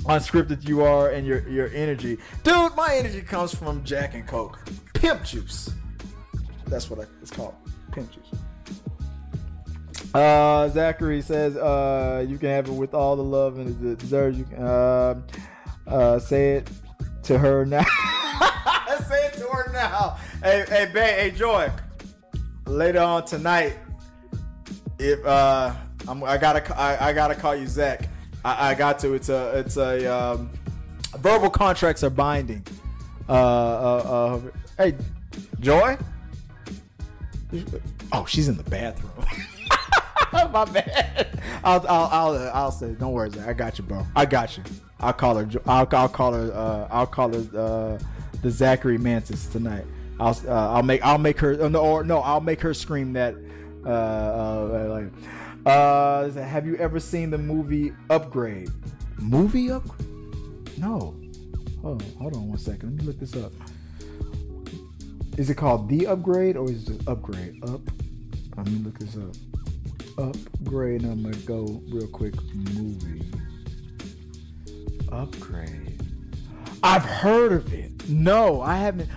unscripted 0.05 0.67
you 0.67 0.83
are 0.83 1.09
and 1.09 1.25
your 1.25 1.47
your 1.49 1.69
energy, 1.69 2.17
dude. 2.43 2.75
My 2.75 2.95
energy 2.95 3.21
comes 3.21 3.55
from 3.55 3.83
Jack 3.83 4.13
and 4.13 4.27
Coke, 4.27 4.59
pimp 4.93 5.23
juice. 5.23 5.71
That's 6.67 6.89
what 6.91 6.99
I, 6.99 7.03
it's 7.21 7.31
called, 7.31 7.55
pimp 7.91 8.11
juice. 8.11 8.39
Uh, 10.13 10.69
Zachary 10.69 11.21
says, 11.21 11.55
uh, 11.55 12.25
you 12.27 12.37
can 12.37 12.49
have 12.49 12.67
it 12.67 12.73
with 12.73 12.93
all 12.93 13.15
the 13.15 13.23
love 13.23 13.59
and 13.59 13.85
it 13.85 13.99
deserves. 13.99 14.37
You 14.37 14.45
can 14.45 14.63
uh, 14.63 15.21
uh, 15.85 16.19
say 16.19 16.53
it 16.53 16.69
to 17.23 17.37
her 17.37 17.65
now. 17.65 17.85
say 19.07 19.27
it 19.27 19.33
to 19.33 19.47
her 19.47 19.71
now. 19.71 20.17
Hey, 20.43 20.65
hey, 20.67 20.85
babe, 20.85 21.15
hey, 21.15 21.31
Joy. 21.31 21.71
Later 22.65 22.99
on 22.99 23.25
tonight, 23.25 23.77
if 24.99 25.25
uh, 25.25 25.73
I'm, 26.07 26.23
I 26.23 26.37
gotta, 26.37 26.77
I, 26.79 27.09
I 27.09 27.13
gotta 27.13 27.35
call 27.35 27.55
you 27.55 27.67
Zach. 27.67 28.07
I, 28.45 28.71
I 28.71 28.75
got 28.75 28.99
to. 28.99 29.13
It's 29.13 29.29
a, 29.29 29.57
it's 29.57 29.77
a, 29.77 30.05
um, 30.05 30.49
verbal 31.17 31.49
contracts 31.49 32.03
are 32.03 32.09
binding. 32.09 32.65
Uh, 33.27 33.33
uh, 33.33 33.97
uh, 33.97 34.41
hey, 34.77 34.95
Joy. 35.59 35.97
Oh, 38.11 38.25
she's 38.25 38.47
in 38.47 38.57
the 38.57 38.63
bathroom. 38.63 39.25
My 40.51 40.65
bad. 40.65 41.41
I'll, 41.63 41.85
I'll, 41.87 42.09
I'll, 42.11 42.49
I'll 42.53 42.71
say, 42.71 42.93
don't 42.93 43.13
worry, 43.13 43.31
Zach. 43.31 43.47
I 43.47 43.53
got 43.53 43.77
you, 43.79 43.83
bro. 43.83 44.05
I 44.15 44.25
got 44.25 44.55
you. 44.57 44.63
I'll 44.99 45.13
call 45.13 45.35
her. 45.37 45.49
I'll, 45.65 45.87
I'll 45.91 46.09
call 46.09 46.33
her. 46.33 46.51
Uh, 46.53 46.87
I'll 46.91 47.07
call 47.07 47.33
her 47.33 47.59
uh, 47.59 47.99
the 48.41 48.51
Zachary 48.51 48.97
Mantis 48.97 49.47
tonight. 49.47 49.85
I'll, 50.19 50.37
uh, 50.47 50.73
I'll 50.73 50.83
make, 50.83 51.03
I'll 51.03 51.17
make 51.17 51.39
her. 51.39 51.69
No, 51.69 51.79
or 51.79 52.03
no, 52.03 52.19
I'll 52.19 52.41
make 52.41 52.61
her 52.61 52.73
scream 52.73 53.13
that. 53.13 53.35
Uh, 53.85 53.89
uh, 53.89 54.87
like, 54.89 55.11
uh, 55.65 56.29
have 56.31 56.65
you 56.65 56.75
ever 56.77 56.99
seen 56.99 57.29
the 57.29 57.37
movie 57.37 57.93
Upgrade? 58.09 58.69
Movie 59.17 59.71
Upgrade? 59.71 60.07
No. 60.77 61.15
Hold 61.81 62.01
on, 62.01 62.09
hold 62.19 62.35
on 62.35 62.49
one 62.49 62.57
second. 62.57 62.89
Let 62.89 62.99
me 62.99 63.05
look 63.05 63.19
this 63.19 63.35
up. 63.35 63.53
Is 65.37 65.49
it 65.49 65.55
called 65.55 65.87
The 65.87 66.07
Upgrade 66.07 66.57
or 66.57 66.69
is 66.69 66.83
it 66.83 66.97
just 66.97 67.07
Upgrade? 67.07 67.63
Up. 67.63 67.81
Let 68.57 68.67
me 68.67 68.79
look 68.79 68.99
this 68.99 69.15
up 69.15 69.35
upgrade. 70.19 71.03
I'm 71.03 71.23
gonna 71.23 71.35
go 71.37 71.81
real 71.89 72.07
quick. 72.07 72.35
Movie 72.53 73.31
upgrade. 75.11 75.88
I've 76.83 77.03
heard 77.03 77.51
of 77.51 77.73
it. 77.73 78.07
No, 78.09 78.61
I 78.61 78.77
haven't. 78.77 79.09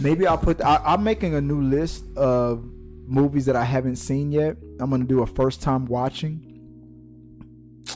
Maybe 0.00 0.26
I'll 0.26 0.38
put. 0.38 0.62
I, 0.62 0.80
I'm 0.84 1.04
making 1.04 1.34
a 1.34 1.40
new 1.40 1.60
list 1.60 2.04
of 2.16 2.64
movies 3.06 3.46
that 3.46 3.56
I 3.56 3.64
haven't 3.64 3.96
seen 3.96 4.32
yet. 4.32 4.56
I'm 4.80 4.90
gonna 4.90 5.04
do 5.04 5.22
a 5.22 5.26
first 5.26 5.62
time 5.62 5.86
watching. 5.86 6.44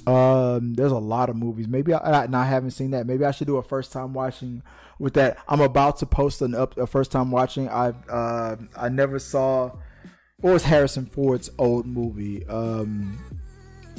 Um, 0.07 0.75
there's 0.75 0.93
a 0.93 0.99
lot 0.99 1.29
of 1.31 1.37
movies. 1.37 1.69
Maybe 1.69 1.95
I, 1.95 2.25
and 2.25 2.37
I 2.37 2.45
haven't 2.45 2.73
seen 2.73 2.91
that. 2.91 3.07
Maybe 3.07 3.25
I 3.25 3.31
should 3.31 3.47
do 3.47 3.57
a 3.57 3.63
first 3.63 3.93
time 3.93 4.13
watching 4.13 4.63
with 4.99 5.15
that. 5.15 5.39
I'm 5.49 5.61
about 5.61 5.99
to 5.99 6.07
post 6.07 6.43
an 6.43 6.55
up 6.55 6.77
a 6.77 6.87
first 6.87 7.13
time 7.13 7.31
watching. 7.31 7.69
I 7.69 7.93
uh 8.11 8.57
I 8.77 8.89
never 8.89 9.19
saw 9.19 9.73
what 10.43 10.55
was 10.55 10.65
Harrison 10.65 11.07
Ford's 11.07 11.51
old 11.57 11.87
movie? 11.87 12.45
Um, 12.49 13.17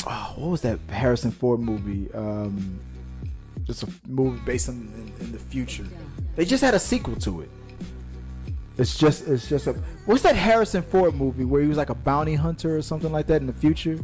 oh, 0.05 0.33
what 0.35 0.49
was 0.49 0.61
that 0.61 0.77
Harrison 0.89 1.31
Ford 1.31 1.61
movie? 1.61 2.13
Um, 2.13 2.81
just 3.63 3.83
a 3.83 3.89
movie 4.07 4.39
based 4.45 4.69
on 4.69 4.75
in, 4.95 5.25
in, 5.25 5.31
the 5.31 5.39
future. 5.39 5.85
They 6.35 6.45
just 6.45 6.63
had 6.63 6.73
a 6.73 6.79
sequel 6.79 7.15
to 7.17 7.41
it. 7.41 7.49
It's 8.77 8.97
just 8.97 9.27
it's 9.27 9.47
just 9.47 9.67
a 9.67 9.73
what's 10.05 10.23
that 10.23 10.35
Harrison 10.35 10.81
Ford 10.81 11.15
movie 11.15 11.45
where 11.45 11.61
he 11.61 11.67
was 11.67 11.77
like 11.77 11.89
a 11.89 11.95
bounty 11.95 12.35
hunter 12.35 12.75
or 12.75 12.81
something 12.81 13.11
like 13.11 13.27
that 13.27 13.41
in 13.41 13.47
the 13.47 13.53
future? 13.53 13.99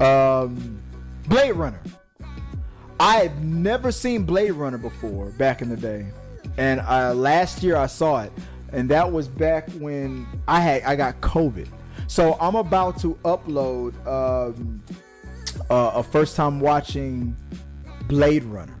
Um, 0.00 0.80
Blade 1.28 1.52
Runner. 1.52 1.80
I 2.98 3.16
had 3.16 3.44
never 3.44 3.92
seen 3.92 4.24
Blade 4.24 4.52
Runner 4.52 4.78
before 4.78 5.30
back 5.32 5.62
in 5.62 5.68
the 5.68 5.76
day, 5.76 6.06
and 6.56 6.80
uh, 6.80 7.12
last 7.14 7.62
year 7.62 7.76
I 7.76 7.86
saw 7.86 8.22
it 8.22 8.32
and 8.72 8.88
that 8.90 9.10
was 9.10 9.28
back 9.28 9.70
when 9.72 10.26
I 10.46 10.60
had 10.60 10.82
I 10.82 10.96
got 10.96 11.20
COVID. 11.20 11.68
So 12.08 12.36
I'm 12.40 12.54
about 12.54 13.00
to 13.00 13.14
upload 13.24 13.94
um, 14.06 14.82
uh, 15.70 15.92
a 15.94 16.02
first 16.02 16.36
time 16.36 16.60
watching 16.60 17.36
Blade 18.08 18.44
Runner, 18.44 18.76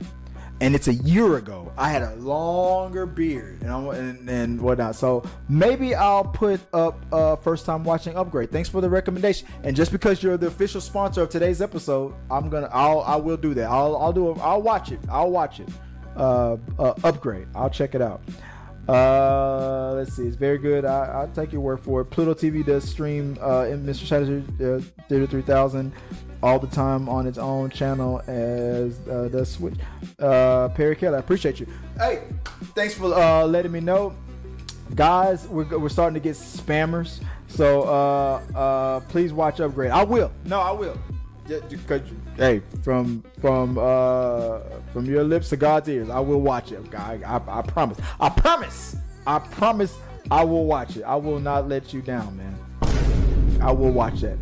and 0.60 0.74
it's 0.74 0.88
a 0.88 0.94
year 0.94 1.36
ago. 1.36 1.72
I 1.76 1.90
had 1.90 2.02
a 2.02 2.14
longer 2.16 3.06
beard 3.06 3.60
and 3.62 3.70
I'm, 3.70 3.88
and, 3.88 4.28
and 4.30 4.60
whatnot. 4.60 4.96
So 4.96 5.22
maybe 5.48 5.94
I'll 5.94 6.24
put 6.24 6.60
up 6.72 7.04
uh, 7.12 7.36
first 7.36 7.66
time 7.66 7.84
watching 7.84 8.16
Upgrade. 8.16 8.50
Thanks 8.50 8.68
for 8.68 8.80
the 8.80 8.88
recommendation. 8.88 9.48
And 9.62 9.76
just 9.76 9.92
because 9.92 10.22
you're 10.22 10.36
the 10.36 10.46
official 10.46 10.80
sponsor 10.80 11.22
of 11.22 11.28
today's 11.28 11.60
episode, 11.60 12.14
I'm 12.30 12.48
gonna 12.48 12.70
I'll 12.72 13.00
I 13.00 13.16
will 13.16 13.36
do 13.36 13.54
that. 13.54 13.68
I'll 13.68 13.96
I'll 13.96 14.12
do 14.12 14.30
it. 14.30 14.38
I'll 14.38 14.62
watch 14.62 14.92
it. 14.92 15.00
I'll 15.10 15.30
watch 15.30 15.60
it. 15.60 15.68
Uh, 16.16 16.56
uh, 16.78 16.94
upgrade. 17.04 17.46
I'll 17.54 17.68
check 17.68 17.94
it 17.94 18.00
out. 18.00 18.22
Uh, 18.88 19.92
let's 19.94 20.14
see. 20.14 20.26
It's 20.26 20.36
very 20.36 20.58
good. 20.58 20.84
I, 20.84 21.24
will 21.24 21.32
take 21.34 21.52
your 21.52 21.60
word 21.60 21.80
for 21.80 22.02
it. 22.02 22.06
Pluto 22.06 22.34
TV 22.34 22.64
does 22.64 22.88
stream 22.88 23.36
uh, 23.40 23.66
in 23.68 23.84
Mr. 23.84 24.06
Shadow 24.06 24.38
uh, 24.38 24.80
Theater 25.08 25.26
3000 25.26 25.92
all 26.42 26.58
the 26.58 26.66
time 26.66 27.08
on 27.08 27.26
its 27.26 27.38
own 27.38 27.70
channel 27.70 28.20
as 28.26 28.98
uh, 29.08 29.28
does 29.32 29.50
Switch. 29.50 29.74
Uh, 30.18 30.68
Perry 30.68 30.94
Kelly, 30.94 31.16
I 31.16 31.18
appreciate 31.18 31.58
you. 31.58 31.66
Hey, 31.98 32.22
thanks 32.74 32.94
for 32.94 33.12
uh, 33.14 33.44
letting 33.46 33.72
me 33.72 33.80
know. 33.80 34.14
Guys, 34.94 35.48
we're, 35.48 35.78
we're 35.78 35.88
starting 35.88 36.14
to 36.14 36.20
get 36.20 36.36
spammers. 36.36 37.20
So 37.48 37.82
uh, 37.82 38.56
uh, 38.56 39.00
please 39.00 39.32
watch 39.32 39.60
Upgrade. 39.60 39.90
I 39.90 40.04
will. 40.04 40.30
No, 40.44 40.60
I 40.60 40.70
will. 40.70 40.96
Because 41.48 42.02
hey, 42.36 42.62
from 42.82 43.24
from 43.40 43.78
uh 43.78 44.60
from 44.92 45.06
your 45.06 45.24
lips 45.24 45.48
to 45.50 45.56
God's 45.56 45.88
ears, 45.88 46.08
I 46.08 46.20
will 46.20 46.40
watch 46.40 46.72
it. 46.72 46.82
I, 46.94 47.18
I, 47.26 47.58
I 47.58 47.62
promise. 47.62 47.98
I 48.20 48.28
promise. 48.28 48.96
I 49.26 49.38
promise. 49.38 49.96
I 50.30 50.44
will 50.44 50.66
watch 50.66 50.96
it. 50.96 51.02
I 51.02 51.16
will 51.16 51.38
not 51.38 51.68
let 51.68 51.92
you 51.92 52.02
down, 52.02 52.36
man. 52.36 52.58
I 53.60 53.72
will 53.72 53.90
watch 53.90 54.20
that. 54.20 54.38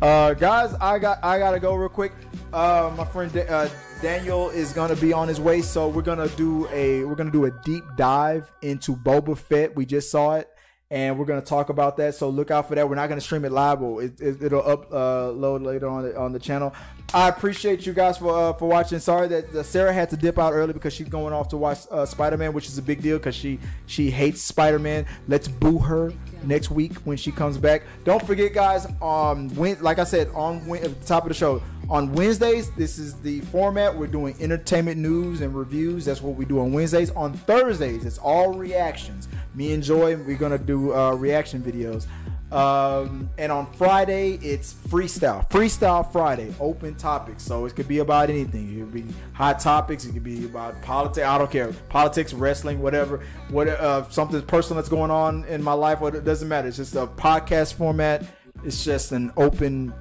Uh, 0.00 0.34
guys, 0.34 0.74
I 0.80 0.98
got 0.98 1.22
I 1.24 1.38
gotta 1.38 1.60
go 1.60 1.74
real 1.74 1.88
quick. 1.88 2.12
Uh, 2.52 2.92
my 2.96 3.04
friend 3.04 3.36
uh, 3.36 3.68
Daniel 4.00 4.48
is 4.50 4.72
gonna 4.72 4.96
be 4.96 5.12
on 5.12 5.28
his 5.28 5.40
way, 5.40 5.60
so 5.60 5.88
we're 5.88 6.02
gonna 6.02 6.28
do 6.30 6.68
a 6.68 7.04
we're 7.04 7.16
gonna 7.16 7.30
do 7.30 7.46
a 7.46 7.50
deep 7.64 7.84
dive 7.96 8.50
into 8.62 8.96
Boba 8.96 9.36
Fett. 9.36 9.74
We 9.74 9.84
just 9.84 10.10
saw 10.10 10.36
it, 10.36 10.48
and 10.90 11.18
we're 11.18 11.26
gonna 11.26 11.42
talk 11.42 11.68
about 11.68 11.96
that. 11.98 12.14
So 12.14 12.30
look 12.30 12.50
out 12.50 12.68
for 12.68 12.74
that. 12.74 12.88
We're 12.88 12.94
not 12.94 13.08
gonna 13.08 13.20
stream 13.20 13.44
it 13.44 13.52
live, 13.52 13.80
but 13.80 13.98
it, 13.98 14.20
it, 14.20 14.52
will 14.52 14.62
upload 14.62 15.60
uh, 15.60 15.64
later 15.64 15.88
on 15.88 16.04
the, 16.04 16.18
on 16.18 16.32
the 16.32 16.38
channel. 16.38 16.74
I 17.12 17.28
appreciate 17.28 17.86
you 17.86 17.92
guys 17.92 18.18
for 18.18 18.36
uh, 18.36 18.52
for 18.54 18.68
watching. 18.68 18.98
Sorry 18.98 19.28
that 19.28 19.54
uh, 19.54 19.62
Sarah 19.62 19.92
had 19.92 20.10
to 20.10 20.16
dip 20.16 20.38
out 20.38 20.52
early 20.52 20.72
because 20.72 20.92
she's 20.92 21.08
going 21.08 21.34
off 21.34 21.48
to 21.48 21.56
watch 21.56 21.80
uh, 21.90 22.06
Spider 22.06 22.36
Man, 22.36 22.52
which 22.52 22.68
is 22.68 22.78
a 22.78 22.82
big 22.82 23.02
deal 23.02 23.18
because 23.18 23.34
she 23.34 23.58
she 23.86 24.10
hates 24.10 24.40
Spider 24.40 24.78
Man. 24.78 25.06
Let's 25.26 25.48
boo 25.48 25.78
her 25.78 26.12
next 26.42 26.70
week 26.70 26.94
when 27.04 27.16
she 27.16 27.32
comes 27.32 27.58
back. 27.58 27.82
Don't 28.04 28.24
forget, 28.26 28.54
guys. 28.54 28.86
Um, 29.02 29.54
when, 29.56 29.80
like 29.82 29.98
I 29.98 30.04
said 30.04 30.28
on 30.34 30.66
when, 30.66 30.82
at 30.82 31.00
the 31.00 31.06
top 31.06 31.24
of 31.24 31.28
the 31.28 31.34
show 31.34 31.62
on 31.90 32.12
Wednesdays, 32.12 32.70
this 32.72 32.98
is 32.98 33.14
the 33.20 33.40
format. 33.42 33.96
We're 33.96 34.08
doing 34.08 34.36
entertainment 34.40 34.98
news 34.98 35.40
and 35.40 35.54
reviews. 35.54 36.04
That's 36.04 36.20
what 36.20 36.34
we 36.34 36.44
do 36.44 36.60
on 36.60 36.72
Wednesdays. 36.72 37.10
On 37.10 37.32
Thursdays, 37.32 38.04
it's 38.04 38.18
all 38.18 38.52
reactions. 38.52 39.28
Me 39.54 39.72
and 39.72 39.82
Joy, 39.82 40.16
we're 40.16 40.36
gonna 40.36 40.58
do 40.58 40.94
uh, 40.94 41.14
reaction 41.14 41.62
videos. 41.62 42.06
Um, 42.52 43.28
and 43.36 43.52
on 43.52 43.70
Friday, 43.72 44.38
it's 44.42 44.72
freestyle. 44.72 45.48
Freestyle 45.50 46.10
Friday, 46.10 46.54
open 46.60 46.94
topics. 46.94 47.42
So 47.42 47.66
it 47.66 47.74
could 47.74 47.88
be 47.88 47.98
about 47.98 48.30
anything. 48.30 48.74
It 48.74 48.80
could 48.80 48.92
be 48.92 49.04
hot 49.32 49.60
topics. 49.60 50.04
It 50.04 50.12
could 50.12 50.24
be 50.24 50.44
about 50.44 50.80
politics. 50.82 51.26
I 51.26 51.38
don't 51.38 51.50
care. 51.50 51.72
Politics, 51.88 52.32
wrestling, 52.32 52.80
whatever. 52.80 53.24
What 53.50 53.68
uh, 53.68 54.08
something 54.10 54.40
personal 54.42 54.76
that's 54.76 54.88
going 54.88 55.10
on 55.10 55.44
in 55.44 55.62
my 55.62 55.74
life. 55.74 56.00
What 56.00 56.14
it 56.14 56.24
doesn't 56.24 56.48
matter. 56.48 56.68
It's 56.68 56.78
just 56.78 56.96
a 56.96 57.06
podcast 57.06 57.74
format. 57.74 58.24
It's 58.64 58.84
just 58.84 59.12
an 59.12 59.32
open 59.36 59.92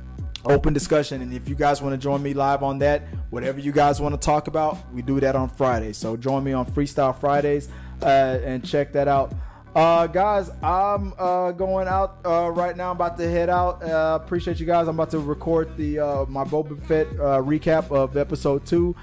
open 0.46 0.74
discussion 0.74 1.22
and 1.22 1.34
if 1.34 1.50
you 1.50 1.56
guys 1.56 1.82
want 1.82 1.94
to 1.94 1.98
join 1.98 2.22
me 2.22 2.34
live 2.34 2.64
on 2.64 2.80
that 2.80 3.02
whatever 3.30 3.60
you 3.60 3.72
guys 3.72 4.00
want 4.00 4.14
to 4.14 4.24
talk 4.24 4.48
about 4.48 4.78
we 4.94 5.02
do 5.02 5.20
that 5.20 5.36
on 5.36 5.50
friday 5.50 5.92
so 5.92 6.16
join 6.16 6.44
me 6.44 6.54
on 6.54 6.66
freestyle 6.66 7.18
fridays 7.18 7.70
uh, 8.02 8.40
and 8.44 8.64
check 8.64 8.94
that 8.94 9.08
out 9.08 9.34
uh, 9.78 10.08
guys, 10.08 10.50
I'm 10.64 11.14
uh, 11.20 11.52
going 11.52 11.88
out 11.88 12.18
uh, 12.26 12.50
right 12.50 12.76
now. 12.76 12.90
I'm 12.90 12.96
about 12.96 13.16
to 13.20 13.30
head 13.30 13.48
out. 13.48 13.84
Uh, 13.84 14.18
appreciate 14.20 14.60
you 14.60 14.66
guys. 14.66 14.88
I'm 14.88 14.96
about 14.96 15.12
to 15.12 15.20
record 15.20 15.78
the 15.78 16.00
uh, 16.00 16.26
my 16.26 16.44
Boba 16.44 16.82
Fett 16.88 17.08
recap 17.12 17.92
of 17.92 18.18
episode 18.18 18.66
two. 18.66 18.96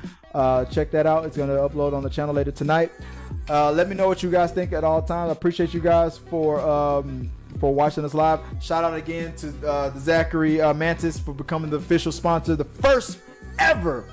Check 0.72 0.90
that 0.90 1.06
out. 1.06 1.26
It's 1.26 1.36
gonna 1.36 1.54
upload 1.58 1.92
on 1.92 2.02
the 2.02 2.10
channel 2.10 2.34
later 2.34 2.50
tonight. 2.50 2.90
Let 3.48 3.88
me 3.88 3.94
know 3.94 4.08
what 4.08 4.24
you 4.24 4.32
guys 4.32 4.50
think 4.50 4.72
at 4.72 4.82
all 4.82 5.00
times. 5.00 5.28
I 5.28 5.32
appreciate 5.32 5.74
you 5.74 5.80
guys 5.80 6.18
for 6.18 6.58
um, 6.60 7.30
for 7.64 7.72
watching 7.72 8.04
us 8.04 8.12
live. 8.12 8.40
Shout 8.60 8.84
out 8.84 8.92
again 8.92 9.34
to 9.36 9.66
uh, 9.66 9.98
Zachary 9.98 10.60
uh, 10.60 10.74
Mantis 10.74 11.18
for 11.18 11.32
becoming 11.32 11.70
the 11.70 11.78
official 11.78 12.12
sponsor, 12.12 12.56
the 12.56 12.64
first 12.66 13.18
ever 13.58 14.04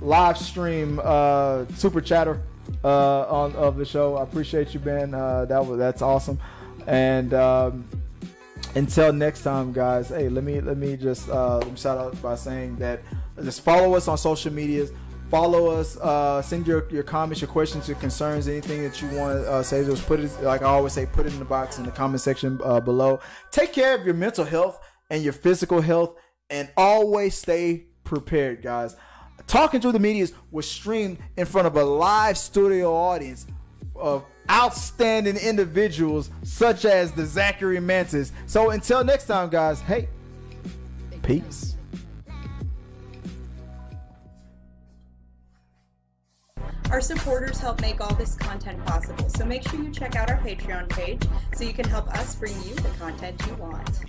live 0.00 0.36
stream 0.36 1.00
uh, 1.04 1.64
super 1.76 2.00
chatter 2.00 2.42
uh, 2.82 3.20
on 3.28 3.52
of 3.54 3.76
the 3.76 3.84
show. 3.84 4.16
I 4.16 4.24
appreciate 4.24 4.74
you, 4.74 4.80
Ben. 4.80 5.14
Uh, 5.14 5.44
that 5.44 5.64
was 5.64 5.78
that's 5.78 6.02
awesome. 6.02 6.40
And 6.88 7.32
um, 7.34 7.84
until 8.74 9.12
next 9.12 9.44
time, 9.44 9.72
guys. 9.72 10.08
Hey, 10.08 10.28
let 10.28 10.42
me 10.42 10.60
let 10.60 10.76
me 10.76 10.96
just 10.96 11.28
uh, 11.28 11.60
shout 11.76 11.98
out 11.98 12.20
by 12.20 12.34
saying 12.34 12.78
that 12.78 13.00
just 13.44 13.60
follow 13.60 13.94
us 13.94 14.08
on 14.08 14.18
social 14.18 14.52
medias. 14.52 14.90
Follow 15.34 15.66
us. 15.66 15.96
Uh, 15.96 16.40
send 16.42 16.64
your, 16.64 16.88
your 16.92 17.02
comments, 17.02 17.40
your 17.40 17.50
questions, 17.50 17.88
your 17.88 17.96
concerns, 17.96 18.46
anything 18.46 18.84
that 18.84 19.02
you 19.02 19.08
want 19.08 19.42
to 19.42 19.50
uh, 19.50 19.62
say. 19.64 19.84
Just 19.84 20.06
put 20.06 20.20
it, 20.20 20.30
like 20.44 20.62
I 20.62 20.66
always 20.66 20.92
say, 20.92 21.06
put 21.06 21.26
it 21.26 21.32
in 21.32 21.40
the 21.40 21.44
box 21.44 21.76
in 21.76 21.84
the 21.84 21.90
comment 21.90 22.20
section 22.20 22.60
uh, 22.62 22.78
below. 22.78 23.18
Take 23.50 23.72
care 23.72 23.96
of 23.96 24.04
your 24.04 24.14
mental 24.14 24.44
health 24.44 24.78
and 25.10 25.24
your 25.24 25.32
physical 25.32 25.80
health, 25.80 26.14
and 26.50 26.70
always 26.76 27.36
stay 27.36 27.86
prepared, 28.04 28.62
guys. 28.62 28.94
Talking 29.48 29.80
Through 29.80 29.90
the 29.90 29.98
Medias 29.98 30.32
was 30.52 30.70
streamed 30.70 31.18
in 31.36 31.46
front 31.46 31.66
of 31.66 31.76
a 31.76 31.82
live 31.82 32.38
studio 32.38 32.94
audience 32.94 33.44
of 33.96 34.24
outstanding 34.48 35.36
individuals 35.36 36.30
such 36.44 36.84
as 36.84 37.10
the 37.10 37.26
Zachary 37.26 37.80
Mantis. 37.80 38.30
So 38.46 38.70
until 38.70 39.02
next 39.02 39.26
time, 39.26 39.50
guys, 39.50 39.80
hey, 39.80 40.08
peace. 41.24 41.73
Our 46.90 47.00
supporters 47.00 47.58
help 47.58 47.80
make 47.80 48.00
all 48.00 48.14
this 48.14 48.34
content 48.34 48.84
possible, 48.86 49.28
so 49.28 49.44
make 49.44 49.68
sure 49.68 49.80
you 49.80 49.90
check 49.90 50.16
out 50.16 50.30
our 50.30 50.38
Patreon 50.38 50.88
page 50.90 51.22
so 51.54 51.64
you 51.64 51.72
can 51.72 51.88
help 51.88 52.08
us 52.08 52.34
bring 52.36 52.54
you 52.62 52.74
the 52.76 52.90
content 53.00 53.40
you 53.46 53.54
want. 53.54 54.00